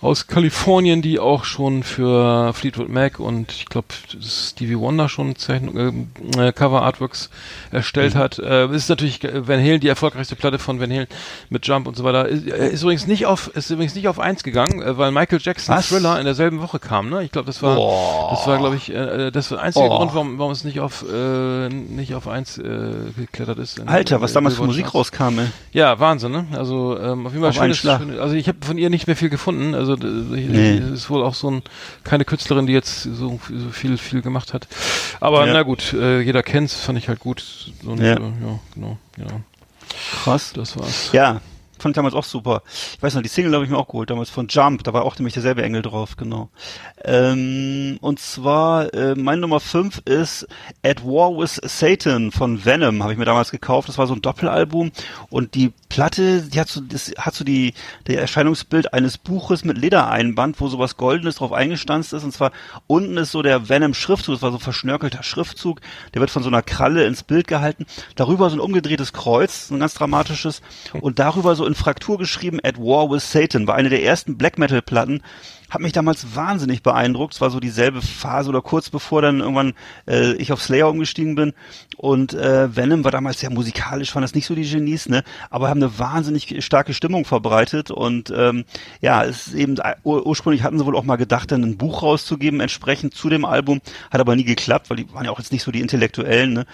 [0.00, 3.88] aus Kalifornien, die auch schon für Fleetwood Mac und ich glaube
[4.22, 6.06] Stevie Wonder schon Zeichnung,
[6.38, 7.28] äh, Cover Artworks
[7.70, 8.38] erstellt hat.
[8.38, 11.06] Äh, ist natürlich Van Halen die erfolgreichste Platte von Van Halen
[11.50, 12.26] mit Jump und so weiter.
[12.28, 15.74] Ist, ist übrigens nicht auf ist übrigens nicht auf eins gegangen, äh, weil Michael Jackson
[15.76, 15.88] Was?
[15.88, 17.10] Thriller in derselben Woche kam.
[17.10, 17.22] Ne?
[17.24, 18.30] Ich glaube, das war Boah.
[18.30, 19.98] das war glaube ich äh, das war der einzige Oh.
[19.98, 23.78] Grund, warum, warum es nicht auf äh, nicht auf eins äh, geklettert ist.
[23.78, 25.46] in- Alter, was äh, damals für Musik rauskam, ey.
[25.72, 26.46] Ja, Wahnsinn, ne?
[26.52, 29.16] Also ähm, auf jeden Fall Auf schönes, schönes, also ich habe von ihr nicht mehr
[29.16, 29.74] viel gefunden.
[29.74, 30.78] Also ich, Nee.
[30.94, 31.62] ist wohl auch so ein
[32.04, 34.66] keine Künstlerin, die jetzt so, so viel viel gemacht hat.
[35.20, 35.52] Aber Ja.
[35.52, 37.72] na gut, äh, jeder kennt's, fand ich halt gut.
[37.84, 38.04] Und, Ja.
[38.14, 39.40] äh, ja, genau, genau.
[40.22, 40.52] Krass.
[40.54, 41.10] Das war's.
[41.12, 41.40] Ja,
[41.82, 42.62] fand ich damals auch super.
[42.96, 45.04] Ich weiß noch, die Single habe ich mir auch geholt, damals von Jump, da war
[45.04, 46.50] auch nämlich derselbe Engel drauf, genau.
[47.04, 50.46] Ähm, und zwar, äh, mein Nummer 5 ist
[50.82, 53.88] At War with Satan von Venom, habe ich mir damals gekauft.
[53.88, 54.92] Das war so ein Doppelalbum
[55.30, 57.74] und die Platte, die hat so, das hat so die,
[58.06, 62.24] der Erscheinungsbild eines Buches mit Ledereinband, wo sowas Goldenes drauf eingestanzt ist.
[62.24, 62.52] Und zwar
[62.86, 65.80] unten ist so der Venom-Schriftzug, das war so ein verschnörkelter Schriftzug,
[66.14, 67.86] der wird von so einer Kralle ins Bild gehalten.
[68.14, 70.62] Darüber so ein umgedrehtes Kreuz, so ein ganz dramatisches.
[71.00, 74.58] Und darüber so in Fraktur geschrieben, At War with Satan, war eine der ersten Black
[74.58, 75.22] Metal-Platten.
[75.70, 77.34] Hat mich damals wahnsinnig beeindruckt.
[77.34, 79.74] Es war so dieselbe Phase oder kurz bevor dann irgendwann
[80.08, 81.52] äh, ich auf Slayer umgestiegen bin.
[81.96, 85.22] Und äh, Venom war damals sehr musikalisch, fand das nicht so die Genies, ne?
[85.48, 87.92] Aber haben eine wahnsinnig starke Stimmung verbreitet.
[87.92, 88.64] Und ähm,
[89.00, 92.02] ja, es ist eben ur ursprünglich hatten sie wohl auch mal gedacht, dann ein Buch
[92.02, 93.80] rauszugeben, entsprechend zu dem Album.
[94.10, 96.66] Hat aber nie geklappt, weil die waren ja auch jetzt nicht so die Intellektuellen, ne?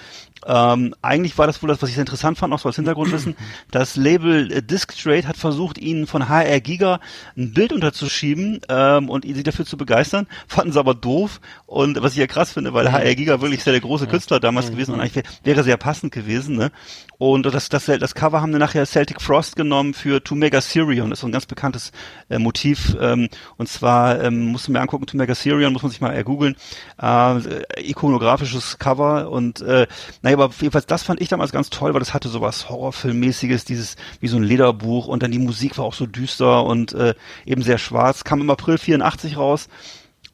[0.47, 3.37] Ähm, eigentlich war das wohl das, was ich sehr interessant fand, noch so als Hintergrundwissen.
[3.71, 7.01] Das Label äh, Disc Trade hat versucht, ihnen von HR Giga
[7.37, 11.41] ein Bild unterzuschieben ähm, und sie dafür zu begeistern, fanden sie aber doof.
[11.67, 14.71] Und was ich ja krass finde, weil HR Giga wirklich sehr der große Künstler damals
[14.71, 16.57] gewesen und eigentlich wär, wäre sehr passend gewesen.
[16.57, 16.71] Ne?
[17.19, 21.11] Und das, das, das Cover haben dann nachher Celtic Frost genommen für To Mega Sirion.
[21.11, 21.93] Das ist so ein ganz bekanntes
[22.29, 22.97] äh, Motiv.
[23.01, 26.13] Ähm, und zwar ähm, musst du mir angucken, To Mega Sirion, muss man sich mal
[26.13, 26.57] ergoogeln.
[27.01, 29.87] Äh, ikonografisches Cover und äh,
[30.23, 33.97] naja, aber jedenfalls das fand ich damals ganz toll, weil das hatte sowas Horrorfilmmäßiges, dieses
[34.21, 34.43] wie so ein
[34.77, 37.15] Lederbuch und dann die Musik war auch so düster und äh,
[37.45, 38.25] eben sehr schwarz.
[38.25, 39.69] Kam im April 84 raus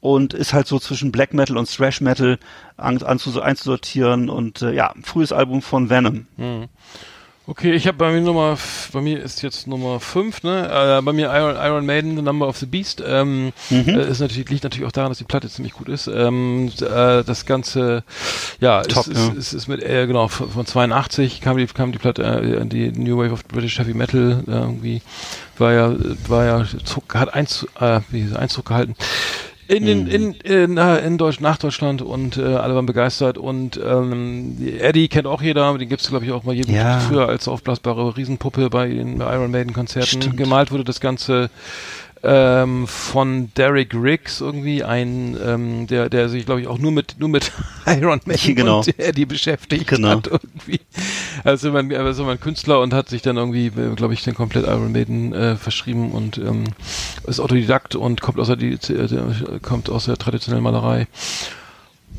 [0.01, 2.39] und ist halt so zwischen Black Metal und Thrash Metal
[2.77, 6.27] einzusortieren und äh, ja, frühes Album von Venom.
[7.45, 8.57] Okay, ich habe bei mir Nummer,
[8.93, 10.99] bei mir ist jetzt Nummer 5, ne?
[10.99, 13.03] Äh, bei mir Iron, Iron Maiden, The Number of the Beast.
[13.05, 13.89] Ähm, Mhm.
[13.89, 16.07] äh, ist natürlich, liegt natürlich auch daran, dass die Platte ziemlich gut ist.
[16.07, 18.05] Ähm, äh, das Ganze,
[18.61, 19.33] ja, Top, ist, ja.
[19.37, 22.93] Ist, ist, mit, äh, genau, von, von 82 kam die, kam die Platte, äh, die
[22.93, 25.03] New Wave of British Heavy Metal, äh, irgendwie,
[25.59, 25.97] war ja,
[26.29, 28.95] war ja, Zug, hat Einzug, äh, wie, Einzug gehalten.
[29.73, 33.81] In, den, in, in, äh, in Deutsch, nach Deutschland und äh, alle waren begeistert und
[33.83, 36.99] ähm, die Eddie kennt auch jeder, den gibt's glaube ich auch mal jedem Ja.
[37.01, 40.23] früher als aufblasbare Riesenpuppe bei den Iron Maiden Konzerten.
[40.23, 40.37] Stimmt.
[40.37, 41.49] Gemalt wurde das Ganze
[42.25, 47.17] ähm, von Derek Riggs irgendwie ein, ähm, der, der sich glaube ich auch nur mit
[47.19, 47.51] nur mit
[47.87, 48.79] Iron Maiden Genau.
[48.79, 50.11] und Eddie beschäftigt Genau.
[50.11, 50.81] hat irgendwie.
[51.45, 54.67] Also man, er immer ein Künstler und hat sich dann irgendwie, glaube ich, den komplett
[54.67, 56.65] Iron Maiden äh, verschrieben und ähm,
[57.27, 61.07] ist Autodidakt und kommt aus der, die, äh, kommt aus der traditionellen Malerei.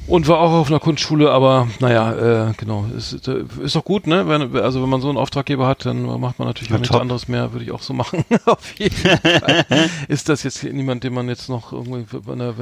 [0.05, 4.05] Und war auch auf einer Kunstschule, aber naja, äh, genau, ist, äh, ist doch gut,
[4.05, 4.27] ne?
[4.27, 6.95] Wenn, also wenn man so einen Auftraggeber hat, dann macht man natürlich Ja, auch nichts
[6.95, 8.25] anderes mehr, würde ich auch so machen.
[8.45, 9.65] auf jeden Fall.
[10.09, 12.53] Ist das jetzt niemand, den man jetzt noch irgendwie bei einer,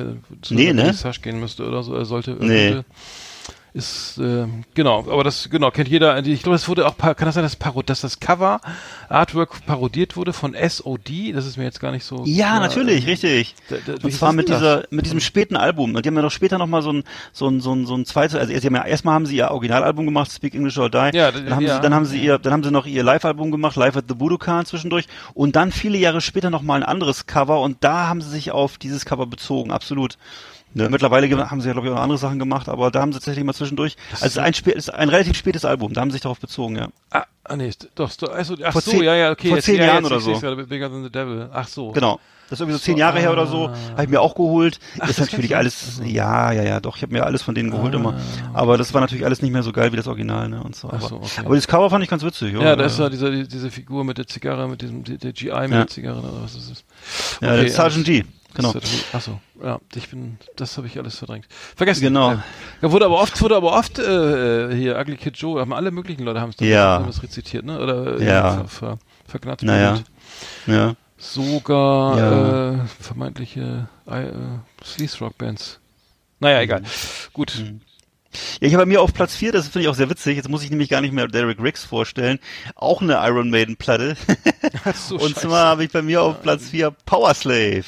[0.42, 1.14] zu Nee, einer ne?
[1.22, 2.38] Gehen müsste oder so, er sollte.
[2.39, 2.72] Nee.
[2.72, 2.86] könnte.
[3.74, 6.17] Ist, äh, genau, aber das, genau, kennt jeder.
[6.26, 8.59] Ich glaube, das wurde auch, kann das sein, dass, Parod dass das Cover
[9.07, 11.32] Artwork parodiert wurde von SOD?
[11.34, 12.24] Das ist mir jetzt gar nicht so.
[12.26, 12.59] Ja, klar.
[12.59, 13.55] natürlich, richtig.
[13.69, 14.91] Da- da- Und zwar mit dieser, das?
[14.91, 15.93] mit diesem späten Album.
[16.01, 18.05] Die haben ja noch später noch mal so ein, so ein, so ein, so ein
[18.05, 21.11] zweites, also sie haben ja, erstmal haben sie ihr Originalalbum gemacht, Speak English or Die.
[21.13, 21.76] Ja, dann haben ja.
[21.76, 24.15] sie, dann haben sie ihr, dann haben sie noch ihr Live-Album gemacht, Live at the
[24.15, 25.05] Budokan zwischendurch.
[25.34, 28.51] Und dann viele Jahre später noch mal ein anderes Cover und da haben sie sich
[28.51, 30.17] auf dieses Cover bezogen, absolut.
[30.74, 33.11] Ne, mittlerweile haben sie ja, glaube ich, auch noch andere Sachen gemacht, aber da haben
[33.11, 35.93] sie tatsächlich mal zwischendurch, also es ist ein, spä- es ist ein relativ spätes Album,
[35.93, 36.88] da haben sie sich darauf bezogen, ja.
[37.09, 39.49] Ah, ah nee, doch, also, ach Vor so, zehn- ja, ja, okay.
[39.49, 40.39] vor jetzt, zehn ja, Jahren oder so.
[40.39, 41.49] gerade, Bigger than the Devil.
[41.53, 41.91] Ach so.
[41.91, 42.19] Genau.
[42.49, 43.67] Das ist irgendwie so zehn Jahre her oder so.
[43.67, 43.74] ah.
[43.91, 44.80] Habe ich mir auch geholt.
[44.99, 46.97] Ach, ist das natürlich alles, ja, ja, ja, doch.
[46.97, 48.19] Ich habe mir alles von denen geholt immer.
[48.53, 50.61] Aber das war natürlich alles nicht mehr so geil wie das Original, ne?
[50.61, 50.89] Und so.
[50.89, 51.41] Ach Aber, so, okay.
[51.45, 52.53] aber das Cover fand ich ganz witzig.
[52.53, 55.32] Ja, da ist ja diese, die- diese Figur mit der Zigarre, mit diesem, die- der
[55.32, 55.67] GI mit Ja.
[55.67, 56.84] der Zigarre, oder was ist das?
[57.41, 58.24] ja, der Sergeant G.
[58.54, 58.74] Genau.
[59.14, 61.47] Achso, ja, ich bin, das habe ich alles verdrängt.
[61.76, 62.02] Vergessen.
[62.02, 62.38] Genau.
[62.82, 66.24] Da wurde aber oft, wurde aber oft, äh, hier, Ugly Kid Joe, haben alle möglichen
[66.24, 66.95] Leute haben es Ja.
[66.95, 67.80] haben das rezitiert, ne?
[67.80, 68.52] Oder, äh, Ja.
[68.56, 68.97] ver, ver,
[69.28, 69.64] vergnatzt.
[69.64, 69.99] Naja.
[70.68, 70.95] Ja.
[71.18, 72.72] Sogar, Ja.
[72.74, 74.26] äh, vermeintliche, äh,
[74.84, 75.80] Sleaze-Rock-Bands.
[76.39, 76.82] Naja, egal.
[77.34, 77.64] Gut.
[78.60, 80.50] Ja, ich habe bei mir auf Platz 4, das finde ich auch sehr witzig, jetzt
[80.50, 82.40] muss ich nämlich gar nicht mehr Derek Riggs vorstellen,
[82.76, 84.16] auch eine Iron Maiden Platte.
[84.96, 85.48] So und scheiße.
[85.48, 87.84] zwar habe ich bei mir auf Platz 4 Power Slave.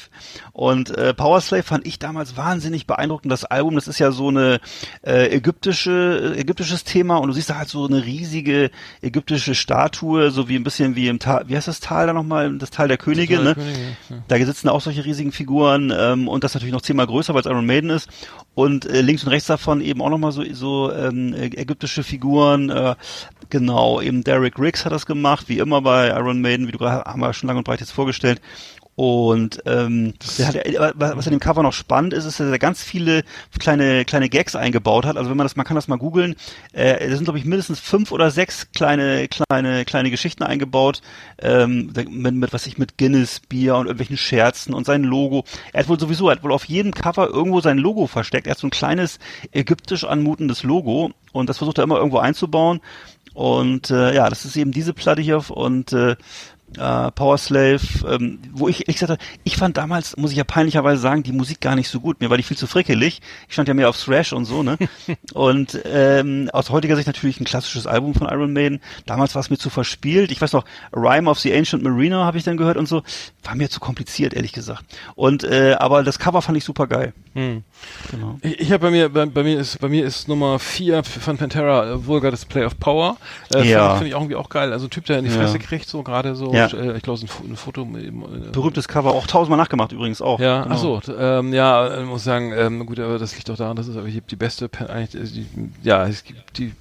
[0.52, 3.32] Und äh, Power Slave fand ich damals wahnsinnig beeindruckend.
[3.32, 4.60] Das Album, das ist ja so eine
[5.02, 8.70] äh, ägyptische, äh, ägyptisches Thema und du siehst da halt so eine riesige
[9.02, 12.56] ägyptische Statue, so wie ein bisschen wie im Tal, wie heißt das Tal da nochmal?
[12.58, 13.54] Das Tal der Könige, Tal ne?
[13.54, 14.16] der Könige, ja.
[14.28, 17.46] Da sitzen auch solche riesigen Figuren ähm, und das natürlich noch zehnmal größer, weil es
[17.46, 18.08] Iron Maiden ist.
[18.54, 22.70] Und äh, links und rechts davon eben auch nochmal so, so ähm, äh, ägyptische Figuren.
[22.70, 22.94] Äh,
[23.50, 27.04] genau, eben Derek Riggs hat das gemacht, wie immer bei Iron Maiden, wie du gerade
[27.04, 28.40] haben wir schon lang und breit jetzt vorgestellt.
[28.96, 30.54] Und ähm, hat,
[30.96, 33.24] was an dem Cover noch spannend ist, ist, dass er ganz viele
[33.58, 35.16] kleine kleine Gags eingebaut hat.
[35.16, 36.36] Also wenn man das, man kann das mal googeln.
[36.72, 41.02] Äh, da sind glaube ich mindestens fünf oder sechs kleine kleine kleine Geschichten eingebaut
[41.42, 45.44] ähm, mit, mit was ich mit Guinness Bier und irgendwelchen Scherzen und sein Logo.
[45.72, 48.46] Er hat wohl sowieso, er hat wohl auf jedem Cover irgendwo sein Logo versteckt.
[48.46, 49.18] Er hat so ein kleines
[49.50, 52.80] ägyptisch anmutendes Logo und das versucht er immer irgendwo einzubauen.
[53.34, 56.14] Und äh, ja, das ist eben diese Platte hier und äh,
[56.78, 61.00] äh, Power Slave, ähm, wo ich ehrlich gesagt ich fand damals, muss ich ja peinlicherweise
[61.00, 62.20] sagen, die Musik gar nicht so gut.
[62.20, 63.20] Mir war die viel zu frickelig.
[63.48, 64.76] Ich stand ja mehr auf Thrash und so, ne?
[65.34, 68.80] und ähm, aus heutiger Sicht natürlich ein klassisches Album von Iron Maiden.
[69.06, 70.30] Damals war es mir zu verspielt.
[70.30, 70.64] Ich weiß noch,
[70.94, 73.02] Rhyme of the Ancient Mariner habe ich dann gehört und so.
[73.42, 74.84] War mir zu kompliziert, ehrlich gesagt.
[75.14, 77.12] Und äh, aber das Cover fand ich super geil.
[77.34, 77.64] Hm.
[78.10, 78.38] Genau.
[78.42, 81.36] Ich, ich habe bei mir, bei, bei mir ist, bei mir ist Nummer vier von
[81.36, 83.16] Pantera äh, Vulgar Display of Power.
[83.54, 83.82] Äh, Ja.
[83.90, 84.72] Finde find ich auch irgendwie auch geil.
[84.72, 85.38] Also ein Typ, der in die Ja.
[85.38, 86.66] Fresse kriegt, so gerade so, Ja.
[86.66, 88.10] äh, ich glaube, so ein, ein Foto äh,
[88.52, 90.38] Berühmtes Cover, auch tausendmal nachgemacht übrigens auch.
[90.40, 90.74] Ja, Genau.
[90.74, 93.76] ach so, t- ähm, ja, äh, muss sagen, ähm, gut, aber das liegt doch daran,
[93.76, 95.46] dass es aber die, die beste, Pan- eigentlich, äh, die,
[95.82, 96.72] ja, es gibt die,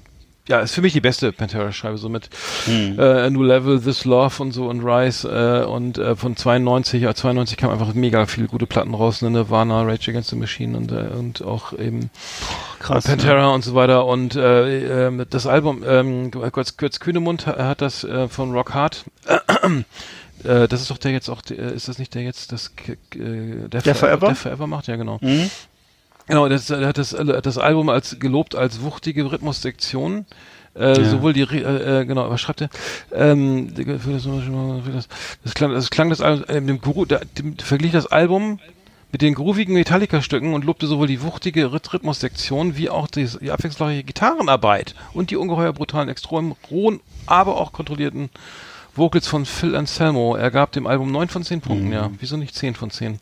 [0.49, 2.29] ja, ist für mich die beste Pantera-Scheibe, so mit
[2.65, 2.99] Hm.
[2.99, 7.01] äh, A New Level, This Love und so und Rise äh, und äh, von 92,
[7.01, 10.77] ja, 92 kam einfach mega viele gute Platten raus, ne, Nirvana, Rage Against the Machine
[10.77, 12.09] und, äh, und auch eben
[12.79, 13.05] Krass.
[13.05, 17.81] Pantera und so weiter und äh, ähm, das Album, ähm, Götz, Götz Kühnemund ha- hat
[17.81, 19.05] das äh, von Rock Hard,
[20.43, 22.95] äh, das ist doch der jetzt auch, ist das nicht der jetzt, das äh,
[23.69, 24.27] der, Der Forever?
[24.27, 25.19] Der Forever macht, ja genau.
[25.21, 25.49] Mhm.
[26.28, 27.09] Genau, das, er hat das,
[27.43, 30.26] das Album als gelobt als wuchtige Rhythmussektion.
[30.76, 31.03] Äh, Ja.
[31.05, 32.69] Sowohl die, äh, äh, genau, was schreibt er?
[33.13, 35.07] Ähm, das,
[35.43, 38.59] das, klang, das klang das Album, äh, dem Guru, der, dem, verglich das Album
[39.11, 43.51] mit den groovigen Metallica-Stücken und lobte sowohl die wuchtige Rhyth- Rhythmussektion wie auch die, die
[43.51, 48.32] abwechslungsreiche Gitarrenarbeit und die ungeheuer brutalen, extrem rohen, aber auch kontrollierten
[48.95, 50.36] Vocals von Phil Anselmo.
[50.36, 52.09] Er gab dem Album 9 von 10 Punkten, ja.
[52.19, 53.19] Wieso nicht 10 von 10?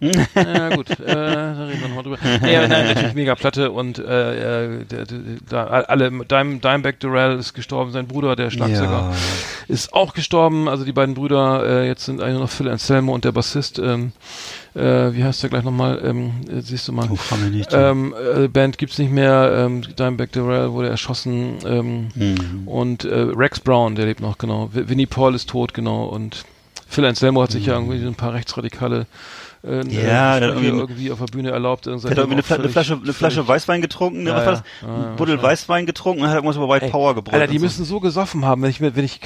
[0.00, 2.18] Ja gut, äh, da reden wir nochmal drüber.
[2.46, 4.84] Ja, nein, natürlich mega Platte und äh, äh,
[5.48, 9.12] da, alle, Dime, Dimebag Durrell ist gestorben, sein Bruder, der Schlagzeuger, Ja.
[9.68, 10.68] ist auch gestorben.
[10.68, 14.12] Also die beiden Brüder, äh, jetzt sind eigentlich noch Phil Anselmo und der Bassist, ähm,
[14.74, 14.80] äh,
[15.14, 17.08] wie heißt der gleich nochmal, ähm, äh, siehst du mal.
[17.10, 17.70] Oh, nicht.
[17.72, 22.66] Ähm, äh, Band gibt's nicht mehr, ähm, Dimebag Durrell wurde erschossen ähm, Mhm.
[22.68, 24.68] und äh, Rex Brown, der lebt noch, genau.
[24.72, 26.04] Winnie Paul ist tot, genau.
[26.06, 26.44] Und
[26.88, 29.06] Phil Anselmo hat sich ja irgendwie so ein paar rechtsradikale
[29.66, 29.86] äh.
[29.88, 31.86] Ja, äh, Sprüche irgendwie- irgendwie auf der Bühne erlaubt.
[31.86, 34.30] Hat irgendwie eine, Fla eine Flasche, eine Flasche Weißwein getrunken, ne?
[34.30, 34.62] Ja, was war das?
[34.82, 34.88] ja.
[35.10, 35.42] Ein Buddel.
[35.42, 37.34] Weißwein getrunken und hat irgendwas über White Power gebrüllt.
[37.34, 37.64] Alter, die und so.
[37.66, 39.20] müssen so gesoffen haben, wenn ich mir, wenn ich,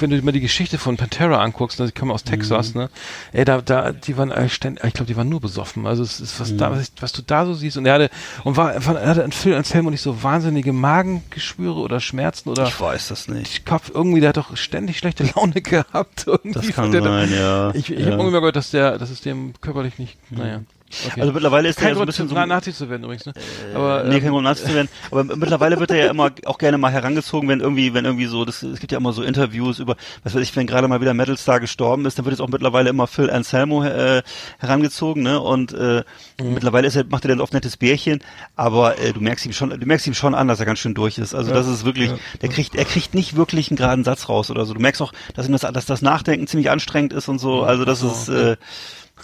[0.00, 2.80] wenn du mir die Geschichte von Pantera anguckst, ne, die kommen aus Texas, Mhm.
[2.82, 2.90] ne?
[3.32, 5.86] Ey, da, da, die waren eigentlich ständig, ich glaube, die waren nur besoffen.
[5.86, 6.58] Also es ist was Mhm.
[6.58, 7.76] da, was, ich, was du da so siehst.
[7.76, 8.10] Und er hatte,
[8.44, 12.80] und war, er hatte an Phil Anselmo nicht so wahnsinnige Magengeschwüre oder Schmerzen oder Ich
[12.80, 13.66] weiß das nicht.
[13.66, 16.24] Kopf, irgendwie, der hat doch ständig schlechte Laune gehabt.
[16.26, 17.70] Irgendwie Das kann sein, ja.
[17.74, 18.06] Ich, ich ja.
[18.06, 19.52] habe irgendwie gehört, dass der, dass es dem
[19.82, 20.62] körperlich nicht, naja.
[21.06, 21.22] Okay.
[21.22, 22.34] Also mittlerweile ist er kein ja so ein Grund, bisschen so...
[22.34, 23.32] Na, Nazi zu werden übrigens, ne?
[23.74, 24.88] Aber, nee, ähm, kein Grund, Nazi zu werden.
[25.10, 28.44] Aber mittlerweile wird er ja immer auch gerne mal herangezogen, wenn irgendwie, wenn irgendwie so,
[28.44, 31.14] das, es gibt ja immer so Interviews über, was weiß ich, wenn gerade mal wieder
[31.14, 34.22] Metalstar gestorben ist, dann wird jetzt auch mittlerweile immer Phil Anselmo äh,
[34.58, 35.40] herangezogen, ne?
[35.40, 36.02] Und äh,
[36.42, 36.54] Mhm.
[36.54, 38.20] mittlerweile ist er, macht er dann oft nettes Bärchen,
[38.56, 40.92] aber äh, du merkst ihm schon, du merkst ihm schon an, dass er ganz schön
[40.94, 41.34] durch ist.
[41.34, 42.10] Also das ist wirklich,
[42.42, 44.74] der kriegt, er kriegt nicht wirklich einen geraden Satz raus oder so.
[44.74, 47.62] Du merkst auch, dass ihm das, dass das Nachdenken ziemlich anstrengend ist und so.
[47.62, 48.56] Also das ist äh,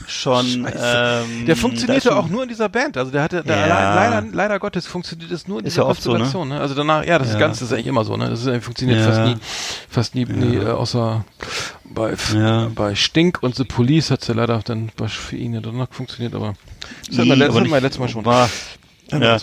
[0.07, 0.66] schon.
[0.80, 2.96] Ähm, Der funktionierte ist auch nur in dieser Band.
[2.96, 3.94] Also der hatte, der Ja.
[3.94, 6.18] leider, leider Gottes funktioniert es nur in Ist dieser ja oft so, ne?
[6.18, 6.49] Konstellation.
[6.49, 6.61] Ne?
[6.61, 7.40] Also danach, ja, das ist Ja.
[7.40, 8.16] ganz, das ist eigentlich immer so.
[8.16, 8.28] Ne?
[8.30, 9.36] Das ist, funktioniert fast nie,
[9.90, 11.24] fast nie, nie äh, außer
[11.84, 12.14] bei,
[12.74, 16.34] bei Stink und The Police hat's ja leider dann bei, für ihn ja danach funktioniert.
[16.34, 16.55] Aber
[17.09, 18.24] das Nee, hatten wir letztes Mal schon.
[18.24, 18.49] War,
[19.10, 19.39] ja.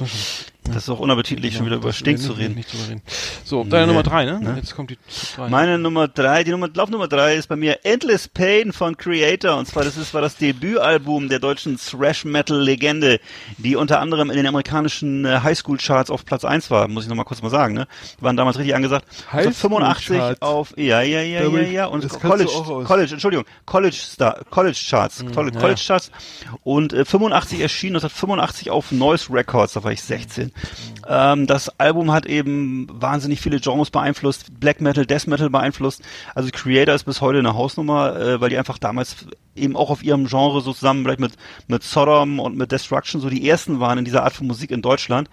[0.67, 2.55] Das ist auch unappetitlich, schon wieder über Stink zu reden.
[2.55, 3.01] Nicht reden.
[3.43, 4.39] So, deine Nee, Nummer drei, ne?
[4.39, 4.55] ne?
[4.57, 4.97] Jetzt kommt die
[5.35, 5.47] drei.
[5.49, 9.57] Meine Nummer drei, die Nummer, Lauf Nummer drei ist bei mir Endless Pain von Creator.
[9.57, 13.19] Und zwar, das ist, war das Debütalbum der deutschen Thrash-Metal-Legende,
[13.57, 17.15] die unter anderem in den amerikanischen äh, Highschool-Charts auf Platz eins war, muss ich noch
[17.15, 17.87] mal kurz mal sagen, ne?
[18.19, 19.05] Waren damals richtig angesagt.
[19.31, 20.41] Also 85 Highschool-Charts.
[20.41, 21.85] auf, ja, ja, ja, ja, ja.
[21.85, 22.49] Und College,
[22.85, 25.61] College, Entschuldigung, College Star, College Charts, College, ja.
[25.61, 26.11] College Charts.
[26.63, 30.51] Und äh, 85 erschienen, 1985 auf Noise Records, da war ich 16.
[31.07, 36.01] Ähm, das Album hat eben wahnsinnig viele Genres beeinflusst, Black Metal, Death Metal beeinflusst.
[36.33, 39.15] Also Creator ist bis heute eine Hausnummer, äh, weil die einfach damals
[39.55, 41.33] eben auch auf ihrem Genre so zusammen vielleicht mit,
[41.67, 44.81] mit Sodom und mit Destruction so die ersten waren in dieser Art von Musik in
[44.81, 45.29] Deutschland.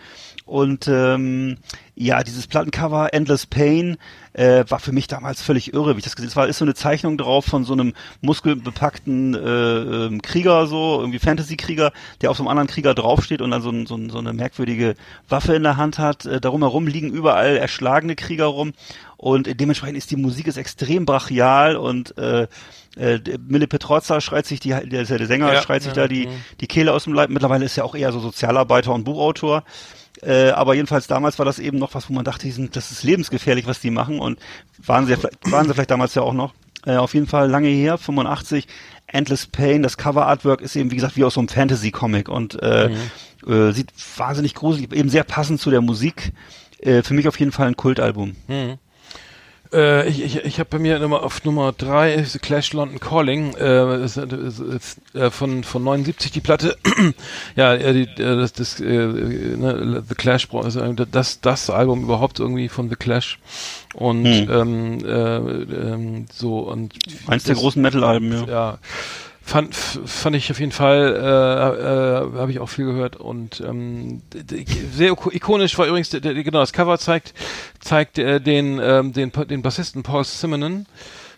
[0.52, 1.56] Und ähm,
[1.94, 3.96] ja, dieses Plattencover Endless Pain
[4.34, 6.32] äh, war für mich damals völlig irre, wie ich das gesehen habe.
[6.32, 11.00] Es war ist so eine Zeichnung drauf von so einem muskelbepackten äh, ähm, Krieger, so
[11.00, 14.10] irgendwie Fantasy-Krieger, der auf so einem anderen Krieger draufsteht und dann so, ein, so, ein,
[14.10, 14.94] so eine merkwürdige
[15.26, 16.26] Waffe in der Hand hat.
[16.26, 18.74] Äh, darum herum liegen überall erschlagene Krieger rum
[19.16, 22.46] und dementsprechend ist die Musik ist extrem brachial und äh,
[22.98, 26.26] äh, Mille Petrozza schreit sich die, der, der Sänger Ja, schreit sich ja, da die,
[26.26, 26.44] mhm.
[26.60, 27.30] die Kehle aus dem Leib.
[27.30, 29.64] Mittlerweile ist er auch eher so Sozialarbeiter und Buchautor.
[30.22, 32.90] Äh, aber jedenfalls damals war das eben noch was, wo man dachte, die sind, das
[32.92, 34.38] ist lebensgefährlich, was die machen und
[34.78, 36.54] waren sie, ja vielleicht- waren sie vielleicht damals ja auch noch.
[36.86, 38.66] Äh, auf jeden Fall lange her, 85,
[39.06, 42.90] Endless Pain, das Cover-Artwork ist eben, wie gesagt, wie aus so einem Fantasy-Comic und äh,
[43.46, 46.32] äh, sieht wahnsinnig gruselig, eben sehr passend zu der Musik.
[46.78, 48.34] Äh, für mich auf jeden Fall ein Kultalbum.
[49.72, 53.00] Äh, ich ich, ich habe bei mir Nummer, auf Nummer drei ist The Clash London
[53.00, 56.76] Calling äh, ist, ist, ist, äh, von von 79 die Platte.
[57.56, 62.02] ja, äh, die, äh, das, das äh, äh, ne, The Clash äh, das das Album
[62.04, 63.38] überhaupt irgendwie von The Clash
[63.94, 64.50] und Hm.
[64.50, 66.94] ähm, äh, ähm, so und
[67.26, 68.46] Eins der großen Metal-Alben, ja.
[68.46, 68.78] ja
[69.44, 74.23] fand fand ich auf jeden Fall äh, äh, habe ich auch viel gehört und ähm,
[74.94, 77.35] sehr iko- ikonisch war übrigens genau das Cover zeigt
[77.81, 80.86] zeigt äh, den ähm, den den Bassisten Paul Simonon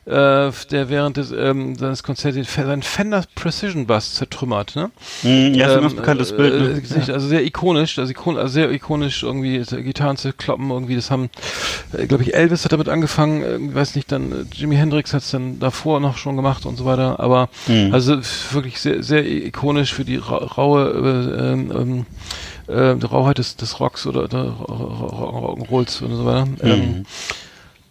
[0.07, 4.91] äh, der während des ähm, seines Konzerts seinen Fender Precision Bass zertrümmert ne
[5.23, 6.55] Hm, ja, ist ein ähm, bekanntes äh, Bild.
[6.55, 6.81] äh, Ne?
[6.81, 10.97] Gesicht, Also sehr ikonisch, also, ikon also sehr ikonisch irgendwie äh, Gitarren zu kloppen, irgendwie
[10.97, 11.31] das haben,
[11.97, 15.23] äh, glaube ich, Elvis hat damit angefangen, äh, weiß nicht, dann äh, Jimi Hendrix hat
[15.23, 17.93] es dann davor noch schon gemacht und so weiter, aber Hm.
[17.95, 18.19] also
[18.53, 22.07] wirklich sehr, sehr ikonisch für die ra raue äh, ähm,
[22.67, 26.47] äh, die Rauheit des, des Rocks oder der Rock'n'Rolls und so weiter.
[26.63, 27.05] Ähm,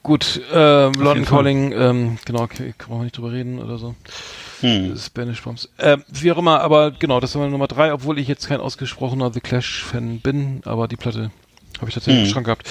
[0.04, 1.26] gut, äh, London.
[1.26, 3.96] Calling, ähm, genau, okay, kann man nicht drüber reden oder so.
[4.62, 4.96] Hm.
[4.98, 5.70] Spanish Bombs.
[5.78, 8.60] Äh, wie auch immer, aber genau, das war meine Nummer drei, obwohl ich jetzt kein
[8.62, 11.32] ausgesprochener The Clash-Fan bin, aber die Platte
[11.80, 12.28] habe ich tatsächlich Mhm.
[12.28, 12.70] im Schrank gehabt.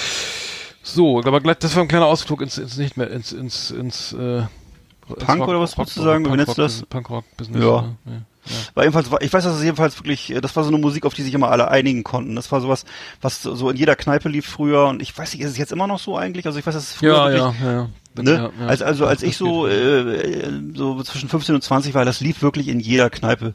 [0.83, 4.13] So, aber gleich, das war ein kleiner Ausflug ins, ins nicht mehr, ins, ins, ins,
[4.13, 4.49] äh, ins
[5.27, 6.25] Punk oder was würdest du sagen?
[6.25, 6.83] Wie Punk, Rock, du das?
[6.87, 7.63] Punkrock-Business.
[7.63, 7.83] Ja.
[7.83, 7.97] ne?
[8.07, 8.13] ja.
[8.13, 8.21] ja.
[8.75, 11.15] War jedenfalls, ich weiß, dass es jedenfalls wirklich, äh, das war so eine Musik, auf
[11.15, 12.35] die sich immer alle einigen konnten.
[12.37, 12.85] Das war sowas,
[13.21, 15.87] was so in jeder Kneipe lief früher und ich weiß nicht, ist es jetzt immer
[15.87, 16.47] noch so eigentlich?
[16.47, 17.89] Also ich weiß, dass es früher Ja, wirklich, ja, ja, ja.
[18.15, 18.35] Ne?
[18.35, 18.67] ja, ja.
[18.67, 22.69] als, also als ich so, äh, so zwischen 15 und 20 war, das lief wirklich
[22.69, 23.55] in jeder Kneipe.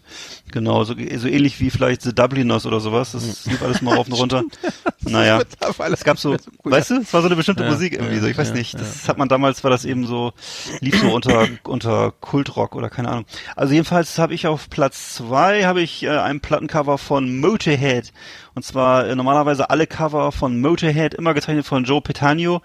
[0.51, 3.11] Genau, so, so ähnlich wie vielleicht The Dubliners oder sowas.
[3.11, 4.43] Das lief alles mal rauf und runter.
[5.01, 5.41] naja.
[5.91, 8.27] Es gab so, weißt du, es war so eine bestimmte Ja, Musik irgendwie ja, so.
[8.27, 8.73] Ich weiß ja, nicht.
[8.73, 10.33] Das hat man damals, war das eben so,
[10.79, 13.25] lief so unter, unter Kultrock oder keine Ahnung.
[13.55, 18.13] Also jedenfalls habe ich auf Platz zwei habe ich äh, ein Plattencover von Motorhead.
[18.57, 22.63] Und zwar äh, normalerweise alle Cover von Motorhead, immer gezeichnet von Joe Petagno.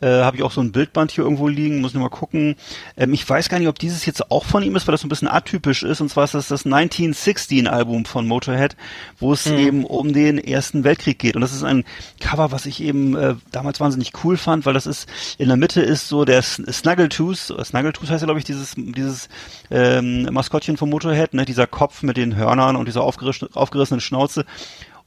[0.00, 2.56] Äh, habe ich auch so ein Bildband hier irgendwo liegen, muss nur mal gucken.
[2.96, 5.06] Ähm, ich weiß gar nicht, ob dieses jetzt auch von ihm ist, weil das so
[5.06, 6.00] ein bisschen atypisch ist.
[6.00, 8.74] Und zwar ist das das 1916 Album von Motorhead,
[9.20, 11.36] wo es eben um den Ersten Weltkrieg geht.
[11.36, 11.84] Und das ist ein
[12.18, 15.08] Cover, was ich eben äh, damals wahnsinnig cool fand, weil das ist,
[15.38, 18.74] in der Mitte ist so der S- Snaggletooth, äh, Snaggletooth heißt ja, glaube ich, dieses,
[18.76, 19.28] dieses
[19.70, 21.44] ähm, Maskottchen von Motorhead, ne?
[21.44, 24.44] dieser Kopf mit den Hörnern und dieser aufgerissen, aufgerissenen Schnauze.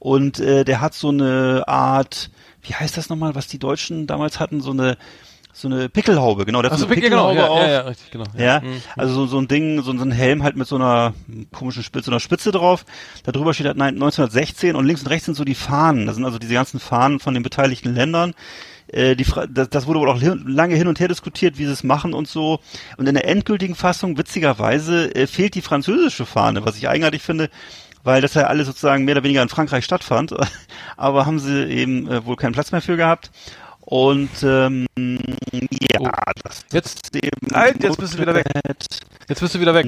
[0.04, 2.28] Und äh, der hat so eine Art,
[2.60, 4.98] wie heißt das nochmal, was die Deutschen damals hatten, so eine
[5.56, 7.60] so eine Pickelhaube, genau, der hat so eine genau, Pickelhaube ja, auf.
[7.60, 8.24] ja, ja, richtig, genau.
[8.36, 8.82] Ja, Mhm.
[8.96, 11.14] also so, so ein Ding, so, so ein Helm halt mit so einer
[11.52, 12.84] komischen Spitze, so einer Spitze drauf.
[13.22, 16.06] Da drüber steht halt nein, 1916 und links und rechts sind so die Fahnen.
[16.06, 18.34] Das sind also diese ganzen Fahnen von den beteiligten Ländern.
[18.88, 21.72] Äh, die das, das wurde wohl auch hin, lange hin und her diskutiert, wie sie
[21.72, 22.58] es machen und so.
[22.98, 27.48] Und in der endgültigen Fassung, witzigerweise, äh, fehlt die französische Fahne, was ich eigenartig finde,
[28.04, 30.34] weil das ja alles sozusagen mehr oder weniger in Frankreich stattfand.
[30.96, 33.30] Aber haben sie eben äh, wohl keinen Platz mehr für gehabt.
[33.80, 36.08] Und ähm, ja, Oh.
[36.42, 38.46] das Jetzt, ist eben Halt, jetzt bist du wieder weg.
[39.28, 39.86] Jetzt bist du wieder weg.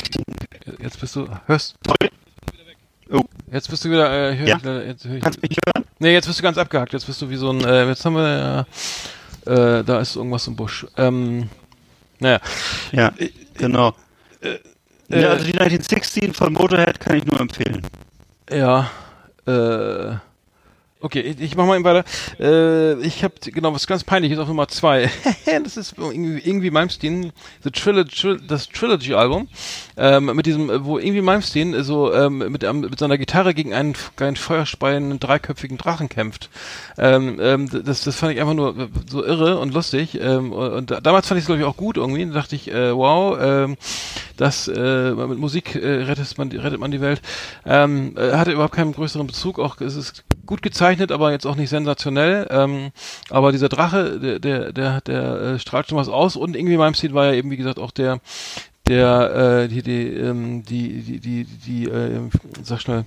[0.82, 1.76] Jetzt bist du, hörst,
[3.10, 3.22] Oh,
[3.52, 4.58] jetzt bist du wieder, äh, hör Ja.
[4.64, 5.84] äh, jetzt hör ich, kannst du mich hören?
[5.98, 6.92] Nee, jetzt bist du ganz abgehackt.
[6.92, 8.66] Jetzt bist du wie so ein, äh, jetzt haben wir,
[9.46, 10.86] äh, äh, da ist irgendwas im Busch.
[10.96, 11.48] Ähm,
[12.18, 12.40] naja.
[12.92, 13.12] Ja,
[13.54, 13.94] genau.
[14.40, 14.58] äh,
[15.08, 17.82] ja, also die 1916 von Motorhead kann ich nur empfehlen.
[18.50, 18.90] Ja,
[19.46, 20.14] äh,
[21.00, 22.04] okay, ich, ich mach mal eben weiter.
[22.38, 25.10] Äh, ich habe genau was ganz peinliches auf Nummer zwei.
[25.64, 27.32] das ist irgendwie, irgendwie Malmsteen,
[27.64, 29.48] the Trilogy, das Trilogy-Album,
[29.96, 33.94] ähm, mit diesem, wo irgendwie Malmsteen so ähm, mit, ähm, mit seiner Gitarre gegen einen,
[34.20, 36.48] einen feuerspeienden dreiköpfigen Drachen kämpft.
[36.98, 40.18] Ähm, ähm, das, das fand ich einfach nur äh, so irre und lustig.
[40.20, 42.24] Ähm, und da- damals fand ich es glaube ich auch gut irgendwie.
[42.26, 43.36] Da dachte ich, äh, wow,
[44.36, 47.20] ähm, das äh, mit Musik äh, rettet man rettet man die Welt.
[47.64, 49.58] Ähm, äh, hatte überhaupt keinen größeren Bezug.
[49.58, 52.46] Auch es ist gut gezeichnet, aber jetzt auch nicht sensationell.
[52.50, 52.90] Ähm,
[53.30, 57.14] aber dieser Drache, der, der, der, der äh, strahlt schon was aus und irgendwie Stil
[57.14, 58.20] war ja eben, wie gesagt, auch der,
[58.86, 62.20] der, äh, die, die, ähm, die, die, die, die, äh,
[62.62, 63.04] sag schnell,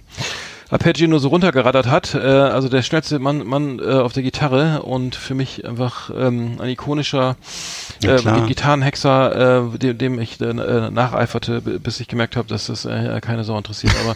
[0.71, 2.13] Arpeggio nur so runtergerattert hat.
[2.15, 6.57] Äh, also der schnellste Mann, Mann äh, auf der Gitarre und für mich einfach ähm,
[6.59, 7.35] ein ikonischer
[8.03, 8.45] Ja, äh, klar.
[8.47, 13.43] Gitarrenhexer, äh, dem, dem ich äh, nacheiferte, bis ich gemerkt habe, dass das äh, keine
[13.43, 13.93] Sau interessiert.
[14.03, 14.15] Aber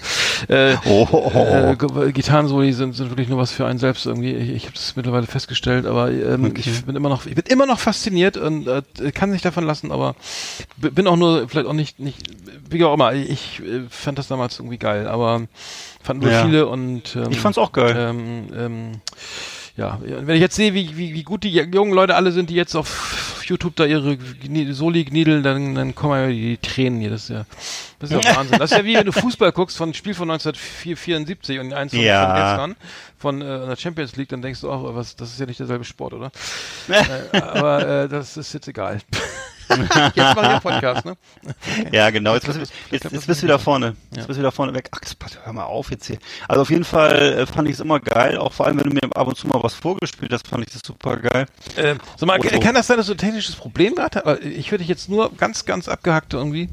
[0.54, 2.02] äh, Oh, oh, oh.
[2.04, 4.34] äh, Gitarrensoli sind, sind wirklich nur was für einen selbst irgendwie.
[4.34, 6.62] Ich, ich habe das mittlerweile festgestellt, aber ähm, Okay.
[6.66, 8.82] ich bin immer noch, ich bin immer noch fasziniert und äh,
[9.14, 10.16] kann nicht davon lassen, aber
[10.78, 12.18] bin auch nur vielleicht auch nicht, nicht
[12.70, 13.14] wie auch immer.
[13.14, 15.44] Ich äh, fand das damals irgendwie geil, aber
[16.04, 16.46] fanden nur Ja.
[16.46, 17.96] viele und ähm, Ich fand's auch geil.
[17.98, 18.92] Ähm, ähm,
[19.76, 22.54] ja, wenn ich jetzt sehe, wie, wie, wie gut die jungen Leute alle sind, die
[22.56, 24.18] jetzt auf YouTube da ihre
[24.72, 27.10] Soli gniedeln, dann, dann kommen ja die Tränen hier.
[27.10, 27.46] Das ist ja,
[27.98, 28.60] das ist ja Wahnsinn.
[28.60, 31.92] Das ist ja wie wenn du Fußball guckst von einem Spiel von 1974 und eins
[31.92, 32.28] von, Ja.
[32.28, 32.76] von gestern
[33.18, 35.86] von äh, der Champions League, dann denkst du auch, was, das ist ja nicht derselbe
[35.86, 36.32] Sport, oder?
[37.34, 39.00] äh, aber äh, das ist jetzt egal.
[40.16, 41.16] jetzt mache ich einen Podcast, ne?
[41.92, 42.34] Ja, genau.
[42.36, 42.60] Jetzt, bist,
[42.92, 43.96] jetzt, jetzt bist du wieder vorne.
[44.12, 44.26] Jetzt Ja.
[44.28, 44.90] bist du wieder vorne weg.
[44.92, 45.00] Ach,
[45.44, 46.18] hör mal auf jetzt hier.
[46.48, 48.38] Also auf jeden Fall äh, fand ich es immer geil.
[48.38, 50.74] Auch vor allem, wenn du mir ab und zu mal was vorgespielt hast, fand ich
[50.74, 51.46] das super geil.
[51.76, 52.60] Äh, sag mal, Otto.
[52.60, 54.26] kann das sein, dass du ein technisches Problem gehabt hast?
[54.26, 56.64] Aber Ich würde dich jetzt nur ganz, ganz abgehackt irgendwie.
[56.64, 56.70] Äh,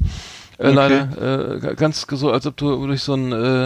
[0.61, 0.73] Okay.
[0.73, 1.55] Leider.
[1.71, 3.65] Äh, ganz so, als ob du durch so ein äh,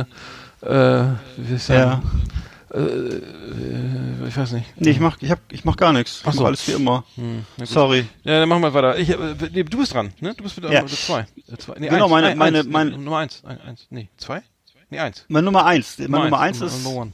[0.62, 1.04] äh,
[1.38, 4.66] wie soll ich sagen, äh, äh, ich weiß nicht.
[4.80, 6.22] Nee, ich mach, ich hab, ich mach gar nichts.
[6.24, 6.42] Ach Ich so.
[6.42, 7.04] mach alles wie immer.
[7.16, 7.46] Hm.
[7.64, 8.08] Sorry.
[8.24, 8.98] Ja, dann machen wir weiter.
[8.98, 9.18] Ich, äh,
[9.52, 10.34] nee, du bist dran, ne?
[10.36, 10.82] Du bist mit Ja.
[10.82, 11.22] Nummer zwei.
[11.52, 11.76] Äh, zwei.
[11.80, 12.12] Nee, Genau, eins.
[12.12, 12.68] meine- Nein, meine- eins.
[12.68, 13.42] mein- Nummer eins.
[13.46, 13.88] Ein, eins.
[13.90, 14.42] Nee, zwei?
[14.90, 15.26] Nee, eins.
[15.28, 15.98] Meine Nummer eins.
[16.00, 17.12] Meine Nummer eins Nummer- ist, Number one.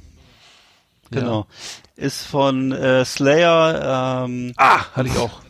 [1.09, 1.47] genau,
[1.95, 5.41] ist von äh, Slayer, ähm, Ah, hatte ich auch.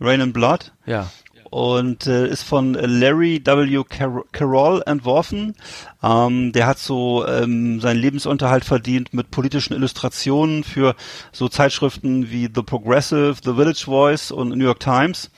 [0.00, 0.72] Rain and Blood.
[0.86, 1.08] Ja.
[1.52, 3.84] Und äh, ist von Larry W.
[3.84, 5.54] Car Carroll entworfen.
[6.02, 10.96] Ähm, der hat so ähm, seinen Lebensunterhalt verdient mit politischen Illustrationen für
[11.30, 15.30] so Zeitschriften wie The Progressive, The Village Voice und New York Times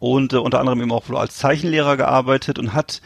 [0.00, 3.00] und äh, unter anderem eben auch als Zeichenlehrer gearbeitet und hat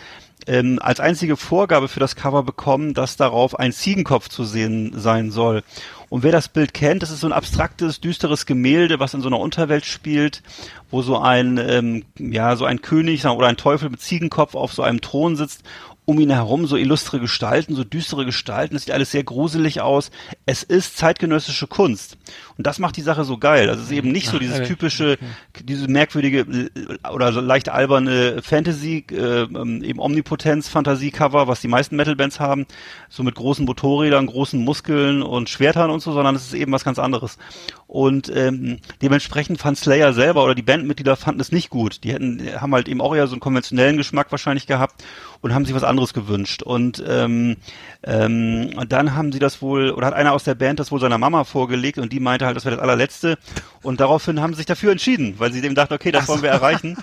[0.46, 5.30] ähm, als einzige Vorgabe für das Cover bekommen, dass darauf ein Ziegenkopf zu sehen sein
[5.30, 5.62] soll.
[6.08, 9.28] Und wer das Bild kennt, das ist so ein abstraktes, düsteres Gemälde, was in so
[9.28, 10.42] einer Unterwelt spielt,
[10.90, 14.82] wo so ein, ähm, ja, so ein König oder ein Teufel mit Ziegenkopf auf so
[14.82, 15.62] einem Thron sitzt.
[16.08, 18.74] Um ihn herum so illustre Gestalten, so düstere Gestalten.
[18.74, 20.12] Das sieht alles sehr gruselig aus.
[20.44, 22.16] Es ist zeitgenössische Kunst.
[22.58, 23.68] Und das macht die Sache so geil.
[23.68, 25.18] Also es ist eben nicht so dieses typische,
[25.62, 31.96] diese merkwürdige äh, oder so leicht alberne Fantasy, äh, ähm, eben Omnipotenz-Fantasie-Cover, was die meisten
[31.96, 32.66] Metal-Bands haben,
[33.08, 36.84] so mit großen Motorrädern, großen Muskeln und Schwertern und so, sondern es ist eben was
[36.84, 37.38] ganz anderes.
[37.86, 42.04] Und ähm, dementsprechend fand Slayer selber oder die Bandmitglieder fanden es nicht gut.
[42.04, 45.04] Die hätten, haben halt eben auch eher so einen konventionellen Geschmack wahrscheinlich gehabt
[45.40, 46.62] und haben sich was anderes gewünscht.
[46.62, 47.56] Und ähm,
[48.02, 51.00] ähm, und dann haben sie das wohl, oder hat einer aus der Band das wohl
[51.00, 53.38] seiner Mama vorgelegt und die meinte halt, das wäre das allerletzte.
[53.82, 56.50] Und daraufhin haben sie sich dafür entschieden, weil sie dem dachten, okay, das wollen wir
[56.50, 56.96] erreichen.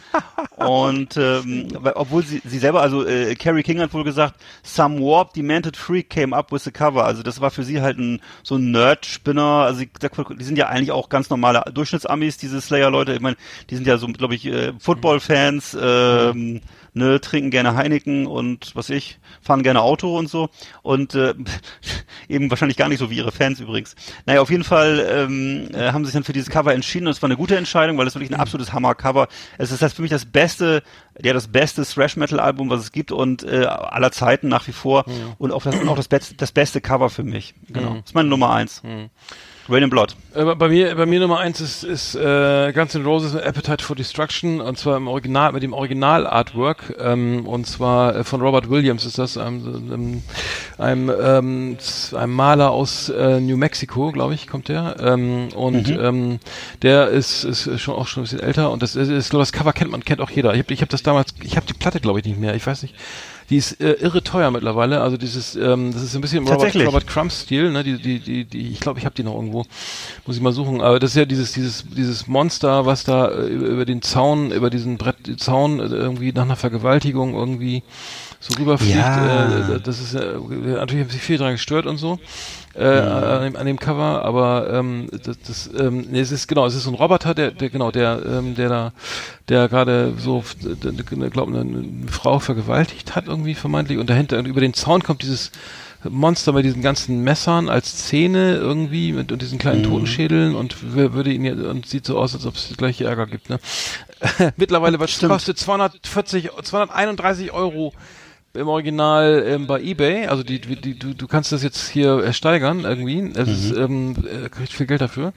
[0.55, 5.33] Und ähm, obwohl sie, sie selber, also äh, Carrie King hat wohl gesagt, some warp
[5.33, 7.05] demented freak came up with the cover.
[7.05, 9.63] Also das war für sie halt ein so ein Nerd-Spinner.
[9.63, 13.13] Also die sind ja eigentlich auch ganz normale Durchschnittsamis, diese Slayer-Leute.
[13.13, 13.37] Ich meine,
[13.69, 16.61] die sind ja so, glaube ich, äh, Football-Fans, ähm,
[16.93, 20.49] ne, trinken gerne Heineken und was ich, fahren gerne Auto und so.
[20.81, 21.33] Und äh,
[22.29, 23.95] eben wahrscheinlich gar nicht so wie ihre Fans übrigens.
[24.25, 27.11] Naja, auf jeden Fall ähm, äh, haben sie sich dann für dieses Cover entschieden und
[27.11, 29.27] es war eine gute Entscheidung, weil es wirklich ein absolutes Hammer-Cover.
[29.57, 30.83] Es ist das für mich das beste,
[31.21, 35.05] ja das beste Thrash-Metal-Album, was es gibt und äh, aller Zeiten nach wie vor
[35.37, 37.55] und auch das, und auch das, beste, das beste Cover für mich.
[37.67, 38.81] Genau, das ist meine Nummer eins.
[39.69, 40.15] Rain and Blood.
[40.35, 43.95] Äh, bei mir, bei mir Nummer eins ist, ist äh, Guns N' Roses Appetite for
[43.95, 49.05] Destruction und zwar im Original, mit dem Original-Artwork ähm, und zwar äh, von Robert Williams
[49.05, 50.21] ist das, einem,
[50.77, 51.77] einem, ähm,
[52.13, 56.39] einem Maler aus äh, New Mexico, glaube ich, kommt der ähm, und ähm,
[56.81, 59.71] der ist, ist schon auch schon ein bisschen älter und das ist, ist das Cover
[59.71, 60.53] kennt man, kennt auch jeder.
[60.53, 62.65] Ich habe ich hab das damals, ich habe die Platte, glaube ich, nicht mehr, ich
[62.65, 62.95] weiß nicht.
[63.49, 65.01] Die ist äh, irre teuer mittlerweile.
[65.01, 66.75] Also dieses, ähm, das ist ein bisschen im Robert.
[66.75, 67.83] Robert Crumb-Stil, ne?
[67.83, 69.65] Die, die, die, die, ich glaube, ich habe die noch irgendwo.
[70.25, 70.81] Muss ich mal suchen.
[70.81, 74.51] Aber das ist ja dieses, dieses, dieses Monster, was da äh, über, über den Zaun,
[74.51, 77.83] über diesen Brett, Zaun äh, irgendwie nach einer Vergewaltigung irgendwie
[78.43, 78.95] so rüberfliegt.
[78.95, 79.75] Ja.
[79.75, 82.19] Äh, das ist äh, natürlich haben sich viel dran gestört und so.
[82.75, 86.65] Äh, an, dem, an dem Cover, aber ähm, das, das ähm, nee, es ist genau,
[86.65, 88.93] es ist so ein Roboter, der, der genau, der, ähm, der da,
[89.47, 90.43] der gerade so,
[91.29, 95.21] glaube eine, eine Frau vergewaltigt hat irgendwie vermeintlich und dahinter und über den Zaun kommt
[95.21, 95.51] dieses
[96.09, 101.31] Monster mit diesen ganzen Messern als Zähne irgendwie mit und diesen kleinen Totenschädeln und würde
[101.31, 103.49] ihn ja, und sieht so aus, als ob es die gleiche Ärger gibt.
[103.49, 103.59] Ne?
[104.57, 107.93] Mittlerweile was kostet 240, 231 Euro
[108.55, 110.27] im Original ähm, bei eBay.
[110.27, 113.31] Also die, die, die, du, du kannst das jetzt hier ersteigern irgendwie.
[113.35, 115.33] Es ist, ähm, äh, kriegt viel Geld dafür.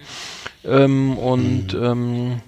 [0.64, 2.40] Ähm, und ähm,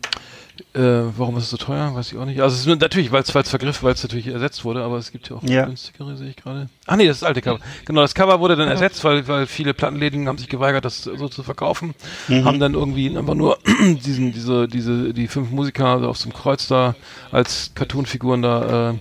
[0.74, 0.80] äh,
[1.16, 1.94] warum ist es so teuer?
[1.94, 2.40] Weiß ich auch nicht.
[2.42, 5.30] Also es ist natürlich, weil es vergriffen, weil es natürlich ersetzt wurde, aber es gibt
[5.30, 5.64] ja auch Ja.
[5.64, 6.68] günstigere, sehe ich gerade.
[6.86, 7.60] Ach nee, das ist das alte Cover.
[7.86, 11.28] Genau, das Cover wurde dann ersetzt, weil, weil viele Plattenläden haben sich geweigert, das so
[11.28, 11.94] zu verkaufen.
[12.28, 13.56] Haben dann irgendwie einfach nur
[14.04, 16.94] diesen, diese, diese, die fünf Musiker auf so einem Kreuz da
[17.30, 18.94] als Cartoonfiguren da äh,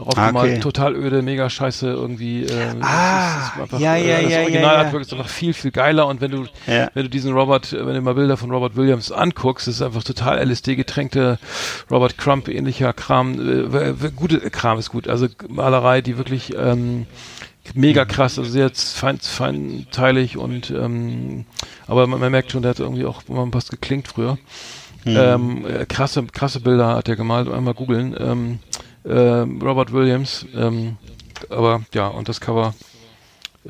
[0.00, 0.36] raufgemalt.
[0.36, 0.60] Ah, okay.
[0.60, 2.44] Total öde, mega scheiße irgendwie.
[2.44, 6.06] Äh, Ah, es ist ja, ja, das ja, Original ja, ist noch viel, viel geiler
[6.06, 6.90] und wenn du, Ja.
[6.94, 10.02] wenn du diesen Robert, äh, wenn du mal Bilder von Robert Williams anguckst, ist einfach
[10.02, 11.38] total LSD-getränkte
[11.90, 13.34] Robert Crump ähnlicher Kram,
[13.72, 17.06] äh, gute Kram ist gut, also Malerei, die wirklich ähm,
[17.74, 21.44] mega krass, also sehr fein, feinteilig und ähm,
[21.86, 24.38] aber man, man merkt schon, der hat irgendwie auch mal was geklingt früher.
[25.06, 28.14] Ähm, äh, krasse, krasse Bilder hat er gemalt, einmal googeln.
[28.18, 28.58] Ähm,
[29.04, 30.96] ähm, Robert Williams, ähm,
[31.48, 32.74] aber ja, und das Cover.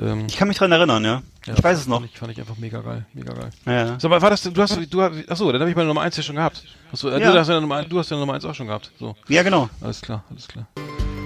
[0.01, 1.23] Ähm, Ich kann mich dran erinnern, ja.
[1.47, 1.99] ja, ich weiß es noch.
[2.01, 3.51] Fand ich, fand ich einfach mega geil, mega geil.
[3.67, 3.99] Ja.
[3.99, 6.23] Sag mal, war das, du hast, du, achso, dann habe ich meine Nummer 1 ja
[6.23, 6.63] schon gehabt.
[6.93, 7.33] Achso, äh, Ja.
[7.33, 8.91] du, hast ja Nummer, du hast ja Nummer 1 auch schon gehabt.
[8.99, 9.69] So, ja, genau.
[9.81, 10.67] alles klar, alles klar.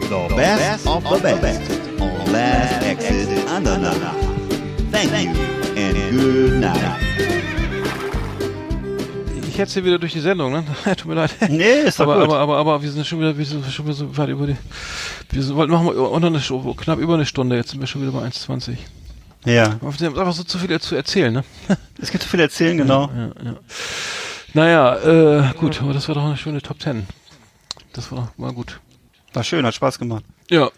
[0.09, 1.61] The best of the best
[1.99, 4.15] on Last Exit Andernach.
[4.93, 5.31] Thank you
[5.77, 7.24] and good night.
[9.55, 10.65] Ich hetze hier wieder durch die Sendung, ne?
[10.85, 11.31] Tut mir leid.
[11.49, 12.25] Nee, ist aber, gut.
[12.25, 14.57] aber, aber, aber wir sind schon wieder, wir sind schon wieder so weit über die,
[15.31, 18.03] wir wollten machen wir unter eine, Stu- knapp über eine Stunde, jetzt sind wir schon
[18.03, 18.77] wieder bei 1,20.
[19.45, 19.79] ja.
[19.81, 21.45] Wir haben einfach so zu viel zu erzählen, ne?
[22.03, 23.09] Es gibt so viel erzählen, genau.
[23.15, 23.55] Ja, ja.
[24.55, 24.97] Naja,
[25.51, 27.07] äh, gut, aber das war doch eine schöne Top 10.
[27.93, 28.81] Das war doch mal gut.
[29.35, 30.25] War schön, hat Spaß gemacht.
[30.51, 30.69] Ja.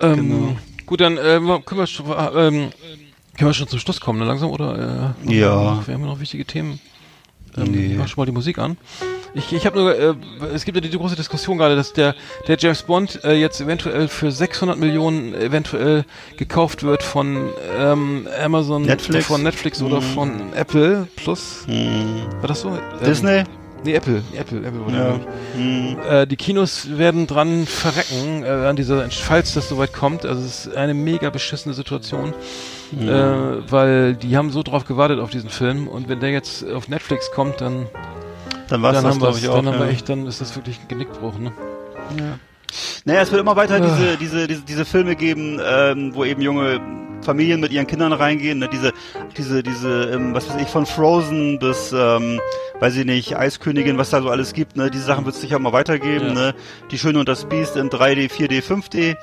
[0.00, 0.56] Ähm, Genau.
[0.86, 2.70] Gut, dann äh, können wir schon, ähm,
[3.36, 5.14] können wir schon zum Schluss kommen, ne, langsam, oder?
[5.26, 5.82] Äh, Ja.
[5.86, 6.78] Wir haben ja noch wichtige Themen.
[7.62, 7.94] Ähm, Nee.
[7.98, 8.76] Mach schon mal die Musik an.
[9.34, 10.14] Ich, ich habe nur, äh,
[10.54, 12.14] es gibt ja die, große Diskussion gerade, dass der,
[12.46, 16.04] der James Bond äh, jetzt eventuell für 600 Millionen eventuell
[16.36, 19.26] gekauft wird von ähm, Amazon, Netflix?
[19.26, 21.64] von Netflix oder von Apple Plus.
[21.66, 22.22] Hm.
[22.40, 22.70] War das so?
[22.70, 23.44] Ähm, Disney?
[23.84, 24.22] Nee, Apple.
[24.34, 25.04] Apple, Apple wurde Ja.
[25.10, 25.20] glaub
[25.54, 25.60] ich.
[25.60, 25.96] Hm.
[26.10, 30.24] Äh, die Kinos werden dran verrecken, äh, an dieser, falls das soweit kommt.
[30.26, 32.32] Also es ist eine mega beschissene Situation,
[32.92, 36.88] äh, weil die haben so drauf gewartet auf diesen Film und wenn der jetzt auf
[36.88, 37.86] Netflix kommt, dann,
[38.68, 39.56] Dann war es dann, das, haben, glaube wir's- ich, auch.
[39.56, 39.92] dann haben wir ja.
[39.92, 41.52] echt, dann ist das wirklich ein Genickbruch, ne?
[43.04, 43.80] Naja, es wird immer weiter Ah.
[43.80, 46.80] diese, diese, diese, diese Filme geben, ähm, wo eben junge
[47.28, 48.58] Familien mit ihren Kindern reingehen.
[48.58, 48.68] Ne?
[48.72, 48.92] Diese,
[49.36, 52.40] diese, diese, ähm, was weiß ich, von Frozen bis, ähm,
[52.80, 54.76] weiß ich nicht, Eiskönigin, was da so alles gibt.
[54.78, 54.90] Ne?
[54.90, 56.28] Diese Sachen wird es sicher mal weitergeben.
[56.28, 56.34] Ja.
[56.34, 56.54] Ne?
[56.90, 59.16] Die Schöne und das Biest in 3D, 4D, 5D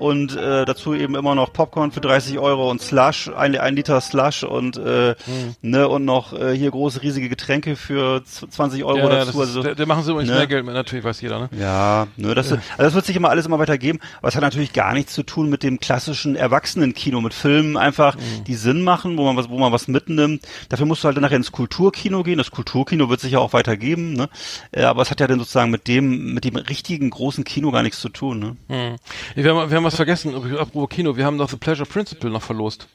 [0.00, 4.00] und äh, dazu eben immer noch Popcorn für 30 Euro und Slush, ein, ein Liter
[4.00, 5.54] Slush und äh, Hm.
[5.60, 9.30] ne und noch äh, hier große riesige Getränke für z- 20 Euro Ja, ja, dazu.
[9.30, 10.38] ist, also, da, da machen sie übrigens ne?
[10.38, 11.48] mehr Geld mit, natürlich weiß jeder, ne?
[11.58, 14.42] ja, ne, das, also das wird sich immer alles immer weiter geben, aber es hat
[14.42, 18.44] natürlich gar nichts zu tun mit dem klassischen Erwachsenenkino, mit Filmen einfach, Mhm.
[18.46, 20.46] die Sinn machen, wo man was, wo man was mitnimmt.
[20.70, 22.38] Dafür musst du halt dann nachher ins Kulturkino gehen.
[22.38, 24.28] Das Kulturkino wird sich ja auch weiter geben, ne?
[24.72, 27.82] Äh, Aber es hat ja dann sozusagen mit dem, mit dem richtigen großen Kino gar
[27.82, 28.56] nichts zu tun, ne?
[28.68, 28.96] Hm.
[29.34, 32.42] Wir, haben, wir haben was vergessen, apropos Kino, wir haben doch The Pleasure Principle noch
[32.42, 32.88] verlost.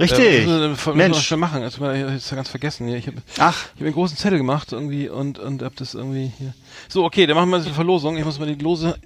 [0.00, 0.20] Richtig.
[0.20, 1.18] Äh, müssen wir, wir noch Mensch.
[1.26, 2.88] schnell machen, das war jetzt ganz vergessen.
[2.88, 6.32] Ich habe Ach, Ich habe einen großen Zettel gemacht irgendwie und und hab das irgendwie
[6.38, 6.54] hier.
[6.88, 8.16] So, okay, dann machen wir eine Verlosung.
[8.16, 8.96] Ich muss mal die Lose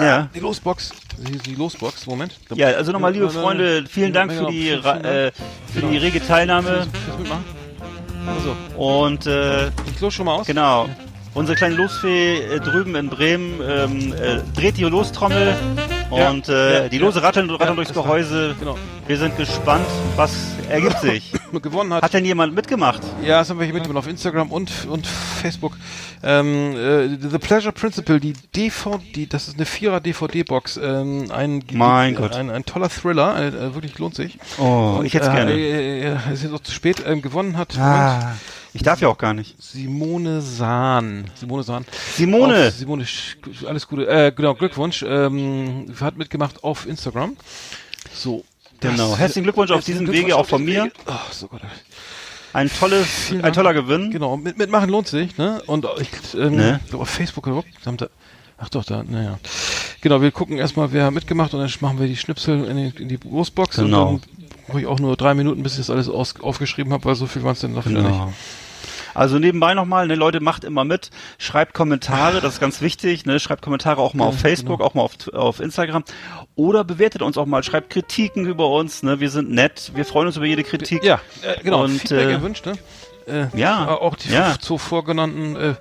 [0.00, 0.28] ja.
[0.34, 0.90] die Losbox,
[1.46, 2.38] die, Losbox, Moment.
[2.54, 5.32] Ja, also nochmal, liebe Freunde, vielen Dank Genau, für die, äh,
[5.72, 6.86] für die rege Teilnahme?
[8.26, 10.46] Also, und äh, ich los schon mal aus.
[10.46, 10.88] Genau.
[11.34, 15.56] Unsere kleine Losfee äh, drüben in Bremen ähm, äh, dreht die Lostrommel
[16.10, 16.98] und äh, die.
[16.98, 18.54] Lose ratteln, ratteln durchs Gehäuse.
[18.60, 18.76] Genau.
[19.06, 20.32] Wir sind gespannt, was
[20.68, 21.32] ergibt sich.
[21.60, 22.02] Gewonnen hat.
[22.02, 23.02] Hat denn jemand mitgemacht?
[23.22, 25.76] ja, das haben wir hier mitgemacht auf Instagram und und Facebook.
[26.22, 30.78] Ähm, äh, The Pleasure Principle, die DVD, das ist eine Vierer DVD-Box.
[30.82, 32.34] Ähm, ein, Mein ein, Gott.
[32.34, 34.38] ein, ein toller Thriller, äh, äh, wirklich lohnt sich.
[34.58, 35.52] Oh, Und, ich hätte es äh, gerne.
[35.52, 37.02] Äh, äh, es ist jetzt auch zu spät.
[37.04, 38.34] Ähm, gewonnen hat Ah,
[38.72, 39.60] ich darf ja auch gar nicht.
[39.62, 41.24] Simone Sahn.
[41.34, 41.84] Simone Sahn.
[42.14, 42.68] Simone!
[42.68, 43.04] Auf Simone,
[43.66, 44.06] alles Gute.
[44.06, 45.04] Äh, genau, Glückwunsch.
[45.06, 47.36] Ähm, hat mitgemacht auf Instagram.
[48.14, 48.44] So.
[48.82, 49.16] Genau.
[49.16, 50.90] Herzlichen Glückwunsch auf diesem Wege auch von mir.
[51.06, 51.60] Ach, so Gott.
[52.52, 54.10] Ein tolles, Vielen ein toller Gewinn.
[54.10, 55.62] Genau, mit, mitmachen lohnt sich, ne?
[55.66, 56.80] Und ich ähm, Ne?
[56.92, 58.08] auf Facebook haben da,
[58.58, 59.38] Ach doch, da, naja.
[60.02, 63.02] Genau, wir gucken erstmal, wer hat mitgemacht und dann machen wir die Schnipsel in die,
[63.02, 64.08] in die Brustbox Genau.
[64.10, 67.04] und dann brauche ich auch nur drei Minuten, bis ich das alles aus, aufgeschrieben habe,
[67.06, 68.20] weil so viel waren es denn noch wieder nicht.
[69.12, 69.20] Genau.
[69.20, 73.38] Also nebenbei nochmal, ne, Leute, macht immer mit, schreibt Kommentare, das ist ganz wichtig, ne,
[73.40, 76.04] schreibt Kommentare auch mal auf Facebook, auch mal auf, auf Instagram
[76.54, 80.26] oder bewertet uns auch mal, schreibt Kritiken über uns, ne, wir sind nett, wir freuen
[80.26, 81.02] uns über jede Kritik.
[81.04, 81.84] Ja, äh, genau.
[81.84, 82.72] Und, Feedback äh, erwünscht, ne?
[83.26, 84.56] Äh, Ja, Auch die ja.
[84.60, 85.74] zuvor genannten äh,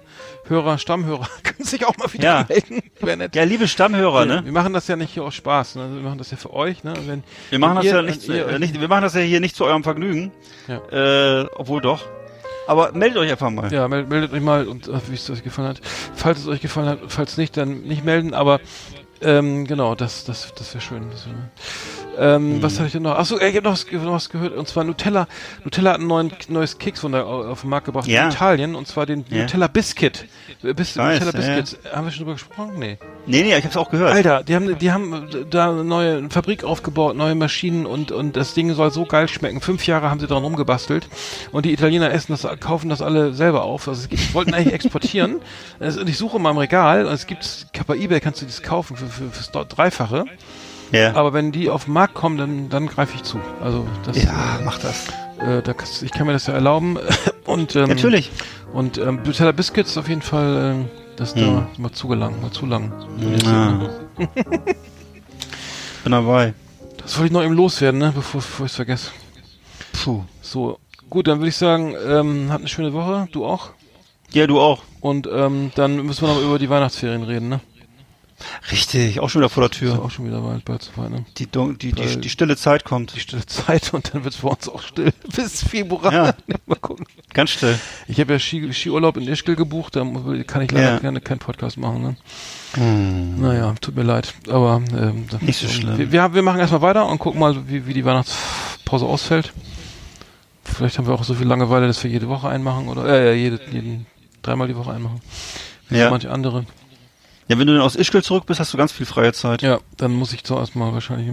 [0.48, 2.46] Hörer, Stammhörer können sich auch mal wieder Ja.
[2.48, 2.84] melden.
[3.00, 3.36] Wäre nett.
[3.36, 4.46] Ja, liebe Stammhörer, wir, ne?
[4.46, 5.90] wir machen das ja nicht hier aus Spaß, ne?
[5.96, 6.84] wir machen das ja für euch.
[6.84, 6.94] Ne?
[7.08, 9.40] Wenn, Wir machen das ihr- ja nicht, ihr äh, nicht, wir machen das ja hier
[9.40, 10.32] nicht zu eurem Vergnügen,
[10.68, 11.42] Ja.
[11.42, 12.06] äh, obwohl doch.
[12.68, 13.72] Aber meldet euch einfach mal.
[13.72, 15.82] Ja, mel- meldet euch mal und äh, wie es euch gefallen hat.
[16.16, 18.60] Falls es euch gefallen hat, falls nicht, dann nicht melden, aber
[19.22, 21.10] ähm, genau, das, das, das wäre schön.
[21.12, 21.34] Das wär,
[22.20, 22.64] ähm, Mhm.
[22.64, 23.18] Was hatte ich denn noch?
[23.18, 25.28] Achso, ich habe noch, noch was gehört, und zwar Nutella.
[25.64, 28.26] Nutella hat ein neuen, neues Kekswunder au- auf den Markt gebracht Ja.
[28.26, 29.42] in Italien, und zwar den Ja.
[29.44, 30.26] Nutella Biscuit.
[30.62, 31.64] Bis, weiß, Nutella ja, ja.
[31.96, 32.74] Haben wir schon drüber gesprochen?
[32.78, 32.98] Nee.
[33.26, 34.14] Nee, nee, ich hab's auch gehört.
[34.14, 38.54] Alter, die haben, die haben da eine neue Fabrik aufgebaut, neue Maschinen und, und das
[38.54, 39.62] Ding soll so geil schmecken.
[39.62, 41.08] Fünf Jahre haben sie dran rumgebastelt
[41.52, 43.88] und die Italiener essen das, kaufen das alle selber auf.
[43.88, 45.38] Also es wollten eigentlich exportieren.
[45.80, 48.62] Es- Und ich suche mal im Regal und es gibt, bei eBay kannst du das
[48.62, 50.26] kaufen für, für, fürs Dreifache.
[50.92, 51.16] Ja.
[51.16, 53.40] Aber wenn die auf den Markt kommen, dann, dann greife ich zu.
[53.64, 55.08] Also das, ja, mach das.
[55.40, 56.98] äh, da kannst, ich kann mir das ja erlauben.
[57.46, 58.30] Und, ähm, Natürlich.
[58.74, 61.42] Und ähm, Nutella Biscuits auf jeden Fall, ähm, das Hm.
[61.42, 62.92] da mal zugelangt, mal zu lang.
[63.44, 63.90] Ja.
[66.04, 66.54] Bin dabei.
[66.98, 68.12] Das wollte ich noch eben loswerden, ne?
[68.16, 69.12] bevor, bevor ich es vergesse.
[70.04, 70.24] Puh.
[70.42, 73.70] So, gut, dann würde ich sagen, ähm, hat eine schöne Woche, du auch.
[74.32, 74.84] Ja, du auch.
[75.02, 77.60] Und ähm, dann müssen wir noch über die Weihnachtsferien reden, ne?
[78.72, 80.04] Richtig, auch schon wieder vor der Ist ja Tür.
[80.06, 81.26] auch schon wieder bald, bald soweit, ne?
[81.38, 83.16] Die, dun- die, die, die stille Zeit kommt.
[83.16, 86.12] Die stille Zeit und dann wird es bei uns auch still bis Februar.
[86.14, 86.34] Ja.
[86.66, 87.06] Mal gucken.
[87.34, 87.78] Ganz still.
[88.08, 90.02] Ich habe ja Ski, Skiurlaub in Ischgl gebucht, da
[90.48, 91.00] kann ich leider Ja.
[91.00, 92.16] gerne keinen Podcast machen, ne?
[93.38, 94.34] Naja, tut mir leid.
[94.50, 95.98] Aber ähm, Nicht so schlimm.
[95.98, 99.52] Wir, wir, wir machen erstmal weiter und gucken mal, wie, wie die Weihnachtspause ausfällt.
[100.64, 103.34] Vielleicht haben wir auch so viel Langeweile, dass wir jede Woche einen machen oder äh,
[103.36, 104.06] jede, jeden
[104.42, 105.22] dreimal die Woche einen machen.
[105.90, 106.10] Wie Ja.
[106.10, 106.66] manche andere.
[107.52, 109.62] Ja, wenn du dann aus Ischgl zurück bist, hast du ganz viel freie Zeit.
[109.62, 111.30] Ja, dann muss ich zuerst mal wahrscheinlich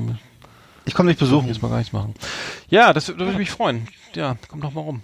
[0.85, 1.47] Ich komme dich besuchen.
[1.47, 2.13] jetzt mal gar nichts machen.
[2.69, 3.87] Ja, das da würde ich mich freuen.
[4.17, 5.03] Ja, komm doch mal rum.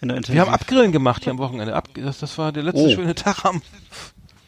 [0.00, 1.74] In der Wir haben Abgrillen gemacht hier am Wochenende.
[1.76, 2.88] Ab, das, das war der letzte Oh.
[2.90, 3.60] schöne Tag am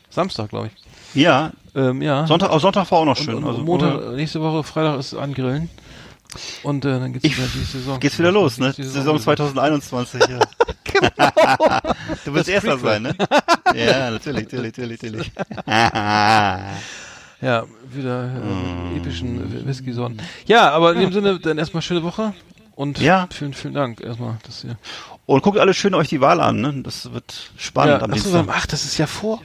[0.09, 1.21] Samstag, glaube ich.
[1.21, 2.27] Ja, Ähm, ja.
[2.27, 3.35] Sonntag, auch Sonntag war auch noch und, schön.
[3.35, 5.69] und also, Montag, nächste Woche Freitag ist Angrillen.
[6.63, 7.99] Und äh, dann geht's Ich- wieder die Saison.
[8.01, 8.73] Geht's wieder los, ne?
[8.77, 10.39] Die Saison 2021, ja.
[12.25, 13.15] Du willst Das Erster sein, ne?
[13.75, 15.33] Ja, natürlich, natürlich, natürlich, natürlich.
[17.43, 18.97] Ja, wieder äh, Mm.
[18.99, 20.19] epischen Whisky-Sorten.
[20.47, 22.35] Ja, aber in dem Sinne, dann erstmal schöne Woche.
[22.75, 23.29] Und Ja.
[23.33, 24.77] vielen, vielen Dank erstmal, dass ihr.
[25.27, 26.83] Und guckt alle schön euch die Wahl an, ne?
[26.83, 28.47] Das wird spannend ja, am Dienstag.
[28.51, 29.41] ach, das ist ja vor.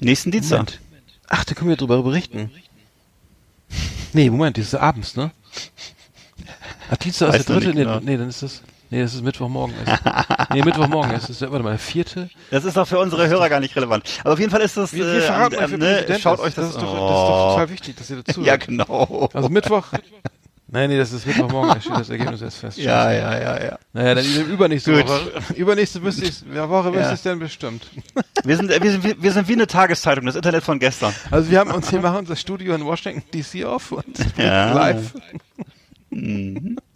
[0.00, 0.58] Nächsten Dienstag.
[0.60, 0.80] Moment.
[1.28, 2.50] Ach, da können wir drüber berichten.
[4.14, 5.30] Nee, Moment, das ist abends, ne?
[6.90, 7.66] Ach, Dienstag ist der dritte?
[7.68, 8.00] nicht Nee, genau.
[8.00, 8.62] nee, dann ist das.
[8.90, 9.74] Nee, das ist Mittwochmorgen.
[10.54, 11.10] nee, Mittwochmorgen.
[11.12, 12.30] Es ist, warte mal, der vierte.
[12.52, 14.04] Das ist doch für unsere Hörer gar nicht relevant.
[14.22, 16.54] Aber auf jeden Fall ist das, Wir, wir äh, verraten euch, wer ne, schaut euch
[16.54, 17.50] das, das ist, doch, das ist doch Oh.
[17.54, 19.28] total wichtig, dass ihr dazu Ja, genau.
[19.34, 19.86] Also Mittwoch.
[20.68, 22.78] Nein, nee, das ist Mittwochmorgen, da steht das Ergebnis erst fest.
[22.78, 23.78] Ja, ja, ja, ja.
[23.92, 25.08] Naja, dann übernächste Gut.
[25.08, 25.30] Woche.
[25.56, 27.14] Übernächste müsste ich, ja, Woche müsste Ja.
[27.14, 27.86] ich denn bestimmt.
[28.44, 31.12] Wir sind, wir sind, wie- wir sind wie eine Tageszeitung, das Internet von gestern.
[31.32, 34.04] Also wir haben uns, wir machen unser Studio in Washington DC auf und
[34.36, 34.72] Ja.
[34.72, 35.12] live.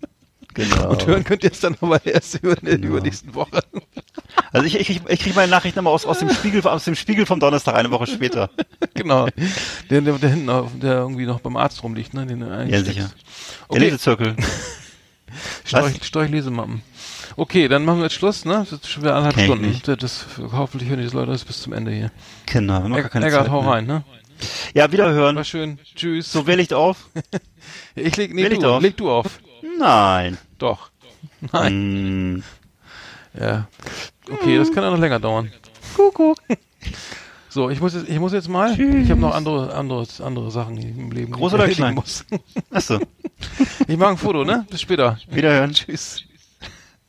[0.54, 0.90] Genau.
[0.90, 3.62] Und hören könnt ihr es dann aber erst über in der übernächsten Woche.
[4.52, 7.24] Also ich, ich, ich kriege meine Nachrichten immer aus, aus dem Spiegel, aus dem Spiegel
[7.24, 8.50] vom Donnerstag eine Woche später.
[8.94, 9.28] genau.
[9.88, 12.26] Der, der, der hinten, auf, der irgendwie noch beim Arzt rumliegt, ne?
[12.26, 13.02] Den Ja, sicher.
[13.02, 13.10] Der
[13.68, 14.36] Okay, Lesezirkel.
[15.64, 16.82] Storch, Storch Lesemappen.
[17.36, 18.66] Okay, dann machen wir jetzt Schluss, ne?
[18.68, 19.80] Das ist schon wieder anderthalb Stunden.
[19.84, 22.10] Das, das, hoffentlich hören die Leute das bis zum Ende hier.
[22.46, 23.70] Genau, wir haben gar keine Eggert, Zeit hau mehr.
[23.70, 24.04] rein, ne?
[24.74, 25.36] Ja, wiederhören.
[25.36, 25.78] War schön.
[25.94, 26.32] Tschüss.
[26.32, 27.08] So wähle ich auf?
[27.94, 28.80] Ich leg, nee, ich du, doch.
[28.80, 29.40] leg du auf.
[29.78, 30.38] Nein.
[30.58, 30.90] Doch.
[31.52, 31.72] Nein.
[31.72, 32.42] Hm.
[33.38, 33.68] Ja.
[34.30, 35.52] Okay, das kann ja noch länger dauern.
[35.94, 36.38] Kuckuck.
[37.48, 38.78] So, ich muss jetzt, ich muss jetzt mal.
[38.78, 41.32] Ich habe noch andere, andere, andere Sachen im Leben.
[41.32, 41.94] die Groß ich oder klein?
[41.96, 42.24] Muss.
[42.70, 43.00] Achso.
[43.88, 44.66] Ich mache ein Foto, ne?
[44.70, 45.18] Bis später.
[45.28, 45.72] Wiederhören.
[45.72, 46.22] Tschüss.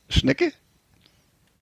[0.08, 0.52] Schnecke?